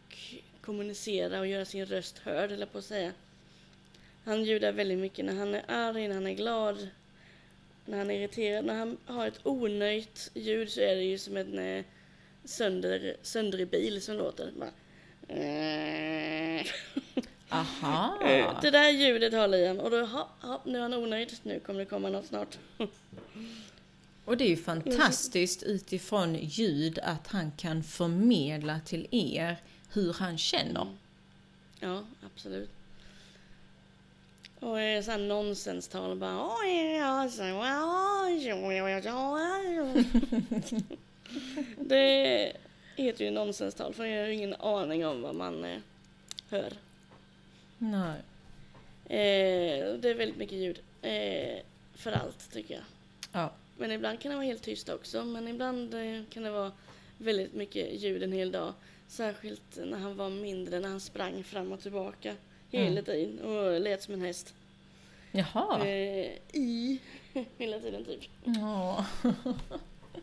kommunicera 0.61 1.40
och 1.40 1.46
göra 1.46 1.64
sin 1.64 1.86
röst 1.86 2.18
hörd, 2.18 2.53
eller 2.53 2.66
på 2.66 2.78
att 2.78 2.84
säga. 2.84 3.12
Han 4.24 4.44
ljudar 4.44 4.72
väldigt 4.72 4.98
mycket 4.98 5.24
när 5.24 5.34
han 5.34 5.55
är 5.55 5.64
arg, 5.68 6.09
när 6.09 6.14
han 6.14 6.26
är 6.26 6.34
glad, 6.34 6.88
när 7.86 7.98
han 7.98 8.11
är 8.11 8.14
irriterad. 8.14 8.64
När 8.64 8.74
han 8.74 8.96
har 9.05 9.26
ett 9.26 9.40
onöjt 9.46 10.30
ljud 10.34 10.70
så 10.70 10.80
är 10.80 10.96
det 10.96 11.03
ju 11.03 11.18
som 11.18 11.36
en 11.36 11.59
eh, 11.59 11.84
sönder, 12.44 13.16
söndrig 13.22 13.68
bil 13.68 14.03
som 14.03 14.16
låter. 14.16 14.53
Bara. 14.59 14.70
Aha. 17.51 18.18
Eh, 18.22 18.61
Det 18.62 18.70
där 18.70 18.90
ljudet 18.90 19.32
har 19.32 19.48
Liam 19.48 19.78
och 19.80 19.90
då, 19.90 20.05
ha, 20.05 20.28
ha, 20.40 20.61
nu 20.64 20.78
är 20.78 20.82
han 20.82 20.94
onöjd. 20.94 21.32
Nu 21.42 21.61
kommer 21.61 21.80
det 21.80 21.86
komma 21.86 22.09
något 22.09 22.26
snart. 22.26 22.59
Och 24.24 24.36
det 24.36 24.44
är 24.44 24.48
ju 24.48 24.57
fantastiskt 24.57 25.62
utifrån 25.62 26.34
ljud 26.34 26.98
att 27.03 27.26
han 27.26 27.53
kan 27.57 27.82
förmedla 27.82 28.80
till 28.86 29.07
er 29.11 29.57
hur 29.92 30.12
han 30.12 30.38
känner. 30.38 30.86
Ja, 31.80 32.03
absolut. 32.26 32.70
Och 34.61 34.80
eh, 34.80 35.03
sån 35.03 35.28
nonsenstal 35.28 36.16
bara... 36.16 36.46
"Oj, 36.62 36.96
ja, 36.96 37.28
så, 37.30 37.42
oj, 37.42 38.53
oj, 38.55 38.82
oj, 38.82 39.11
oj." 39.12 40.05
Det 41.76 42.53
heter 42.96 43.24
ju 43.24 43.30
nonsenstal 43.30 43.94
för 43.94 44.05
jag 44.05 44.22
har 44.22 44.28
ingen 44.28 44.55
aning 44.55 45.07
om 45.07 45.22
vad 45.22 45.34
man 45.34 45.64
eh, 45.64 45.78
hör. 46.51 46.72
Nej. 47.83 48.20
Eh, 49.05 49.95
det 49.95 50.11
är 50.11 50.14
väldigt 50.14 50.37
mycket 50.39 50.59
ljud. 50.59 50.81
Eh, 51.03 51.59
för 51.95 52.12
allt 52.12 52.53
tycker 52.53 52.74
jag. 52.74 52.83
Ja. 53.33 53.51
Men 53.76 53.91
ibland 53.93 54.20
kan 54.20 54.31
det 54.31 54.37
vara 54.37 54.47
helt 54.47 54.62
tyst 54.62 54.89
också. 54.89 55.24
Men 55.24 55.49
ibland 55.49 55.95
eh, 55.95 56.22
kan 56.31 56.43
det 56.43 56.51
vara 56.51 56.72
väldigt 57.18 57.55
mycket 57.55 58.01
ljud 58.03 58.22
en 58.22 58.33
hel 58.33 58.53
dag. 58.53 58.72
Särskilt 59.09 59.78
när 59.85 59.99
han 59.99 60.16
var 60.16 60.31
mindre, 60.31 60.81
när 60.81 60.89
han 60.89 61.01
sprang 61.01 61.45
fram 61.45 61.72
och 61.72 61.81
tillbaka 61.81 62.35
hela 62.70 62.87
Mm. 62.91 63.05
tiden 63.05 63.41
och 63.41 63.81
lät 63.81 64.03
som 64.03 64.14
en 64.14 64.20
häst. 64.20 64.55
Jaha. 65.33 65.87
Eh, 65.87 66.31
I 66.53 67.01
hela 67.59 67.81
tiden 67.81 68.05
typ. 68.05 68.20
Ja. 68.45 69.07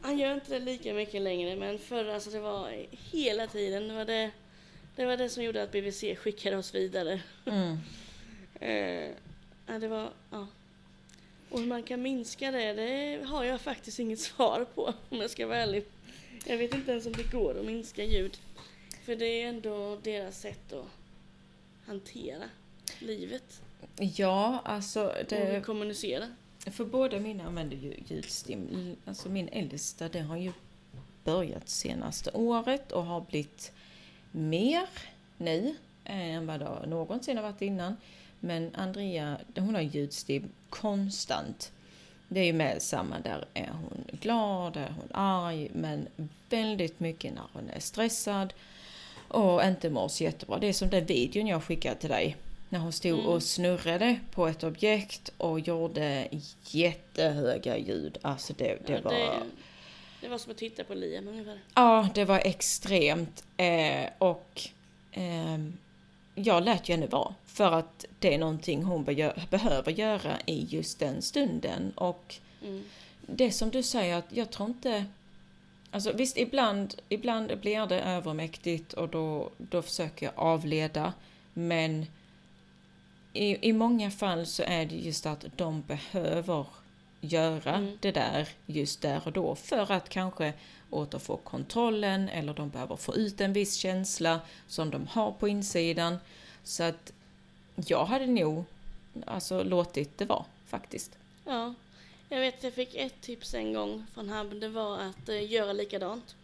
Han 0.01 0.17
gör 0.19 0.33
inte 0.33 0.51
det 0.53 0.59
lika 0.59 0.93
mycket 0.93 1.21
längre 1.21 1.55
men 1.55 1.79
förr 1.79 2.05
alltså 2.05 2.29
det 2.29 2.39
var 2.39 2.85
hela 3.11 3.47
tiden. 3.47 3.87
Det 3.87 3.93
var 3.93 4.05
det, 4.05 4.31
det, 4.97 5.05
var 5.05 5.17
det 5.17 5.29
som 5.29 5.43
gjorde 5.43 5.63
att 5.63 5.71
BVC 5.71 6.03
skickade 6.17 6.57
oss 6.57 6.75
vidare. 6.75 7.21
Mm. 7.45 7.77
Eh, 8.59 9.11
ja, 9.67 9.79
det 9.79 9.87
var, 9.87 10.09
ja. 10.31 10.47
Och 11.49 11.59
hur 11.59 11.67
man 11.67 11.83
kan 11.83 12.01
minska 12.01 12.51
det, 12.51 12.73
det 12.73 13.23
har 13.25 13.43
jag 13.43 13.61
faktiskt 13.61 13.99
inget 13.99 14.19
svar 14.19 14.65
på 14.75 14.93
om 15.09 15.17
jag 15.17 15.29
ska 15.29 15.47
vara 15.47 15.57
ärlig. 15.57 15.85
Jag 16.45 16.57
vet 16.57 16.73
inte 16.73 16.91
ens 16.91 17.05
om 17.05 17.13
det 17.13 17.31
går 17.31 17.59
att 17.59 17.65
minska 17.65 18.03
ljud. 18.03 18.37
För 19.03 19.15
det 19.15 19.25
är 19.25 19.47
ändå 19.49 19.99
deras 20.03 20.39
sätt 20.41 20.73
att 20.73 20.87
hantera 21.85 22.43
livet 22.99 23.61
Ja, 23.99 24.61
alltså 24.65 25.07
och 25.07 25.25
det, 25.29 25.65
kommunicera. 25.65 26.27
för 26.71 26.85
båda 26.85 27.19
mina 27.19 27.43
använder 27.43 27.77
ju 27.77 27.93
ljudstim. 28.07 28.95
Alltså 29.05 29.29
min 29.29 29.47
äldsta, 29.47 30.09
det 30.09 30.19
har 30.19 30.37
ju 30.37 30.51
börjat 31.23 31.69
senaste 31.69 32.31
året 32.31 32.91
och 32.91 33.05
har 33.05 33.21
blivit 33.21 33.71
mer 34.37 34.85
nu 35.37 35.75
än 36.05 36.47
vad 36.47 36.59
det 36.59 36.85
någonsin 36.87 37.37
har 37.37 37.43
varit 37.43 37.61
innan. 37.61 37.97
Men 38.39 38.75
Andrea, 38.75 39.37
hon 39.55 39.75
har 39.75 39.81
ljudstim 39.81 40.49
konstant. 40.69 41.71
Det 42.27 42.39
är 42.39 42.43
ju 42.45 42.53
med 42.53 42.81
samma, 42.81 43.19
där 43.19 43.45
är 43.53 43.69
hon 43.71 44.03
glad, 44.21 44.73
där 44.73 44.81
är 44.81 44.93
hon 44.95 45.09
arg, 45.11 45.69
men 45.73 46.07
väldigt 46.49 46.99
mycket 46.99 47.33
när 47.33 47.43
hon 47.53 47.69
är 47.69 47.79
stressad 47.79 48.53
och 49.27 49.63
inte 49.63 49.89
mår 49.89 50.07
så 50.07 50.23
jättebra. 50.23 50.57
Det 50.59 50.67
är 50.67 50.73
som 50.73 50.89
den 50.89 51.05
videon 51.05 51.47
jag 51.47 51.63
skickade 51.63 51.95
till 51.95 52.09
dig. 52.09 52.35
När 52.69 52.79
hon 52.79 52.91
stod 52.91 53.13
Mm. 53.19 53.25
och 53.25 53.43
snurrade 53.43 54.19
på 54.31 54.47
ett 54.47 54.63
objekt 54.63 55.31
och 55.37 55.59
gjorde 55.59 56.27
jättehöga 56.61 57.77
ljud. 57.77 58.17
Alltså 58.21 58.53
det, 58.57 58.77
det 58.87 58.93
Ja, 58.93 59.01
var... 59.01 59.11
det, 59.13 59.29
det 60.21 60.27
var 60.27 60.37
som 60.37 60.51
att 60.51 60.57
titta 60.57 60.83
på 60.83 60.93
Liam 60.93 61.27
ungefär. 61.27 61.59
Ja, 61.73 62.09
det 62.15 62.25
var 62.25 62.39
extremt. 62.45 63.43
Eh, 63.57 64.09
och 64.17 64.61
ehm, 65.11 65.77
jag 66.35 66.63
lät 66.63 66.89
ju 66.89 66.93
henne 66.93 67.07
vara. 67.07 67.35
För 67.45 67.71
att 67.71 68.05
det 68.19 68.33
är 68.33 68.37
någonting 68.37 68.83
hon 68.83 69.05
begö- 69.05 69.49
behöver 69.49 69.91
göra 69.91 70.37
i 70.45 70.65
just 70.69 70.99
den 70.99 71.21
stunden. 71.21 71.91
Och 71.95 72.35
Mm. 72.63 72.83
det 73.21 73.51
som 73.51 73.69
du 73.69 73.83
säger, 73.83 74.15
att 74.17 74.25
jag 74.29 74.51
tror 74.51 74.69
inte... 74.69 75.05
Alltså 75.91 76.11
visst, 76.11 76.37
ibland, 76.37 76.95
ibland 77.09 77.59
blir 77.59 77.85
det 77.87 78.01
övermäktigt 78.01 78.93
och 78.93 79.09
då, 79.09 79.49
då 79.57 79.81
försöker 79.81 80.25
jag 80.25 80.33
avleda. 80.35 81.13
Men 81.53 82.05
i, 83.33 83.69
i 83.69 83.73
många 83.73 84.11
fall 84.11 84.45
så 84.45 84.63
är 84.63 84.85
det 84.85 84.95
just 84.95 85.25
att 85.25 85.45
de 85.55 85.81
behöver 85.81 86.65
göra 87.21 87.75
Mm. 87.75 87.97
det 88.01 88.11
där 88.11 88.47
just 88.65 89.01
där 89.01 89.21
och 89.25 89.31
då 89.31 89.55
för 89.55 89.91
att 89.91 90.09
kanske 90.09 90.53
återfå 90.89 91.37
kontrollen 91.37 92.29
eller 92.29 92.53
de 92.53 92.69
behöver 92.69 92.95
få 92.95 93.15
ut 93.15 93.41
en 93.41 93.53
viss 93.53 93.75
känsla 93.75 94.39
som 94.67 94.89
de 94.89 95.07
har 95.07 95.31
på 95.31 95.47
insidan. 95.47 96.17
Så 96.63 96.83
att 96.83 97.13
jag 97.75 98.05
hade 98.05 98.25
nog 98.27 98.63
alltså 99.25 99.63
låtit 99.63 100.17
det 100.17 100.25
vara 100.25 100.45
faktiskt. 100.65 101.17
Ja, 101.45 101.73
jag 102.29 102.39
vet 102.39 102.63
jag 102.63 102.73
fick 102.73 102.95
ett 102.95 103.21
tips 103.21 103.53
en 103.53 103.73
gång 103.73 104.05
från 104.13 104.29
han. 104.29 104.59
Det 104.59 104.69
var 104.69 104.99
att 104.99 105.29
eh, 105.29 105.51
göra 105.51 105.73
likadant. 105.73 106.35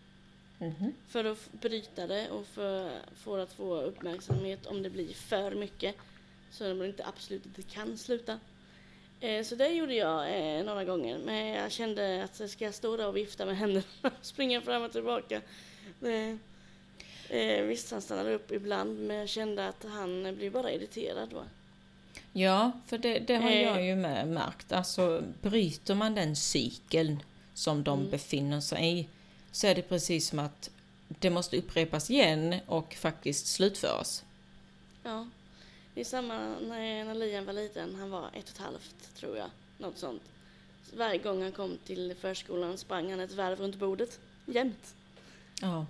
Mhm. 0.57 0.93
För 1.07 1.26
att 1.26 1.51
bryta 1.51 2.07
det 2.07 2.30
och 2.30 2.45
för, 2.47 2.91
för 3.15 3.39
att 3.39 3.53
få 3.53 3.82
uppmärksamhet 3.82 4.65
om 4.65 4.84
det 4.84 4.89
blir 4.89 5.13
för 5.13 5.55
mycket. 5.55 5.95
Så 6.51 6.74
man 6.74 6.86
inte 6.88 7.05
absolut 7.05 7.45
inte 7.45 7.61
kan 7.61 7.97
sluta. 7.97 8.39
Eh, 9.24 9.43
så 9.43 9.55
det 9.55 9.67
gjorde 9.67 9.93
jag 9.95 10.39
eh, 10.57 10.63
några 10.65 10.84
gånger. 10.84 11.17
Men 11.17 11.47
jag 11.47 11.71
kände 11.71 12.24
att 12.24 12.49
ska 12.49 12.65
jag 12.65 12.74
stå 12.74 12.97
där 12.97 13.07
och 13.07 13.17
vifta 13.17 13.45
med 13.45 13.57
händerna 13.57 13.84
och 14.01 14.11
springa 14.21 14.61
fram 14.61 14.84
och 14.84 14.91
tillbaka. 14.91 15.41
Eh, 16.01 16.36
eh, 17.38 17.61
visst, 17.63 17.91
han 17.91 18.01
stannade 18.01 18.34
upp 18.34 18.51
ibland 18.51 18.99
men 18.99 19.15
jag 19.17 19.30
kände 19.30 19.67
att 19.67 19.86
han 19.89 20.26
eh, 20.26 20.32
blev 20.32 20.51
bara 20.51 20.71
irriterad 20.71 21.30
då. 21.30 21.43
Ja, 22.34 22.71
för 22.88 22.97
det, 22.97 23.19
det 23.19 23.36
har 23.36 23.49
Eh. 23.51 23.61
jag 23.61 23.86
ju 23.86 23.95
med 23.95 24.28
märkt. 24.28 24.71
Alltså 24.71 25.24
bryter 25.41 25.95
man 25.95 26.15
den 26.15 26.36
cykeln 26.36 27.24
som 27.53 27.84
de 27.84 27.99
Mm. 27.99 28.11
befinner 28.11 28.61
sig 28.61 28.99
i 28.99 29.07
så 29.51 29.67
är 29.67 29.76
det 29.76 29.82
precis 29.82 30.28
som 30.30 30.39
att 30.39 30.69
det 31.07 31.30
måste 31.30 31.57
upprepas 31.57 32.09
igen 32.09 32.55
och 32.65 32.93
faktiskt 32.93 33.47
slutföras. 33.47 34.24
Ja, 35.03 35.28
det 35.93 36.01
är 36.01 36.05
samma 36.05 36.59
när, 36.59 37.05
när 37.05 37.13
Liam 37.15 37.45
var 37.45 37.53
liten. 37.53 37.95
Han 37.95 38.09
var 38.09 38.27
ett 38.33 38.43
och 38.43 38.49
ett 38.49 38.57
halvt, 38.57 39.15
tror 39.15 39.37
jag. 39.37 39.49
Något 39.77 39.97
sånt. 39.97 40.21
Så 40.89 40.95
varje 40.95 41.17
gång 41.17 41.41
han 41.41 41.51
kom 41.51 41.77
till 41.85 42.15
förskolan 42.19 42.77
sprang 42.77 43.11
han 43.11 43.19
ett 43.19 43.31
varv 43.31 43.59
runt 43.59 43.75
bordet. 43.75 44.19
Jämt. 44.45 44.95
Ja. 45.61 45.85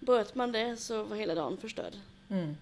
Bröt 0.00 0.34
man 0.34 0.52
det 0.52 0.76
så 0.76 1.02
var 1.02 1.16
hela 1.16 1.34
dagen 1.34 1.56
förstörd. 1.56 1.92
Mm. 2.30 2.56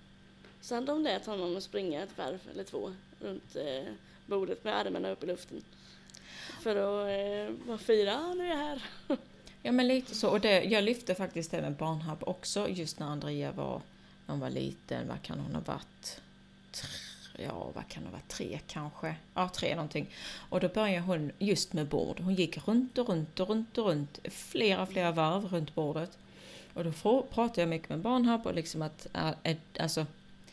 Sen 0.61 0.85
de 0.85 1.03
lät 1.03 1.27
honom 1.27 1.61
springa 1.61 2.03
ett 2.03 2.19
varv 2.19 2.41
eller 2.53 2.65
två 2.65 2.93
runt 3.21 3.57
eh, 3.57 3.93
bordet 4.27 4.65
med 4.65 4.77
armarna 4.77 5.11
upp 5.11 5.25
i 5.25 5.27
luften. 5.27 5.65
För 6.61 6.77
att 6.77 7.09
eh, 7.09 7.67
vara 7.67 7.79
fyra, 7.79 8.17
ah, 8.17 8.35
nu 8.35 8.45
är 8.45 8.49
jag 8.49 8.57
här. 8.57 8.83
Ja 9.67 9.73
men 9.73 9.89
lite 9.89 10.15
så. 10.15 10.29
Och 10.29 10.41
det, 10.41 10.65
jag 10.65 10.85
lyfte 10.85 11.15
faktiskt 11.15 11.55
även 11.55 11.75
barnhub 11.75 12.19
också 12.21 12.69
just 12.69 12.99
när 12.99 13.07
Andrea 13.07 13.53
var, 13.53 13.83
när 14.27 14.33
hon 14.33 14.41
var 14.41 14.51
liten. 14.51 15.09
Vad 15.09 15.23
kan 15.23 15.41
hon 15.41 15.55
ha 15.55 15.61
varit? 15.61 16.21
Ja, 17.39 17.71
vad 17.75 17.89
kan 17.89 18.05
ha 18.05 18.11
varit? 18.11 18.29
Tre 18.29 18.61
kanske? 18.67 19.17
Ja, 19.35 19.49
tre 19.49 19.75
någonting. 19.75 20.07
Och 20.49 20.61
då 20.61 20.69
började 20.69 21.01
hon 21.01 21.33
just 21.39 21.73
med 21.73 21.87
bord. 21.87 22.21
Hon 22.21 22.35
gick 22.35 22.69
runt 22.69 22.99
och 22.99 23.09
runt 23.09 23.41
och 23.41 23.49
runt 23.49 23.79
och 23.79 23.87
runt. 23.87 24.19
Flera, 24.25 24.87
flera 24.87 25.13
varv 25.13 25.45
runt 25.45 25.75
bordet. 25.75 26.19
Och 26.75 26.85
då 26.85 26.93
pratade 27.31 27.61
jag 27.61 27.69
mycket 27.69 27.89
med 27.89 27.99
barnhub 27.99 28.47
och 28.47 28.55
liksom 28.55 28.83
att, 28.83 29.07
är, 29.13 29.57
alltså, 29.79 30.07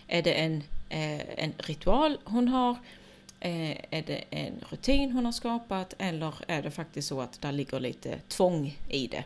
är 0.07 0.22
det 0.22 0.34
en, 0.34 0.63
eh, 0.89 1.43
en 1.43 1.53
ritual 1.57 2.17
hon 2.24 2.47
har? 2.47 2.78
Eh, 3.39 3.78
är 3.89 4.03
det 4.07 4.24
en 4.30 4.63
rutin 4.69 5.11
hon 5.11 5.26
har 5.26 5.32
skapat 5.32 5.93
eller 5.97 6.34
är 6.47 6.61
det 6.61 6.72
faktiskt 6.72 7.07
så 7.07 7.22
att 7.22 7.41
det 7.41 7.51
ligger 7.51 7.80
lite 7.80 8.19
tvång 8.19 8.78
i 8.89 9.07
det? 9.07 9.24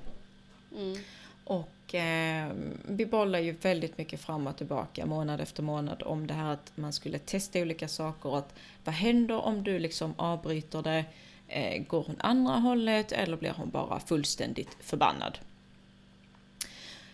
Mm. 0.76 0.98
Och 1.44 1.70
eh, 1.96 2.52
vi 2.88 3.06
bollar 3.06 3.40
ju 3.40 3.52
väldigt 3.52 3.98
mycket 3.98 4.22
fram 4.22 4.48
och 4.48 4.58
tillbaka 4.58 5.06
månad 5.06 5.42
efter 5.42 5.64
månad 5.64 6.04
om 6.06 6.28
det 6.28 6.34
här 6.34 6.54
att 6.54 6.72
man 6.76 6.94
skulle 6.94 7.20
testa 7.20 7.60
olika 7.60 7.88
saker. 7.88 8.38
Att 8.38 8.54
vad 8.84 8.96
händer 8.96 9.36
om 9.36 9.64
du 9.64 9.80
liksom 9.80 10.14
avbryter 10.18 10.82
det? 10.82 11.06
Eh, 11.48 11.84
går 11.84 12.04
hon 12.04 12.16
andra 12.20 12.54
hållet 12.54 13.12
eller 13.12 13.38
blir 13.38 13.54
hon 13.58 13.70
bara 13.70 14.00
fullständigt 14.00 14.78
förbannad? 14.80 15.38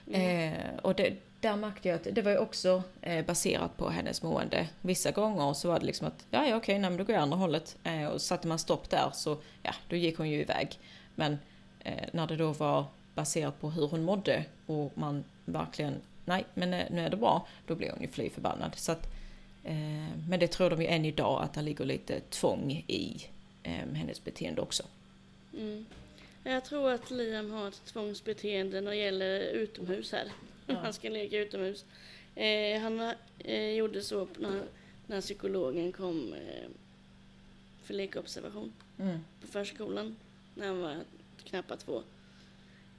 Mm. 0.07 0.53
Eh, 0.53 0.75
och 0.81 0.95
det, 0.95 1.13
där 1.39 1.55
märkte 1.55 1.89
jag 1.89 1.95
att 1.95 2.07
det 2.11 2.21
var 2.21 2.31
ju 2.31 2.37
också 2.37 2.83
eh, 3.01 3.25
baserat 3.25 3.77
på 3.77 3.89
hennes 3.89 4.23
mående. 4.23 4.67
Vissa 4.81 5.11
gånger 5.11 5.53
så 5.53 5.67
var 5.67 5.79
det 5.79 5.85
liksom 5.85 6.07
att, 6.07 6.25
ja 6.29 6.45
ja 6.45 6.55
okej, 6.55 6.79
nej, 6.79 6.89
men 6.89 6.97
då 6.97 7.03
går 7.03 7.15
jag 7.15 7.21
andra 7.21 7.37
hållet. 7.37 7.77
Eh, 7.83 8.05
och 8.05 8.21
satte 8.21 8.47
man 8.47 8.59
stopp 8.59 8.89
där 8.89 9.09
så, 9.13 9.37
ja, 9.63 9.73
då 9.87 9.95
gick 9.95 10.17
hon 10.17 10.29
ju 10.29 10.41
iväg. 10.41 10.79
Men 11.15 11.39
eh, 11.79 12.09
när 12.13 12.27
det 12.27 12.35
då 12.35 12.51
var 12.51 12.85
baserat 13.15 13.61
på 13.61 13.69
hur 13.69 13.87
hon 13.87 14.03
mådde 14.03 14.45
och 14.65 14.97
man 14.97 15.23
verkligen, 15.45 15.95
nej 16.25 16.45
men 16.53 16.73
eh, 16.73 16.85
nu 16.91 17.01
är 17.01 17.09
det 17.09 17.17
bra, 17.17 17.47
då 17.67 17.75
blev 17.75 17.91
hon 17.91 18.01
ju 18.01 18.07
fly 18.07 18.29
förbannad. 18.29 18.75
Så 18.75 18.91
att, 18.91 19.07
eh, 19.63 20.17
men 20.29 20.39
det 20.39 20.47
tror 20.47 20.69
de 20.69 20.81
ju 20.81 20.87
än 20.87 21.05
idag 21.05 21.43
att 21.43 21.53
det 21.53 21.61
ligger 21.61 21.85
lite 21.85 22.19
tvång 22.19 22.71
i 22.87 23.27
eh, 23.63 23.93
hennes 23.93 24.23
beteende 24.23 24.61
också. 24.61 24.83
Mm. 25.53 25.85
Jag 26.43 26.65
tror 26.65 26.91
att 26.91 27.11
Liam 27.11 27.51
har 27.51 27.67
ett 27.67 27.85
tvångsbeteende 27.85 28.81
när 28.81 28.91
det 28.91 28.97
gäller 28.97 29.39
utomhus 29.39 30.11
här. 30.11 30.31
Ja. 30.65 30.75
Han 30.83 30.93
ska 30.93 31.09
leka 31.09 31.37
utomhus. 31.37 31.85
Eh, 32.35 32.81
han 32.81 33.13
eh, 33.39 33.69
gjorde 33.69 34.01
så 34.01 34.27
när, 34.37 34.63
när 35.07 35.21
psykologen 35.21 35.91
kom 35.91 36.33
eh, 36.33 36.69
för 37.83 37.93
lekobservation 37.93 38.73
mm. 38.99 39.19
på 39.41 39.47
förskolan. 39.47 40.15
När 40.55 40.67
han 40.67 40.81
var 40.81 40.97
knappt 41.43 41.85
två. 41.85 42.03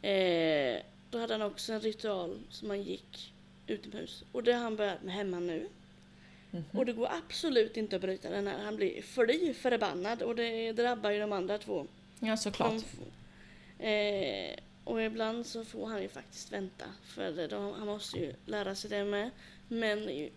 Eh, 0.03 0.83
då 1.11 1.19
hade 1.19 1.35
han 1.35 1.43
också 1.43 1.73
en 1.73 1.81
ritual 1.81 2.39
som 2.51 2.71
han 2.71 2.83
gick 2.83 3.33
utomhus. 3.67 4.25
Och 4.33 4.43
det 4.43 4.53
har 4.53 4.61
han 4.61 4.77
börjat 4.77 5.03
med 5.03 5.15
hemma 5.15 5.41
nu. 5.41 5.69
Mm 6.53 6.65
-hmm. 6.65 6.79
Och 6.79 6.87
det 6.87 6.93
går 6.93 7.09
absolut 7.11 7.77
inte 7.77 7.97
att 7.97 8.03
bryta 8.03 8.31
den 8.31 8.47
här. 8.47 8.59
Han 8.59 8.77
blir 8.77 9.03
fly 9.03 9.55
förbannad 9.55 10.23
och 10.23 10.37
det 10.37 10.73
drabbar 10.73 11.11
ju 11.11 11.21
de 11.21 11.33
andra 11.33 11.59
två. 11.59 11.87
Ja, 12.21 12.37
såklart. 12.37 12.85
De, 13.79 13.87
eh, 13.87 14.57
och 14.85 15.03
ibland 15.03 15.47
så 15.47 15.65
får 15.65 15.87
han 15.87 16.03
ju 16.03 16.09
faktiskt 16.09 16.53
vänta. 16.53 16.85
För 17.05 17.49
då, 17.49 17.73
han 17.73 17.87
måste 17.87 18.19
ju 18.19 18.35
lära 18.47 18.75
sig 18.75 18.91
det 18.91 19.05
med. 19.05 19.31
Men 19.69 20.29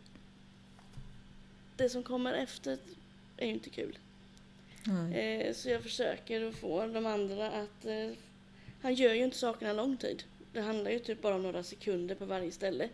det 1.78 1.90
som 1.90 2.04
kommer 2.04 2.34
efter 2.34 2.78
är 3.38 3.46
ju 3.46 3.54
inte 3.54 3.70
kul. 3.70 3.98
Eh, 5.14 5.54
så 5.54 5.70
jag 5.70 5.84
försöker 5.84 6.48
att 6.48 6.56
få 6.56 6.88
de 6.88 7.06
andra 7.06 7.52
att... 7.52 7.86
Eh, 7.86 8.12
han 8.86 8.94
gör 8.94 9.14
ju 9.14 9.24
inte 9.24 9.38
sakerna 9.38 9.74
lång 9.74 9.98
tid. 9.98 10.24
Det 10.54 10.62
handlar 10.62 10.92
ju 10.92 11.00
typ 11.00 11.22
bara 11.22 11.36
om 11.36 11.44
några 11.44 11.64
sekunder 11.64 12.16
på 12.16 12.26
varje 12.26 12.52
ställe. 12.52 12.90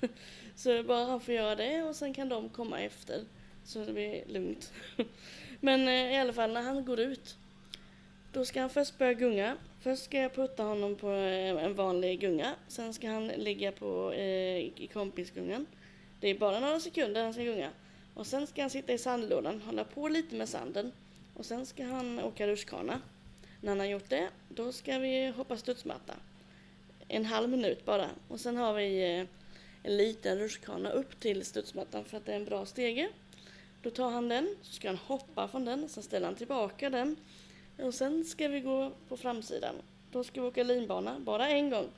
så 0.56 0.82
bara 0.82 1.04
han 1.04 1.20
får 1.20 1.34
göra 1.34 1.54
det 1.54 1.82
och 1.82 1.96
sen 1.96 2.14
kan 2.14 2.28
de 2.28 2.48
komma 2.48 2.80
efter. 2.80 3.24
Så 3.64 3.84
det 3.84 3.92
blir 3.92 4.24
lugnt. 4.26 4.72
Men 5.60 5.88
eh, 5.88 6.12
i 6.12 6.16
alla 6.16 6.32
fall 6.32 6.52
när 6.52 6.62
han 6.62 6.84
går 6.84 7.00
ut. 7.00 7.36
Då 8.32 8.44
ska 8.44 8.60
han 8.60 8.70
först 8.70 8.98
börja 8.98 9.12
gunga 9.12 9.56
Först 9.80 10.04
ska 10.04 10.18
jag 10.18 10.34
putta 10.34 10.62
honom 10.62 10.96
på 10.96 11.12
eh, 11.12 11.64
en 11.64 11.74
vanlig 11.74 12.20
gunga. 12.20 12.54
Sen 12.68 12.94
ska 12.94 13.10
han 13.10 13.26
ligga 13.26 13.72
på, 13.72 14.12
eh, 14.12 14.58
i 14.58 14.90
kompisgungan. 14.92 15.66
Det 16.20 16.28
är 16.28 16.38
bara 16.38 16.60
några 16.60 16.80
sekunder 16.80 17.24
han 17.24 17.32
ska 17.32 17.42
gunga. 17.42 17.70
Och 18.14 18.26
sen 18.26 18.46
ska 18.46 18.60
han 18.60 18.70
sitta 18.70 18.92
i 18.92 18.98
sandlådan, 18.98 19.62
hålla 19.62 19.84
på 19.84 20.08
lite 20.08 20.34
med 20.34 20.48
sanden. 20.48 20.92
Och 21.34 21.46
sen 21.46 21.66
ska 21.66 21.84
han 21.84 22.20
åka 22.20 22.46
rutschkana. 22.46 23.00
När 23.60 23.68
han 23.68 23.78
har 23.80 23.86
gjort 23.86 24.08
det, 24.08 24.28
då 24.48 24.72
ska 24.72 24.98
vi 24.98 25.28
hoppa 25.36 25.56
studsmatta. 25.56 26.14
En 27.08 27.24
halv 27.24 27.48
minut 27.48 27.84
bara. 27.84 28.08
Och 28.28 28.40
sen 28.40 28.56
har 28.56 28.74
vi 28.74 29.18
eh, 29.18 29.26
en 29.82 29.96
liten 29.96 30.38
rutschkana 30.38 30.90
upp 30.90 31.20
till 31.20 31.44
studsmattan 31.44 32.04
för 32.04 32.16
att 32.16 32.26
det 32.26 32.32
är 32.32 32.36
en 32.36 32.44
bra 32.44 32.66
stege. 32.66 33.08
Då 33.82 33.90
tar 33.90 34.10
han 34.10 34.28
den, 34.28 34.56
så 34.62 34.72
ska 34.72 34.88
han 34.88 34.96
hoppa 34.96 35.48
från 35.48 35.64
den, 35.64 35.88
sen 35.88 36.02
ställer 36.02 36.26
han 36.26 36.34
tillbaka 36.34 36.90
den 36.90 37.16
och 37.78 37.94
sen 37.94 38.24
ska 38.24 38.48
vi 38.48 38.60
gå 38.60 38.92
på 39.08 39.16
framsidan. 39.16 39.74
Då 40.12 40.24
ska 40.24 40.40
vi 40.40 40.46
åka 40.46 40.62
linbana, 40.62 41.20
bara 41.20 41.48
en 41.48 41.70
gång. 41.70 41.88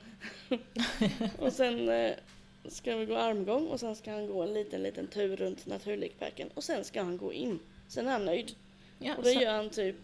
och 1.39 1.53
sen 1.53 1.89
eh, 1.89 2.13
ska 2.65 2.95
vi 2.95 3.05
gå 3.05 3.15
armgång 3.15 3.67
och 3.67 3.79
sen 3.79 3.95
ska 3.95 4.11
han 4.11 4.27
gå 4.27 4.41
en 4.41 4.53
liten, 4.53 4.83
liten 4.83 5.07
tur 5.07 5.35
runt 5.35 5.65
Naturlekparken. 5.65 6.49
Och 6.53 6.63
sen 6.63 6.83
ska 6.83 7.03
han 7.03 7.17
gå 7.17 7.33
in. 7.33 7.59
Sen 7.87 8.07
är 8.07 8.11
han 8.11 8.25
nöjd. 8.25 8.55
Ja, 8.99 9.15
och 9.15 9.23
det 9.23 9.33
så... 9.33 9.41
gör 9.41 9.53
han 9.53 9.69
typ 9.69 9.95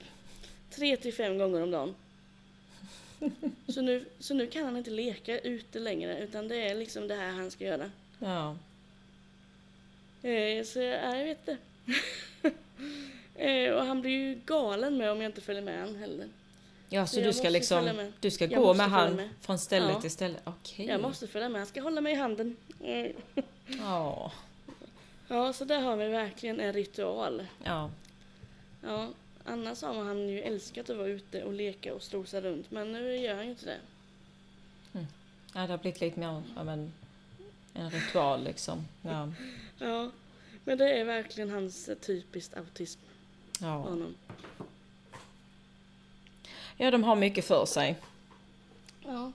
tre 0.70 0.98
till 0.98 1.14
fem 1.14 1.38
gånger 1.38 1.64
om 1.64 1.72
dagen. 1.72 1.96
så, 3.68 3.82
nu, 3.82 4.06
så 4.20 4.34
nu 4.34 4.48
kan 4.48 4.66
han 4.66 4.78
inte 4.78 4.90
leka 4.90 5.40
ute 5.40 5.80
längre 5.80 6.20
utan 6.20 6.48
det 6.48 6.70
är 6.70 6.76
liksom 6.76 7.08
det 7.08 7.16
här 7.16 7.32
han 7.32 7.52
ska 7.52 7.64
göra. 7.64 7.92
Ja. 8.20 8.56
Eh, 10.30 10.64
så 10.64 10.80
ja, 10.80 11.16
jag 11.18 11.26
vet 11.26 11.46
det. 11.46 11.58
Eh, 13.40 13.74
och 13.74 13.86
han 13.86 14.02
blir 14.02 14.12
ju 14.12 14.40
galen 14.46 14.98
med 14.98 15.12
om 15.12 15.22
jag 15.22 15.30
inte 15.30 15.42
följer 15.42 15.62
med 15.62 15.80
han 15.80 15.96
heller. 15.96 16.28
Ja, 16.90 17.08
så, 17.08 17.16
så 17.16 17.22
du 17.22 17.34
ska 17.34 17.50
liksom, 17.50 18.12
du 18.20 18.32
ska 18.32 18.46
gå 18.46 18.74
med 18.74 18.90
han 18.90 19.16
med. 19.16 19.30
från 19.42 19.60
ställe 19.60 19.92
ja. 19.92 20.02
till 20.02 20.12
ställe? 20.12 20.36
Okej. 20.44 20.84
Okay. 20.84 20.86
Jag 20.86 21.02
måste 21.02 21.28
följa 21.28 21.50
med, 21.50 21.60
han 21.60 21.68
ska 21.68 21.82
hålla 21.82 22.02
mig 22.02 22.14
i 22.14 22.16
handen. 22.16 22.58
Mm. 22.84 23.14
Ja. 23.68 24.32
Ja, 25.28 25.54
så 25.54 25.66
där 25.66 25.82
har 25.82 25.96
vi 25.96 26.08
verkligen 26.08 26.60
en 26.60 26.74
ritual. 26.74 27.48
Ja. 27.64 27.92
Ja, 28.84 29.10
annars 29.48 29.82
har 29.82 30.04
han 30.04 30.30
ju 30.30 30.42
älskat 30.42 30.90
att 30.90 30.98
vara 30.98 31.08
ute 31.08 31.44
och 31.44 31.54
leka 31.54 31.94
och 31.94 32.04
strosa 32.04 32.42
runt, 32.42 32.72
men 32.72 32.92
nu 32.92 33.18
gör 33.18 33.36
han 33.36 33.44
ju 33.44 33.50
inte 33.50 33.66
det. 33.66 33.80
Mm. 34.94 35.08
Ja, 35.54 35.62
det 35.62 35.68
har 35.68 35.78
blivit 35.78 36.02
lite 36.02 36.20
mer 36.20 36.44
av 36.56 36.70
en, 36.70 36.94
en 37.74 37.90
ritual 37.90 38.44
liksom. 38.44 38.88
Ja. 39.02 39.32
ja, 39.80 40.12
men 40.64 40.78
det 40.78 41.00
är 41.00 41.06
verkligen 41.06 41.50
hans 41.50 41.90
typiskt 42.02 42.58
autism. 42.58 43.00
Ja. 43.62 43.68
Honom. 43.68 44.16
Ja, 46.78 46.92
de 46.92 47.04
har 47.04 47.16
mycket 47.16 47.46
för 47.46 47.66
sig. 47.66 47.96
Ja, 49.06 49.32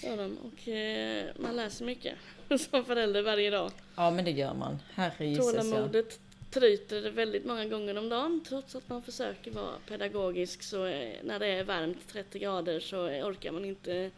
det 0.00 0.08
har 0.08 0.16
de. 0.16 0.38
Och 0.38 0.68
eh, 0.68 1.30
man 1.38 1.56
läser 1.56 1.84
mycket 1.84 2.14
som 2.70 2.84
förälder 2.84 3.22
varje 3.22 3.50
dag. 3.50 3.70
Ja, 3.96 4.10
men 4.10 4.24
det 4.24 4.30
gör 4.30 4.54
man. 4.54 4.78
Herre 4.94 5.36
Tålamodet 5.36 6.20
tryter 6.60 7.10
väldigt 7.10 7.44
många 7.44 7.64
gånger 7.64 7.98
om 7.98 8.08
dagen. 8.08 8.44
Trots 8.48 8.74
att 8.74 8.88
man 8.88 9.02
försöker 9.02 9.50
vara 9.50 9.72
pedagogisk 9.88 10.62
så 10.62 10.86
eh, 10.86 11.14
när 11.24 11.38
det 11.38 11.46
är 11.46 11.64
varmt 11.64 12.08
30 12.12 12.38
grader 12.38 12.80
så 12.80 12.96
orkar 13.06 13.52
man 13.52 13.64
inte 13.64 14.10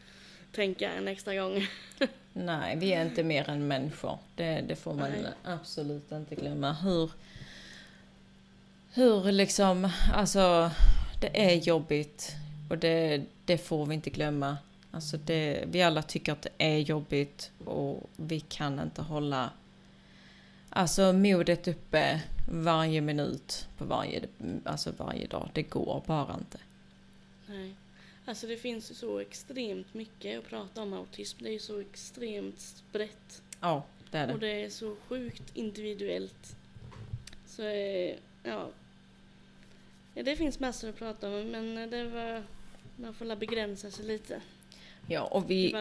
tänka 0.52 0.92
en 0.92 1.08
extra 1.08 1.34
gång. 1.34 1.66
Nej, 2.32 2.76
vi 2.76 2.92
är 2.92 3.02
inte 3.02 3.22
mer 3.22 3.50
än 3.50 3.68
människor. 3.68 4.18
Det, 4.34 4.64
det 4.68 4.76
får 4.76 4.94
man 4.94 5.10
Nej. 5.10 5.32
absolut 5.44 6.12
inte 6.12 6.34
glömma. 6.34 6.72
Hur 6.72 7.10
hur 8.92 9.32
liksom, 9.32 9.90
alltså 10.14 10.70
det 11.20 11.50
är 11.50 11.54
jobbigt 11.54 12.32
och 12.70 12.78
det, 12.78 13.22
det 13.44 13.58
får 13.58 13.86
vi 13.86 13.94
inte 13.94 14.10
glömma. 14.10 14.56
Alltså 14.90 15.16
det, 15.16 15.64
vi 15.66 15.82
alla 15.82 16.02
tycker 16.02 16.32
att 16.32 16.42
det 16.42 16.50
är 16.58 16.78
jobbigt 16.78 17.50
och 17.64 18.10
vi 18.16 18.40
kan 18.40 18.80
inte 18.80 19.02
hålla 19.02 19.50
alltså 20.78 21.12
modet 21.12 21.68
uppe 21.68 22.22
varje 22.48 23.00
minut 23.00 23.68
på 23.78 23.84
varje, 23.84 24.22
alltså 24.64 24.92
varje 24.96 25.26
dag. 25.26 25.50
Det 25.54 25.62
går 25.62 26.02
bara 26.06 26.34
inte. 26.34 26.58
Nej. 27.46 27.74
Alltså 28.24 28.46
det 28.46 28.56
finns 28.56 28.98
så 28.98 29.18
extremt 29.18 29.94
mycket 29.94 30.38
att 30.38 30.48
prata 30.48 30.82
om 30.82 30.92
autism. 30.92 31.44
Det 31.44 31.54
är 31.54 31.58
så 31.58 31.80
extremt 31.80 32.84
brett. 32.92 33.42
Ja, 33.60 33.82
det 34.10 34.18
är 34.18 34.26
det. 34.26 34.32
Och 34.32 34.40
det 34.40 34.64
är 34.64 34.70
så 34.70 34.96
sjukt 35.08 35.56
individuellt. 35.56 36.56
Så 37.46 37.62
eh, 37.62 38.16
ja, 38.42 38.70
det 40.14 40.36
finns 40.36 40.60
massor 40.60 40.88
att 40.88 40.96
prata 40.96 41.28
om 41.28 41.48
men 41.48 41.90
det 41.90 42.04
var, 42.04 42.42
man 42.96 43.14
får 43.14 43.36
begränsa 43.36 43.90
sig 43.90 44.04
lite. 44.04 44.40
Ja, 45.06 45.22
och 45.22 45.50
vi 45.50 45.76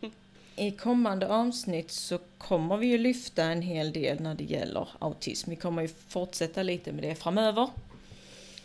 i 0.60 0.70
kommande 0.70 1.28
avsnitt 1.28 1.90
så 1.90 2.18
kommer 2.38 2.76
vi 2.76 2.86
ju 2.86 2.98
lyfta 2.98 3.44
en 3.44 3.62
hel 3.62 3.92
del 3.92 4.20
när 4.20 4.34
det 4.34 4.44
gäller 4.44 4.88
autism. 4.98 5.50
Vi 5.50 5.56
kommer 5.56 5.82
ju 5.82 5.88
fortsätta 5.88 6.62
lite 6.62 6.92
med 6.92 7.04
det 7.04 7.14
framöver. 7.14 7.70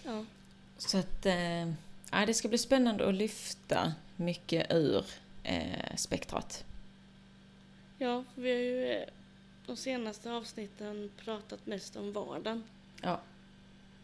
Ja. 0.03 0.25
Så 0.77 0.97
att 0.97 1.25
eh, 1.25 2.25
det 2.27 2.33
ska 2.33 2.47
bli 2.47 2.57
spännande 2.57 3.09
att 3.09 3.15
lyfta 3.15 3.93
mycket 4.15 4.73
ur 4.73 5.05
eh, 5.43 5.95
spektrat. 5.95 6.65
Ja, 7.97 8.23
vi 8.35 8.51
har 8.51 8.59
ju 8.59 8.91
eh, 8.91 9.07
de 9.65 9.75
senaste 9.75 10.31
avsnitten 10.31 11.11
pratat 11.17 11.65
mest 11.65 11.95
om 11.95 12.13
vardagen. 12.13 12.63
Ja. 13.01 13.21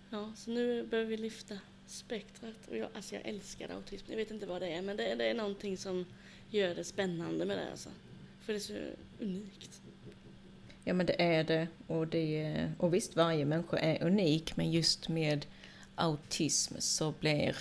Ja, 0.10 0.32
så 0.36 0.52
nu 0.52 0.84
behöver 0.84 1.10
vi 1.10 1.18
lyfta 1.18 1.60
spektrat. 1.88 2.68
Och 2.70 2.78
jag, 2.78 2.89
alltså 2.96 3.16
jag 3.16 3.26
älskar 3.26 3.70
autism. 3.70 4.06
Jag 4.10 4.18
vet 4.18 4.32
inte 4.32 4.46
vad 4.46 4.62
det 4.62 4.68
är, 4.74 4.82
men 4.82 4.98
det, 4.98 5.16
det 5.16 5.26
är 5.26 5.34
någonting 5.34 5.78
som 5.78 6.06
gör 6.52 6.76
det 6.76 6.84
spännande 6.84 7.45
med 7.45 7.58
det 7.58 7.72
alltså. 7.72 7.89
För 8.41 8.54
det 8.54 8.58
är 8.58 8.60
så 8.60 8.74
unikt. 9.20 9.82
Ja 10.84 10.93
men 10.93 11.06
det 11.06 11.22
är 11.22 11.43
det 11.43 11.68
och, 11.88 12.08
det 12.08 12.72
och 12.78 12.93
visst 12.93 13.16
varje 13.16 13.45
människa 13.45 13.78
är 13.78 14.04
unik 14.04 14.58
men 14.58 14.72
just 14.72 15.10
med 15.10 15.45
autism 15.95 16.76
så 16.80 17.14
blir 17.20 17.58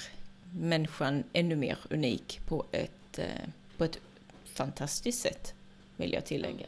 människan 0.53 1.25
ännu 1.33 1.57
mer 1.57 1.79
unik 1.91 2.41
på 2.47 2.67
ett, 2.73 3.19
eh, 3.19 3.49
på 3.77 3.85
ett 3.85 4.01
fantastiskt 4.45 5.23
sätt 5.23 5.55
vill 5.97 6.13
jag 6.13 6.25
tillägga. 6.25 6.67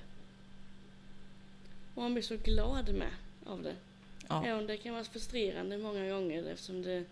Och 1.95 2.03
man 2.03 2.15
blir 2.15 2.23
så 2.23 2.37
glad 2.37 2.95
med 2.95 3.11
av 3.47 3.63
det. 3.63 3.75
Ja. 4.29 4.47
Även 4.47 4.67
det 4.67 4.77
kan 4.77 4.93
vara 4.93 5.05
frustrerande 5.05 5.79
många 5.79 6.09
gånger 6.09 6.45
eftersom 6.45 6.83
det 6.83 7.05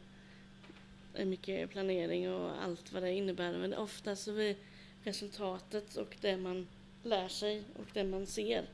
är 1.15 1.25
mycket 1.25 1.71
planering 1.71 2.35
och 2.35 2.63
allt 2.63 2.93
vad 2.93 3.03
det 3.03 3.13
innebär. 3.13 3.59
Men 3.59 3.75
ofta 3.75 4.17
så 4.17 4.33
blir 4.33 4.57
resultatet 5.05 5.97
och 5.97 6.17
det 6.21 6.37
man 6.37 6.67
lär 7.03 7.29
sig 7.29 7.63
och 7.77 7.87
det 7.93 8.05
man 8.05 8.27
ser 8.27 8.65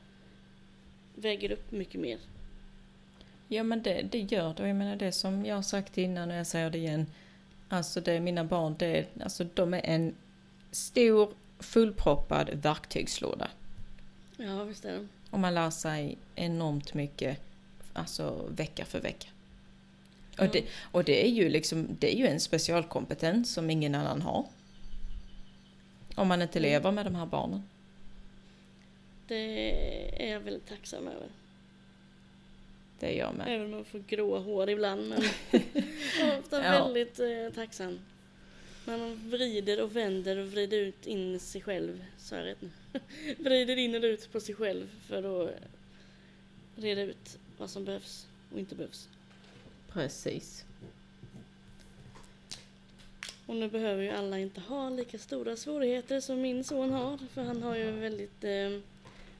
väger 1.15 1.51
upp 1.51 1.71
mycket 1.71 2.01
mer. 2.01 2.19
Ja 3.47 3.63
men 3.63 3.83
det, 3.83 4.01
det 4.11 4.19
gör 4.19 4.53
det. 4.53 4.67
Jag 4.67 4.75
menar 4.75 4.95
det 4.95 5.11
som 5.11 5.45
jag 5.45 5.55
har 5.55 5.61
sagt 5.61 5.97
innan 5.97 6.31
och 6.31 6.37
jag 6.37 6.47
säger 6.47 6.69
det 6.69 6.77
igen. 6.77 7.05
Alltså 7.69 8.01
det 8.01 8.19
mina 8.19 8.43
barn, 8.43 8.75
det, 8.79 9.05
alltså 9.21 9.43
de 9.53 9.73
är 9.73 9.81
en 9.85 10.15
stor 10.71 11.33
fullproppad 11.59 12.49
verktygslåda. 12.53 13.47
Ja, 14.37 14.63
visst 14.63 14.85
är 14.85 14.93
det. 14.93 15.07
Och 15.29 15.39
man 15.39 15.53
lär 15.53 15.69
sig 15.69 16.17
enormt 16.35 16.93
mycket, 16.93 17.39
alltså 17.93 18.47
vecka 18.49 18.85
för 18.85 18.99
vecka. 19.01 19.27
Och, 20.37 20.43
Ja. 20.45 20.49
det, 20.53 20.63
och 20.91 21.03
det 21.03 21.25
är 21.27 21.31
ju 21.31 21.49
liksom, 21.49 21.87
det 21.99 22.13
är 22.15 22.17
ju 22.17 22.27
en 22.27 22.39
specialkompetens 22.39 23.53
som 23.53 23.69
ingen 23.69 23.95
annan 23.95 24.21
har. 24.21 24.45
Om 26.17 26.27
man 26.27 26.41
inte 26.41 26.59
Mm. 26.59 26.71
lever 26.71 26.91
med 26.91 27.05
de 27.05 27.15
här 27.15 27.25
barnen. 27.25 27.63
Det 29.27 30.23
är 30.23 30.31
jag 30.31 30.39
väldigt 30.39 30.67
tacksam 30.67 31.07
över. 31.07 31.27
Det 32.99 33.13
är 33.15 33.19
jag 33.19 33.35
med. 33.35 33.47
Även 33.55 33.65
om 33.65 33.71
man 33.71 33.85
får 33.85 33.99
gråa 33.99 34.39
hår 34.39 34.69
ibland. 34.69 35.09
Men 35.09 35.23
ofta 36.39 36.63
Ja. 36.63 36.83
väldigt 36.83 37.19
eh, 37.19 37.49
tacksam. 37.55 37.99
Man 38.85 39.29
vrider 39.29 39.81
och 39.83 39.95
vänder 39.95 40.37
och 40.37 40.47
vrider 40.47 40.77
ut 40.77 41.07
in 41.07 41.39
sig 41.39 41.61
själv. 41.61 42.05
Så 42.17 42.35
nu. 42.35 42.55
vrider 43.37 43.77
in 43.77 43.95
och 43.95 44.01
ut 44.03 44.31
på 44.31 44.39
sig 44.39 44.55
själv 44.55 44.87
för 45.07 45.43
att 45.47 45.51
reda 46.75 47.01
ut 47.01 47.37
vad 47.57 47.69
som 47.69 47.85
behövs 47.85 48.27
och 48.53 48.59
inte 48.59 48.75
behövs. 48.75 49.09
Precis. 49.91 50.65
Och 53.47 53.55
nu 53.55 53.69
behöver 53.69 54.03
ju 54.03 54.09
alla 54.09 54.39
inte 54.39 54.61
ha 54.61 54.89
lika 54.89 55.17
stora 55.19 55.55
svårigheter 55.55 56.19
som 56.19 56.41
min 56.41 56.63
son 56.63 56.91
har. 56.91 57.17
För 57.33 57.43
han 57.43 57.63
har 57.63 57.75
ju 57.75 57.91
väldigt 57.91 58.43
eh, 58.43 58.79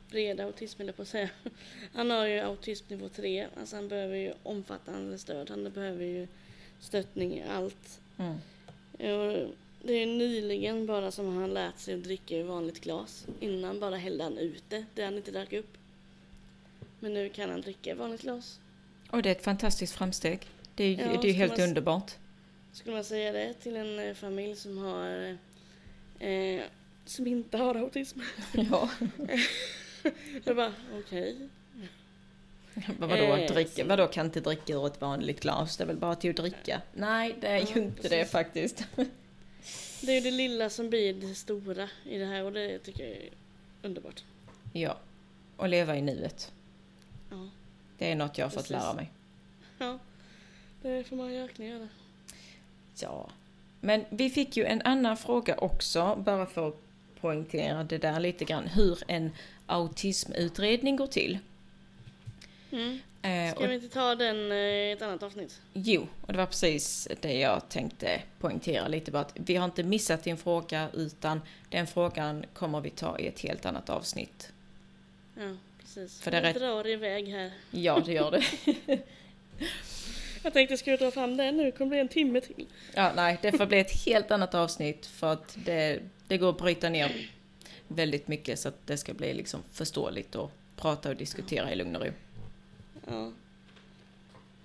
bred 0.09 0.39
autism, 0.39 0.81
eller 0.81 0.93
på 0.93 1.01
att 1.01 1.07
säga. 1.07 1.29
Han 1.93 2.09
har 2.11 2.25
ju 2.25 2.39
autism 2.39 2.85
nivå 2.87 3.09
3. 3.09 3.47
Alltså 3.59 3.75
han 3.75 3.87
behöver 3.87 4.15
ju 4.15 4.33
omfattande 4.43 5.17
stöd. 5.17 5.49
Han 5.49 5.71
behöver 5.71 6.05
ju 6.05 6.27
stöttning 6.79 7.33
i 7.37 7.43
allt. 7.49 7.99
Mm. 8.17 8.33
Och 8.97 9.47
det 9.83 9.93
är 9.93 10.05
nyligen 10.05 10.85
bara 10.85 11.11
som 11.11 11.37
han 11.37 11.53
lärt 11.53 11.79
sig 11.79 11.93
att 11.93 12.03
dricka 12.03 12.37
ur 12.37 12.43
vanligt 12.43 12.81
glas. 12.81 13.27
Innan 13.39 13.79
bara 13.79 13.95
hällde 13.95 14.23
han 14.23 14.37
ut 14.37 14.63
det, 14.69 14.85
det 14.93 15.03
han 15.03 15.15
inte 15.17 15.31
drack 15.31 15.53
upp. 15.53 15.77
Men 16.99 17.13
nu 17.13 17.29
kan 17.29 17.49
han 17.49 17.61
dricka 17.61 17.91
i 17.91 17.93
vanligt 17.93 18.21
glas. 18.21 18.59
Och 19.11 19.21
det 19.21 19.29
är 19.29 19.35
ett 19.35 19.43
fantastiskt 19.43 19.93
framsteg. 19.93 20.39
Det 20.75 20.83
är, 20.83 20.89
ju- 20.89 20.95
Ja, 20.95 21.19
det 21.21 21.27
är 21.27 21.31
ju 21.31 21.37
helt 21.37 21.57
man 21.57 21.67
underbart. 21.67 22.11
Skulle 22.77 22.95
man 22.95 23.03
säga 23.03 23.31
det 23.31 23.53
till 23.53 23.75
en 23.77 23.99
eh, 23.99 24.13
familj 24.13 24.55
som 24.55 24.77
har 24.77 25.37
eh, 26.19 26.61
som 27.05 27.27
inte 27.27 27.57
har 27.57 27.75
autism? 27.75 28.19
Ja. 28.53 28.89
Jag 30.45 30.55
bara, 30.55 30.73
okej. 30.99 31.37
Vadå, 32.99 33.13
Eh, 33.15 33.53
dricka? 33.53 33.69
så- 33.83 33.87
Vadå 33.87 34.07
kan 34.07 34.25
inte 34.25 34.39
dricka 34.39 34.73
ur 34.73 34.87
ett 34.87 35.01
vanligt 35.01 35.39
glas? 35.39 35.77
Det 35.77 35.83
är 35.83 35.85
väl 35.85 35.97
bara 35.97 36.15
till 36.15 36.29
att 36.29 36.35
dricka? 36.35 36.81
Nej, 36.93 37.35
det 37.41 37.47
är 37.47 37.57
Ja, 37.59 37.65
ju 37.75 37.81
inte 37.81 38.01
det 38.01 38.09
precis. 38.09 38.31
faktiskt. 38.31 38.85
Det 40.01 40.11
är 40.11 40.15
ju 40.15 40.19
det 40.21 40.31
lilla 40.31 40.69
som 40.69 40.89
blir 40.89 41.13
det 41.13 41.35
stora 41.35 41.89
i 42.03 42.17
det 42.17 42.25
här 42.25 42.43
och 42.43 42.51
det 42.53 42.79
tycker 42.79 43.03
jag 43.03 43.11
är 43.17 43.29
underbart. 43.81 44.23
Ja. 44.73 44.97
Och 45.57 45.69
leva 45.69 45.97
i 45.97 46.01
nuet. 46.01 46.51
Ja, 47.29 47.49
Det 47.97 48.11
är 48.11 48.15
något 48.15 48.37
jag 48.37 48.45
har 48.45 48.49
fått 48.51 48.69
lära 48.69 48.93
mig. 48.93 49.11
ja. 49.77 49.99
det 50.81 51.03
får 51.03 51.15
man 51.15 51.31
verkligen 51.31 51.71
göra. 51.71 51.87
Ja. 53.01 53.29
Men 53.81 54.05
vi 54.09 54.29
fick 54.29 54.57
ju 54.57 54.65
en 54.65 54.81
annan 54.81 55.17
fråga 55.17 55.55
också, 55.57 56.15
bara 56.25 56.45
för 56.45 56.67
att 56.67 56.81
poängtera 57.21 57.83
det 57.83 57.97
där 57.97 58.19
lite 58.19 58.45
grann. 58.45 58.67
Hur 58.67 58.99
en 59.07 59.31
autismutredning 59.65 60.95
går 60.95 61.07
till. 61.07 61.37
Mm. 62.71 62.99
Eh, 63.21 63.55
Ska 63.55 63.67
vi 63.67 63.75
inte 63.75 63.89
ta 63.89 64.15
den 64.15 64.51
eh, 64.51 64.57
i 64.57 64.91
ett 64.91 65.01
annat 65.01 65.23
avsnitt? 65.23 65.61
Jo, 65.73 66.07
och 66.21 66.33
det 66.33 66.37
var 66.39 66.45
precis 66.45 67.07
det 67.21 67.33
jag 67.39 67.69
tänkte 67.69 68.21
poängtera 68.39 68.87
lite. 68.87 69.11
Bara 69.11 69.19
att 69.21 69.33
vi 69.35 69.55
har 69.55 69.65
inte 69.65 69.83
missat 69.83 70.23
din 70.23 70.37
fråga, 70.37 70.87
utan 70.93 71.41
den 71.69 71.87
frågan 71.87 72.45
kommer 72.53 72.81
vi 72.81 72.89
ta 72.89 73.19
i 73.19 73.27
ett 73.27 73.39
helt 73.39 73.65
annat 73.65 73.89
avsnitt. 73.89 74.51
Ja, 75.39 75.55
precis. 75.79 76.21
För 76.21 76.31
det 76.31 76.41
Vi 76.41 76.47
rätt- 76.47 76.55
drar 76.59 76.87
iväg 76.87 77.27
här. 77.27 77.51
Ja, 77.71 78.01
det 78.05 78.13
gör 78.13 78.31
det. 78.31 78.43
Jag 80.43 80.53
tänkte, 80.53 80.77
ska 80.77 80.91
jag 80.91 80.99
dra 80.99 81.11
fram 81.11 81.37
den 81.37 81.57
nu? 81.57 81.63
Det 81.63 81.71
kommer 81.71 81.89
bli 81.89 81.99
en 81.99 82.07
timme 82.07 82.41
till. 82.41 82.65
Ja, 82.93 83.11
nej, 83.15 83.39
det 83.41 83.51
får 83.51 83.65
bli 83.65 83.79
ett 83.79 84.05
helt 84.05 84.31
annat 84.31 84.55
avsnitt 84.55 85.05
för 85.05 85.33
att 85.33 85.57
det, 85.65 85.99
det 86.27 86.37
går 86.37 86.49
att 86.49 86.57
bryta 86.57 86.89
ner 86.89 87.31
väldigt 87.87 88.27
mycket 88.27 88.59
så 88.59 88.67
att 88.69 88.87
det 88.87 88.97
ska 88.97 89.13
bli 89.13 89.33
liksom 89.33 89.63
förståeligt 89.71 90.35
och 90.35 90.51
prata 90.75 91.09
och 91.09 91.15
diskutera 91.15 91.71
i 91.71 91.75
lugn 91.75 91.95
och 91.95 92.05
ro. 92.05 92.11
Ja. 93.07 93.31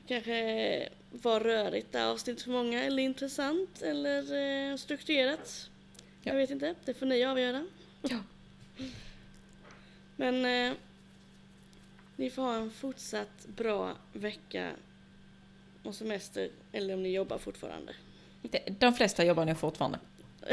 Kanske 0.09 0.89
var 1.11 1.41
rörigt 1.41 1.93
det 1.93 1.99
här 1.99 2.07
avsnittet 2.11 2.43
för 2.43 2.51
många, 2.51 2.85
eller 2.85 3.03
intressant, 3.03 3.83
eller 3.83 4.19
eh, 4.71 4.77
strukturerat. 4.77 5.71
Jag 6.23 6.35
Ja. 6.35 6.39
vet 6.39 6.51
inte, 6.51 6.75
det 6.85 6.95
får 6.95 7.07
ni 7.07 7.25
avgöra. 7.25 7.67
Ja. 8.03 8.19
Men 10.17 10.45
eh, 10.45 10.77
ni 12.17 12.31
får 12.31 12.43
ha 12.43 12.55
en 12.57 12.71
fortsatt 12.71 13.47
bra 13.47 13.97
vecka 14.13 14.71
och 15.83 15.95
semester, 15.95 16.51
eller 16.73 16.95
om 16.95 17.03
ni 17.03 17.09
jobbar 17.09 17.39
fortfarande. 17.39 17.93
De, 18.79 18.95
flesta 18.95 19.25
jobbar 19.25 19.45
nog 19.45 19.59
fortfarande. 19.59 19.99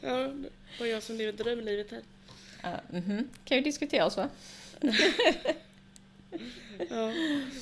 Ja, 0.00 0.16
det 0.28 0.80
var 0.80 0.86
jag 0.86 1.02
som 1.02 1.16
lever 1.16 1.32
drömlivet 1.32 1.90
här. 1.90 2.02
Uh, 2.64 3.00
mhm. 3.00 3.28
Kan 3.44 3.56
ju 3.56 3.62
diskuteras 3.62 4.16
va? 4.16 4.28
Ja. 6.90 7.12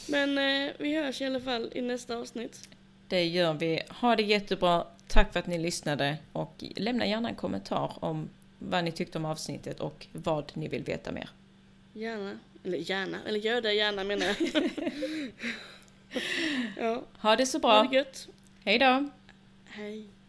Men 0.08 0.38
eh, 0.38 0.72
vi 0.78 0.94
hörs 0.94 1.20
i 1.20 1.24
alla 1.24 1.40
fall 1.40 1.70
i 1.74 1.82
nästa 1.82 2.16
avsnitt. 2.16 2.68
Det 3.08 3.24
gör 3.24 3.54
vi. 3.54 3.80
Ha 3.88 4.16
det 4.16 4.22
jättebra. 4.22 4.86
Tack 5.08 5.32
för 5.32 5.40
att 5.40 5.46
ni 5.46 5.58
lyssnade 5.58 6.16
och 6.32 6.64
lämna 6.76 7.06
gärna 7.06 7.28
en 7.28 7.34
kommentar 7.34 8.04
om 8.04 8.28
vad 8.58 8.84
ni 8.84 8.92
tyckte 8.92 9.18
om 9.18 9.24
avsnittet 9.24 9.80
och 9.80 10.06
vad 10.12 10.52
ni 10.54 10.68
vill 10.68 10.84
veta 10.84 11.12
mer. 11.12 11.30
Gärna. 11.92 12.38
Eller 12.64 12.78
gärna. 12.78 13.18
Eller 13.26 13.38
gör 13.38 13.60
det 13.60 13.72
gärna 13.72 14.04
menar 14.04 14.26
jag. 14.26 14.36
ja, 16.76 17.02
Ha 17.18 17.36
det 17.36 17.46
så 17.46 17.58
ha 17.58 17.60
bra. 17.82 17.82
det 17.90 17.96
gött. 17.96 18.28
Hej 18.64 18.78
då! 18.78 19.08
Hej. 19.64 20.06